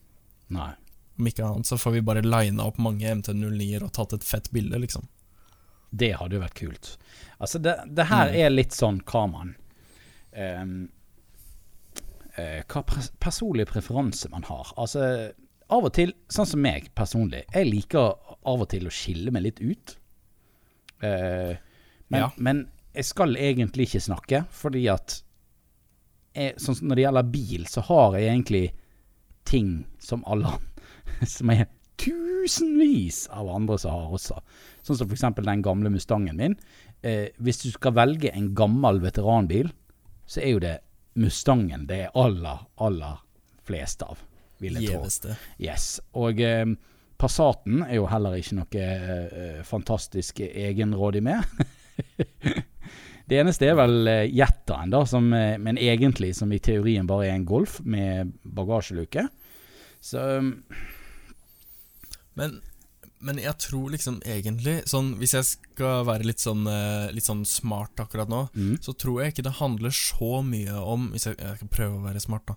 Nei. 0.54 0.72
Om 1.14 1.30
ikke 1.30 1.46
annet 1.46 1.70
så 1.70 1.78
får 1.78 1.94
vi 1.94 2.06
bare 2.10 2.26
lina 2.26 2.66
opp 2.66 2.80
mange 2.82 3.06
MT09-er 3.20 3.86
og 3.86 3.94
tatt 3.94 4.16
et 4.16 4.26
fett 4.26 4.50
bilde, 4.54 4.80
liksom. 4.82 5.06
Det 5.94 6.12
hadde 6.18 6.36
jo 6.38 6.42
vært 6.42 6.58
kult. 6.58 6.88
Altså, 7.38 7.60
det, 7.62 7.74
det 7.94 8.06
her 8.10 8.32
Mm. 8.32 8.36
er 8.42 8.50
litt 8.50 8.74
sånn 8.74 9.00
hva 9.06 9.24
man 9.30 9.54
ehm, 10.34 10.88
eh, 12.36 12.62
Hva 12.66 12.82
pers 12.88 13.10
personlig 13.22 13.66
preferanse 13.70 14.28
man 14.32 14.42
har. 14.48 14.72
Altså, 14.80 15.04
av 15.70 15.84
og 15.88 15.92
til, 15.96 16.12
sånn 16.28 16.46
som 16.50 16.60
meg 16.64 16.90
personlig, 16.98 17.44
jeg 17.54 17.68
liker 17.70 18.14
av 18.44 18.64
og 18.64 18.68
til 18.72 18.86
å 18.88 18.92
skille 18.92 19.30
meg 19.34 19.46
litt 19.46 19.60
ut. 19.64 19.96
Uh, 21.02 21.54
men, 22.08 22.20
Ja. 22.20 22.30
men 22.38 22.68
jeg 22.94 23.04
skal 23.04 23.34
egentlig 23.36 23.86
ikke 23.88 24.00
snakke, 24.04 24.42
fordi 24.50 24.86
at 24.92 25.22
jeg, 26.34 26.54
sånn 26.58 26.74
som 26.78 26.88
når 26.88 26.96
det 26.96 27.04
gjelder 27.06 27.30
bil, 27.32 27.64
så 27.70 27.82
har 27.86 28.16
jeg 28.18 28.30
egentlig 28.30 28.64
ting 29.44 29.72
som 30.00 30.24
alle 30.26 30.54
Som 31.28 31.50
er 31.50 31.66
tusenvis 32.00 33.28
av 33.30 33.48
andre 33.54 33.76
som 33.78 33.92
har 33.94 34.14
også. 34.16 34.38
Sånn 34.84 34.98
som 35.00 35.12
eksempel 35.14 35.46
den 35.48 35.62
gamle 35.64 35.92
Mustangen 35.92 36.36
min. 36.40 36.56
Eh, 37.02 37.30
hvis 37.40 37.62
du 37.64 37.70
skal 37.72 37.96
velge 37.96 38.32
en 38.32 38.52
gammel 38.56 39.00
veteranbil, 39.04 39.70
så 40.26 40.42
er 40.44 40.54
jo 40.54 40.64
det 40.64 40.78
Mustangen 41.20 41.86
det 41.86 42.00
er 42.06 42.16
aller, 42.18 42.64
aller 42.82 43.20
flest 43.64 44.02
av, 44.02 44.18
vil 44.60 44.76
jeg 44.80 44.90
tro. 44.90 45.00
Gjeveste. 45.00 45.36
Yes. 45.62 45.86
Og 46.18 46.40
eh, 46.42 46.66
Passaten 47.20 47.84
er 47.86 48.00
jo 48.00 48.08
heller 48.10 48.36
ikke 48.36 48.58
noe 48.58 48.84
eh, 48.84 49.60
fantastisk 49.66 50.42
egenrådig 50.44 51.22
med. 51.24 51.46
det 53.30 53.38
eneste 53.38 53.70
er 53.70 53.78
vel 53.78 54.10
eh, 54.10 54.26
Jettaen, 54.34 54.90
da, 54.92 55.04
som, 55.08 55.30
eh, 55.36 55.54
men 55.62 55.78
egentlig 55.80 56.34
som 56.36 56.52
i 56.52 56.60
teorien 56.62 57.06
bare 57.08 57.30
er 57.30 57.38
en 57.38 57.46
Golf 57.48 57.78
med 57.86 58.34
bagasjeluke. 58.44 59.28
Så 60.04 60.20
um, 60.42 60.50
Men, 62.34 62.58
men 63.24 63.40
jeg 63.40 63.56
tror 63.62 63.92
liksom 63.94 64.18
egentlig 64.28 64.76
sånn, 64.90 65.14
Hvis 65.20 65.34
jeg 65.36 65.46
skal 65.48 66.04
være 66.08 66.26
litt 66.28 66.42
sånn, 66.42 66.66
eh, 66.70 67.12
litt 67.14 67.26
sånn 67.26 67.44
smart 67.48 68.00
akkurat 68.02 68.30
nå, 68.30 68.44
mm, 68.54 68.74
så 68.84 68.94
tror 68.96 69.22
jeg 69.22 69.34
ikke 69.34 69.46
det 69.48 69.56
handler 69.60 69.94
så 69.96 70.40
mye 70.46 70.80
om 70.80 71.10
Hvis 71.14 71.28
jeg, 71.30 71.38
jeg 71.40 71.60
skal 71.60 71.72
prøve 71.72 71.98
å 71.98 72.04
være 72.04 72.22
smart, 72.22 72.52
da. 72.52 72.56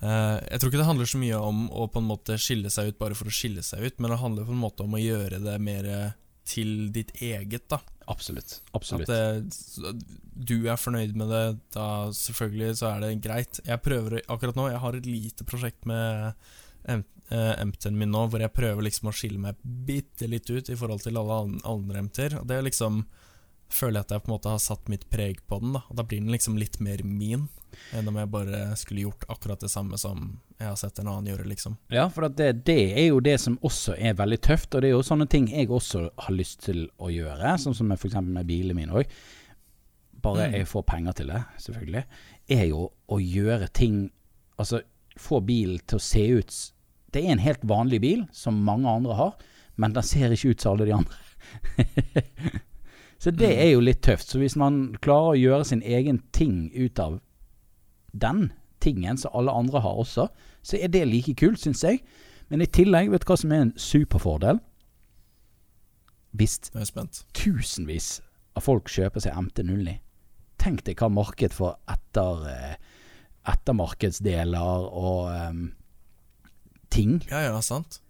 Eh, 0.00 0.36
jeg 0.50 0.60
tror 0.62 0.72
ikke 0.72 0.82
det 0.82 0.88
handler 0.90 1.12
så 1.12 1.20
mye 1.22 1.42
om 1.50 1.62
å 1.70 1.86
på 1.92 2.02
en 2.02 2.10
måte 2.10 2.38
skille 2.40 2.72
seg 2.72 2.90
ut 2.90 2.98
bare 3.00 3.18
for 3.18 3.30
å 3.30 3.34
skille 3.34 3.64
seg 3.66 3.86
ut, 3.86 4.00
men 4.00 4.14
det 4.14 4.20
handler 4.22 4.48
på 4.48 4.56
en 4.56 4.64
måte 4.64 4.86
om 4.86 4.98
å 4.98 5.02
gjøre 5.02 5.42
det 5.44 5.56
mer 5.62 5.88
eh, 5.90 6.18
til 6.50 6.90
ditt 6.94 7.12
eget, 7.22 7.68
da. 7.70 7.78
absolutt. 8.10 8.56
At 8.72 8.80
Absolutt. 8.80 9.10
det, 9.10 9.92
du 10.34 10.56
er 10.66 10.80
fornøyd 10.80 11.14
med 11.18 11.30
det, 11.30 11.44
da 11.76 12.10
selvfølgelig 12.16 12.80
så 12.80 12.94
er 12.94 13.04
det 13.04 13.12
greit. 13.22 13.60
Jeg 13.66 13.84
prøver 13.84 14.22
akkurat 14.26 14.58
nå, 14.58 14.70
jeg 14.72 14.82
har 14.82 14.98
et 14.98 15.06
lite 15.06 15.46
prosjekt 15.46 15.86
med 15.86 16.32
em- 17.30 17.38
eh, 17.38 17.64
MT-en 17.64 17.98
min 17.98 18.10
nå, 18.10 18.26
hvor 18.30 18.40
jeg 18.40 18.52
prøver 18.52 18.82
liksom 18.82 19.08
å 19.10 19.14
skille 19.14 19.38
meg 19.38 19.56
bitte 19.64 20.28
litt 20.28 20.50
ut 20.50 20.68
i 20.70 20.74
forhold 20.76 21.02
til 21.02 21.16
alle 21.16 21.60
andre 21.64 22.02
MT-er. 22.02 22.40
Og 22.40 22.46
det 22.46 22.56
er 22.58 22.62
liksom 22.68 23.04
føler 23.70 24.00
jeg 24.00 24.06
at 24.08 24.10
jeg 24.10 24.22
på 24.24 24.30
en 24.32 24.34
måte 24.34 24.50
har 24.50 24.58
satt 24.58 24.88
mitt 24.90 25.04
preg 25.10 25.40
på 25.46 25.60
den, 25.60 25.72
da. 25.76 25.84
Og 25.90 25.96
da 25.96 26.02
blir 26.02 26.18
den 26.18 26.32
liksom 26.34 26.56
litt 26.58 26.80
mer 26.82 27.04
min, 27.06 27.48
enn 27.94 28.08
om 28.10 28.16
jeg 28.18 28.26
bare 28.32 28.76
skulle 28.76 29.04
gjort 29.04 29.24
akkurat 29.30 29.60
det 29.62 29.70
samme 29.70 29.96
som 29.96 30.40
jeg 30.58 30.66
har 30.66 30.74
sett 30.76 30.98
en 30.98 31.06
annen 31.06 31.28
gjøre, 31.30 31.46
liksom. 31.46 31.76
Ja, 31.88 32.08
for 32.10 32.24
at 32.26 32.34
det, 32.36 32.64
det 32.66 32.98
er 32.98 33.06
jo 33.12 33.20
det 33.20 33.36
som 33.40 33.58
også 33.62 33.94
er 33.96 34.14
veldig 34.18 34.40
tøft, 34.42 34.74
og 34.74 34.82
det 34.82 34.88
er 34.90 34.96
jo 34.96 35.04
sånne 35.06 35.28
ting 35.30 35.46
jeg 35.52 35.68
også 35.70 36.10
har 36.18 36.34
lyst 36.34 36.64
til 36.66 36.88
å 36.98 37.12
gjøre, 37.14 37.54
sånn 37.62 37.76
som 37.78 37.92
f.eks. 37.94 38.18
med 38.26 38.46
bilene 38.50 38.74
mine 38.74 38.90
òg. 38.92 39.06
Bare 40.20 40.48
Mm. 40.50 40.52
jeg 40.58 40.66
får 40.66 40.82
penger 40.86 41.12
til 41.12 41.26
det, 41.28 41.44
selvfølgelig. 41.58 42.04
Er 42.50 42.66
jo 42.66 42.90
å 43.08 43.20
gjøre 43.22 43.70
ting 43.72 44.10
Altså 44.58 44.82
få 45.16 45.40
bilen 45.46 45.78
til 45.86 45.96
å 45.96 46.02
se 46.02 46.26
ut 46.36 46.72
Det 47.10 47.24
er 47.24 47.34
en 47.34 47.42
helt 47.42 47.64
vanlig 47.66 48.00
bil, 48.02 48.24
som 48.32 48.62
mange 48.66 48.90
andre 48.90 49.16
har, 49.18 49.34
men 49.80 49.94
den 49.96 50.06
ser 50.06 50.34
ikke 50.34 50.54
ut 50.54 50.62
som 50.62 50.74
alle 50.74 50.88
de 50.88 50.94
andre. 50.94 51.18
Så 53.20 53.32
det 53.36 53.50
er 53.52 53.74
jo 53.74 53.82
litt 53.84 54.00
tøft. 54.00 54.30
Så 54.30 54.40
hvis 54.40 54.56
man 54.56 54.94
klarer 55.04 55.34
å 55.34 55.40
gjøre 55.40 55.66
sin 55.68 55.82
egen 55.84 56.22
ting 56.32 56.70
ut 56.72 57.00
av 57.02 57.18
den 58.16 58.48
tingen 58.80 59.20
som 59.20 59.34
alle 59.36 59.52
andre 59.52 59.82
har 59.84 60.00
også, 60.00 60.30
så 60.64 60.80
er 60.80 60.92
det 60.92 61.04
like 61.08 61.34
kult, 61.36 61.60
syns 61.60 61.84
jeg. 61.84 62.00
Men 62.48 62.64
i 62.64 62.70
tillegg, 62.70 63.10
vet 63.12 63.24
du 63.24 63.28
hva 63.28 63.36
som 63.38 63.52
er 63.52 63.66
en 63.66 63.74
superfordel? 63.76 64.62
Hvis 66.32 66.56
tusenvis 67.36 68.08
av 68.56 68.64
folk 68.64 68.88
kjøper 68.88 69.22
seg 69.22 69.36
MT09, 69.36 69.98
tenk 70.62 70.84
deg 70.86 71.00
hva 71.00 71.10
marked 71.12 71.52
for 71.54 71.76
etter, 71.90 72.46
eh, 72.48 72.74
ettermarkedsdeler 73.50 74.88
og 74.88 75.28
em, 75.34 75.62
ting. 76.92 77.20
Ja, 77.30 77.44
ja, 77.48 77.60
sant. 77.64 78.00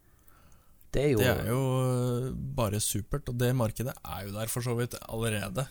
Det 0.91 1.05
er 1.05 1.13
jo, 1.13 1.19
Det 1.21 1.29
er 1.31 1.51
jo 1.53 1.61
øh, 1.81 2.31
bare 2.57 2.81
supert, 2.83 3.29
og 3.31 3.39
det 3.39 3.53
markedet 3.55 3.95
er 3.95 4.25
jo 4.27 4.35
der 4.35 4.51
for 4.51 4.65
så 4.67 4.75
vidt 4.75 4.97
allerede. 5.07 5.69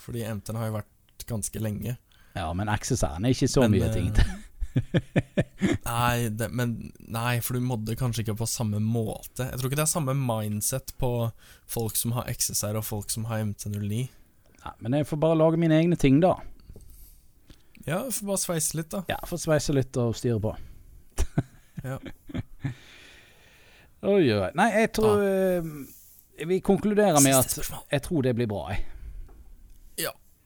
Fordi 0.00 0.24
MT-en 0.24 0.56
har 0.56 0.70
jo 0.70 0.78
vært 0.78 1.26
ganske 1.28 1.60
lenge. 1.60 1.98
Ja, 2.32 2.46
men 2.56 2.70
XSR-en 2.72 3.26
er 3.28 3.34
ikke 3.36 3.50
så 3.52 3.66
Men, 3.66 3.76
mye 3.76 3.90
eh, 3.90 3.92
ting 3.92 4.08
til. 4.16 4.32
Nei, 5.84 6.30
det, 6.32 6.48
men, 6.56 6.70
nei, 6.96 7.42
for 7.44 7.58
du 7.58 7.64
modder 7.64 7.98
kanskje 7.98 8.24
ikke 8.24 8.38
på 8.40 8.48
samme 8.48 8.80
måte. 8.80 9.44
Jeg 9.44 9.60
tror 9.60 9.68
ikke 9.68 9.78
det 9.82 9.84
er 9.84 9.90
samme 9.92 10.14
mindset 10.16 10.94
på 10.98 11.10
folk 11.68 11.98
som 12.00 12.14
har 12.16 12.30
XSR 12.32 12.78
og 12.80 12.86
folk 12.88 13.12
som 13.12 13.28
har 13.28 13.44
MT09. 13.44 14.06
Nei, 14.62 14.74
men 14.80 14.96
jeg 14.96 15.10
får 15.10 15.20
bare 15.20 15.36
lage 15.36 15.60
mine 15.60 15.76
egne 15.76 15.98
ting, 16.00 16.22
da. 16.24 16.38
Ja, 17.84 18.06
får 18.08 18.30
bare 18.30 18.40
sveise 18.40 18.78
litt, 18.78 18.88
da. 18.94 19.02
Ja, 19.12 19.20
får 19.28 19.44
sveise 19.44 19.76
litt 19.76 20.00
og 20.00 20.16
styre 20.16 20.40
på. 20.40 20.56
Ja. 21.82 21.98
Oi, 24.12 24.24
oi. 24.34 24.48
Nei, 24.58 24.68
jeg 24.80 24.92
tror 24.98 25.20
ja. 25.22 25.60
Vi 26.48 26.56
konkluderer 26.64 27.20
med 27.22 27.36
at 27.38 27.52
jeg 27.92 28.02
tror 28.02 28.22
det 28.26 28.32
blir 28.34 28.48
bra, 28.50 28.64
jeg. 28.72 28.86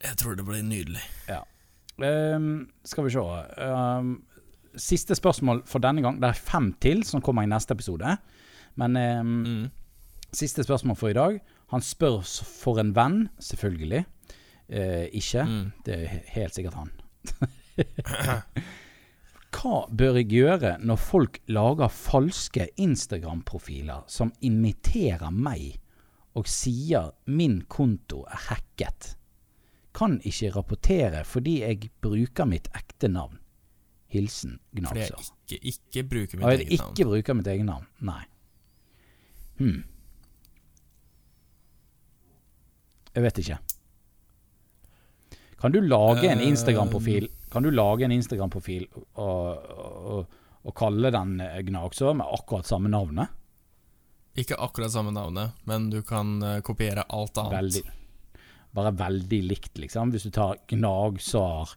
Jeg 0.02 0.16
tror 0.20 0.34
det 0.36 0.44
blir 0.44 0.60
nydelig. 0.62 1.00
Ehm, 2.04 2.66
skal 2.84 3.06
vi 3.06 3.10
se 3.14 3.22
um, 3.64 4.10
Siste 4.76 5.16
spørsmål 5.16 5.62
for 5.64 5.80
denne 5.80 6.02
gang. 6.04 6.18
Det 6.20 6.28
er 6.28 6.36
fem 6.36 6.74
til 6.84 7.00
som 7.08 7.22
kommer 7.24 7.46
i 7.46 7.48
neste 7.48 7.72
episode. 7.72 8.16
Men 8.76 8.96
um, 8.96 9.30
Mm. 9.46 9.70
siste 10.32 10.62
spørsmål 10.62 10.96
for 10.96 11.08
i 11.08 11.16
dag. 11.16 11.40
Han 11.72 11.80
spør 11.80 12.20
for 12.44 12.78
en 12.78 12.92
venn, 12.96 13.28
selvfølgelig. 13.40 14.04
Uh, 14.68 15.06
ikke. 15.16 15.44
Mm. 15.48 15.72
Det 15.86 15.94
er 16.02 16.20
helt 16.36 16.54
sikkert 16.54 16.74
han. 16.74 16.90
Hva 19.54 19.86
bør 19.90 20.18
jeg 20.20 20.28
gjøre 20.30 20.76
når 20.84 20.96
folk 21.00 21.38
lager 21.48 21.88
falske 21.88 22.68
Instagram-profiler 22.82 24.02
som 24.10 24.32
imiterer 24.44 25.30
meg 25.32 25.78
og 26.36 26.46
sier 26.46 27.12
'min 27.26 27.62
konto 27.68 28.24
er 28.28 28.36
hacket'? 28.50 29.14
Kan 29.94 30.20
ikke 30.20 30.50
rapportere 30.56 31.24
fordi 31.24 31.60
jeg 31.62 31.90
bruker 32.02 32.44
mitt 32.44 32.68
ekte 32.74 33.08
navn. 33.08 33.38
Hilsen 34.08 34.58
Fordi 34.74 35.00
jeg 35.00 35.10
ikke, 35.18 35.58
ikke 35.64 36.08
bruker 36.08 36.36
mitt 36.38 36.46
eget 36.46 36.68
navn. 36.78 36.92
ikke 36.92 37.04
bruker 37.08 37.34
mitt 37.34 37.46
eget 37.46 37.64
navn. 37.66 37.86
Nei. 38.00 38.24
Hm. 39.58 39.84
Jeg 43.14 43.22
vet 43.22 43.38
ikke. 43.38 43.58
Kan 45.60 45.72
du 45.72 45.80
lage 45.80 46.28
en 46.30 46.38
Eh, 46.38 46.48
Instagram-profil 46.50 47.28
Kan 47.52 47.62
du 47.62 47.70
lage 47.70 48.04
en 48.04 48.14
Instagram-profil 48.14 48.88
og, 48.94 49.12
og, 49.22 50.38
og 50.66 50.74
kalle 50.76 51.12
den 51.14 51.40
eh, 51.40 51.60
Gnagsår 51.66 52.16
med 52.18 52.26
akkurat 52.38 52.66
samme 52.68 52.90
navnet? 52.92 53.32
Ikke 54.36 54.58
akkurat 54.60 54.92
samme 54.92 55.14
navnet, 55.16 55.56
men 55.64 55.88
du 55.90 56.02
kan 56.04 56.42
eh, 56.42 56.60
kopiere 56.60 57.06
alt 57.08 57.38
annet. 57.40 57.56
Veldig, 57.56 57.82
bare 58.76 58.92
veldig 58.98 59.42
likt, 59.48 59.78
liksom. 59.80 60.12
Hvis 60.12 60.26
du 60.28 60.34
tar 60.36 60.58
Gnagsår 60.68 61.76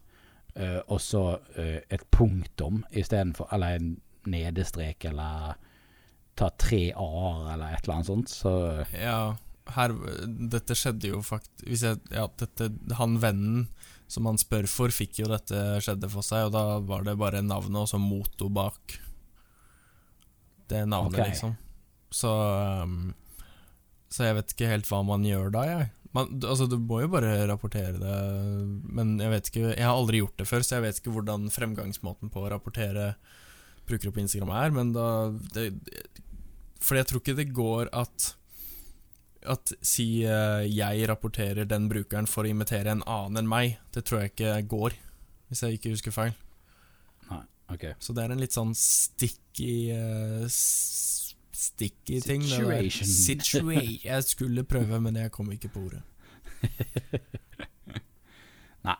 eh, 0.54 0.80
og 0.86 1.00
så 1.00 1.24
eh, 1.56 1.78
et 1.88 2.04
punktum 2.12 2.82
istedenfor 2.90 3.48
Eller 3.54 3.78
en 3.78 3.94
nedestrek, 4.28 5.06
eller 5.08 5.54
ta 6.36 6.50
tre 6.60 6.90
a-er, 6.92 7.46
eller 7.54 7.72
et 7.76 7.86
eller 7.86 7.94
annet 7.94 8.10
sånt, 8.10 8.32
så 8.32 8.52
Ja, 8.92 9.36
her 9.76 9.94
Dette 10.26 10.76
skjedde 10.76 11.14
jo 11.14 11.22
faktisk 11.24 11.64
hvis 11.66 11.86
jeg, 11.86 12.00
Ja, 12.12 12.26
dette 12.40 12.70
Han 12.98 13.18
vennen 13.22 13.68
som 14.10 14.26
han 14.26 14.38
spør 14.40 14.66
for, 14.70 14.90
fikk 14.90 15.22
jo 15.22 15.30
dette 15.30 15.78
skjedde 15.84 16.10
for 16.10 16.26
seg, 16.26 16.48
og 16.48 16.54
da 16.56 16.64
var 16.82 17.06
det 17.06 17.14
bare 17.20 17.44
navnet 17.46 17.84
og 17.84 17.88
så 17.92 18.00
moto 18.02 18.50
bak 18.50 18.98
det 20.70 20.84
navnet, 20.86 21.14
okay. 21.14 21.30
liksom. 21.30 21.54
Så 22.10 22.30
um, 22.82 23.12
Så 24.10 24.26
jeg 24.26 24.36
vet 24.38 24.54
ikke 24.54 24.70
helt 24.70 24.88
hva 24.90 25.02
man 25.06 25.26
gjør 25.26 25.52
da, 25.54 25.64
jeg. 25.68 25.90
Man, 26.14 26.40
altså, 26.42 26.66
du 26.66 26.74
må 26.82 27.04
jo 27.04 27.10
bare 27.12 27.36
rapportere 27.46 27.94
det, 28.02 28.14
men 28.90 29.12
jeg 29.22 29.30
vet 29.30 29.50
ikke 29.50 29.60
Jeg 29.68 29.86
har 29.86 29.94
aldri 29.94 30.18
gjort 30.18 30.40
det 30.42 30.48
før, 30.50 30.64
så 30.66 30.76
jeg 30.76 30.86
vet 30.88 30.98
ikke 30.98 31.14
hvordan 31.14 31.46
fremgangsmåten 31.54 32.32
på 32.34 32.42
å 32.42 32.50
rapportere 32.50 33.12
brukere 33.86 34.10
på 34.14 34.22
Instagram 34.24 34.50
er, 34.58 34.74
men 34.74 34.90
da 34.94 35.06
det, 35.54 35.70
Fordi 36.82 37.02
jeg 37.02 37.10
tror 37.10 37.22
ikke 37.22 37.38
det 37.38 37.48
går 37.54 37.92
at 37.94 38.32
at 39.48 39.72
si 39.80 40.24
uh, 40.28 40.60
jeg 40.66 41.06
rapporterer 41.08 41.64
den 41.68 41.88
brukeren 41.88 42.26
for 42.28 42.44
å 42.44 42.50
imitere 42.52 42.92
en 42.92 43.04
annen 43.08 43.40
enn 43.44 43.48
meg, 43.48 43.78
det 43.94 44.04
tror 44.08 44.20
jeg 44.24 44.34
ikke 44.34 44.56
går, 44.68 44.96
hvis 45.48 45.62
jeg 45.64 45.78
ikke 45.78 45.94
husker 45.94 46.12
feil. 46.14 46.34
Nei, 47.30 47.42
OK. 47.72 47.86
Så 48.02 48.12
det 48.16 48.24
er 48.26 48.34
en 48.34 48.42
litt 48.42 48.56
sånn 48.56 48.74
sticky 48.76 49.92
uh, 49.96 50.44
Sticky 51.60 52.20
ting. 52.24 52.42
Situation. 52.42 53.06
Situa- 53.06 53.82
Jeg 54.08 54.24
skulle 54.24 54.62
prøve, 54.64 54.96
men 55.04 55.16
jeg 55.20 55.28
kom 55.34 55.50
ikke 55.52 55.68
på 55.68 55.82
ordet. 55.90 56.00
Nei. 58.88 58.96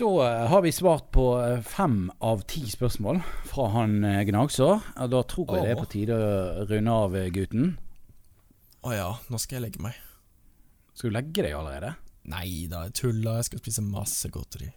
Da 0.00 0.08
eh, 0.24 0.46
har 0.50 0.62
vi 0.64 0.72
svart 0.72 1.10
på 1.14 1.26
eh, 1.38 1.60
fem 1.62 2.08
av 2.24 2.46
ti 2.50 2.64
spørsmål 2.70 3.20
fra 3.46 3.68
han 3.76 4.00
eh, 4.08 4.22
Gnagsår. 4.26 4.80
Da 5.12 5.20
tror 5.30 5.52
jeg 5.54 5.66
det 5.68 5.74
er 5.74 5.78
på 5.82 5.90
tide 5.92 6.16
å 6.16 6.64
runde 6.70 6.96
av, 7.04 7.14
eh, 7.20 7.28
gutten. 7.34 7.74
Å 8.84 8.92
ja, 8.92 9.10
nå 9.32 9.38
skal 9.40 9.56
jeg 9.56 9.64
legge 9.64 9.80
meg. 9.80 9.96
Skal 10.92 11.08
du 11.08 11.14
legge 11.16 11.40
deg 11.46 11.54
allerede? 11.56 11.94
Nei 12.28 12.66
da, 12.68 12.82
jeg 12.84 12.98
tuller. 13.00 13.38
Jeg 13.40 13.48
skal 13.48 13.62
spise 13.62 13.84
masse 13.84 14.28
godteri. 14.32 14.68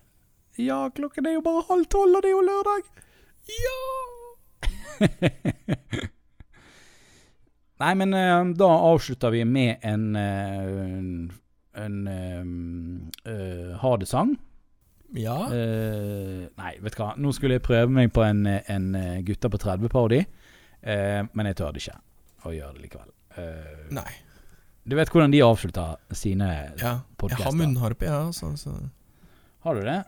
Ja, 0.57 0.85
klokken 0.95 1.27
er 1.27 1.35
jo 1.35 1.43
bare 1.43 1.65
halv 1.67 1.89
tolv, 1.91 2.15
og 2.15 2.23
det 2.23 2.31
er 2.31 2.37
jo 2.37 2.45
lørdag. 2.47 2.87
Ja! 3.57 3.79
Nei, 7.83 7.91
men 7.99 8.15
eh, 8.17 8.53
da 8.57 8.69
avslutter 8.87 9.35
vi 9.35 9.43
med 9.45 9.83
en, 9.85 10.07
eh, 10.17 10.63
en, 11.83 12.07
en 12.09 13.11
uh, 13.27 13.75
eh, 13.75 13.97
det-sang. 14.01 14.33
Ja. 15.19 15.37
Uh, 15.51 16.47
nei, 16.57 16.73
vet 16.81 16.95
du 16.95 17.03
hva. 17.03 17.11
Nå 17.21 17.35
skulle 17.37 17.59
jeg 17.59 17.67
prøve 17.67 17.91
meg 17.93 18.09
på 18.15 18.25
en, 18.25 18.47
en 18.47 18.89
Gutta 19.27 19.51
på 19.53 19.61
30-parodi, 19.61 20.23
uh, 20.23 21.21
men 21.27 21.51
jeg 21.51 21.59
tør 21.61 21.77
ikke 21.77 21.99
å 22.47 22.55
gjøre 22.55 22.79
det 22.79 22.87
likevel. 22.87 23.13
Eh, 23.37 23.87
Nei. 23.93 24.11
du 24.87 24.95
vet 24.97 25.09
hvordan 25.13 25.31
de 25.31 25.41
avslutter 25.45 25.97
sine 26.11 26.47
Ja. 26.81 26.99
Jeg 27.29 27.37
har 27.43 27.51
munnharpe, 27.53 28.05
jeg, 28.05 28.11
ja, 28.13 28.25
altså. 28.27 28.55
så. 28.57 28.73
Har 29.63 29.75
du 29.75 29.81
det? 29.85 30.03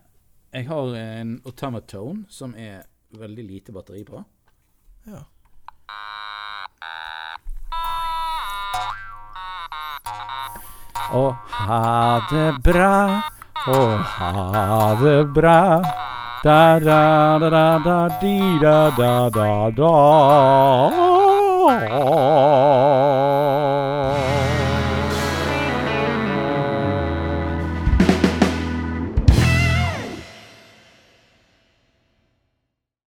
Jeg 0.54 0.68
har 0.68 0.96
en 0.98 1.42
automatone 1.46 2.26
som 2.30 2.56
er 2.58 2.84
veldig 3.14 3.46
lite 3.46 3.72
batteri 3.74 4.04
på. 4.06 4.24
Ja. 5.06 5.24
Å 11.10 11.24
ha 11.34 12.22
det 12.30 12.50
bra, 12.66 13.22
å 13.68 13.80
ha 13.98 14.96
det 15.02 15.20
bra. 15.34 15.60
Da 16.44 16.80
da 16.80 17.38
da 17.42 17.50
da 17.50 17.64
da 17.84 17.98
di 18.22 18.38
da 18.62 18.90
da 18.98 19.30
da 19.30 19.70
da. 19.80 19.94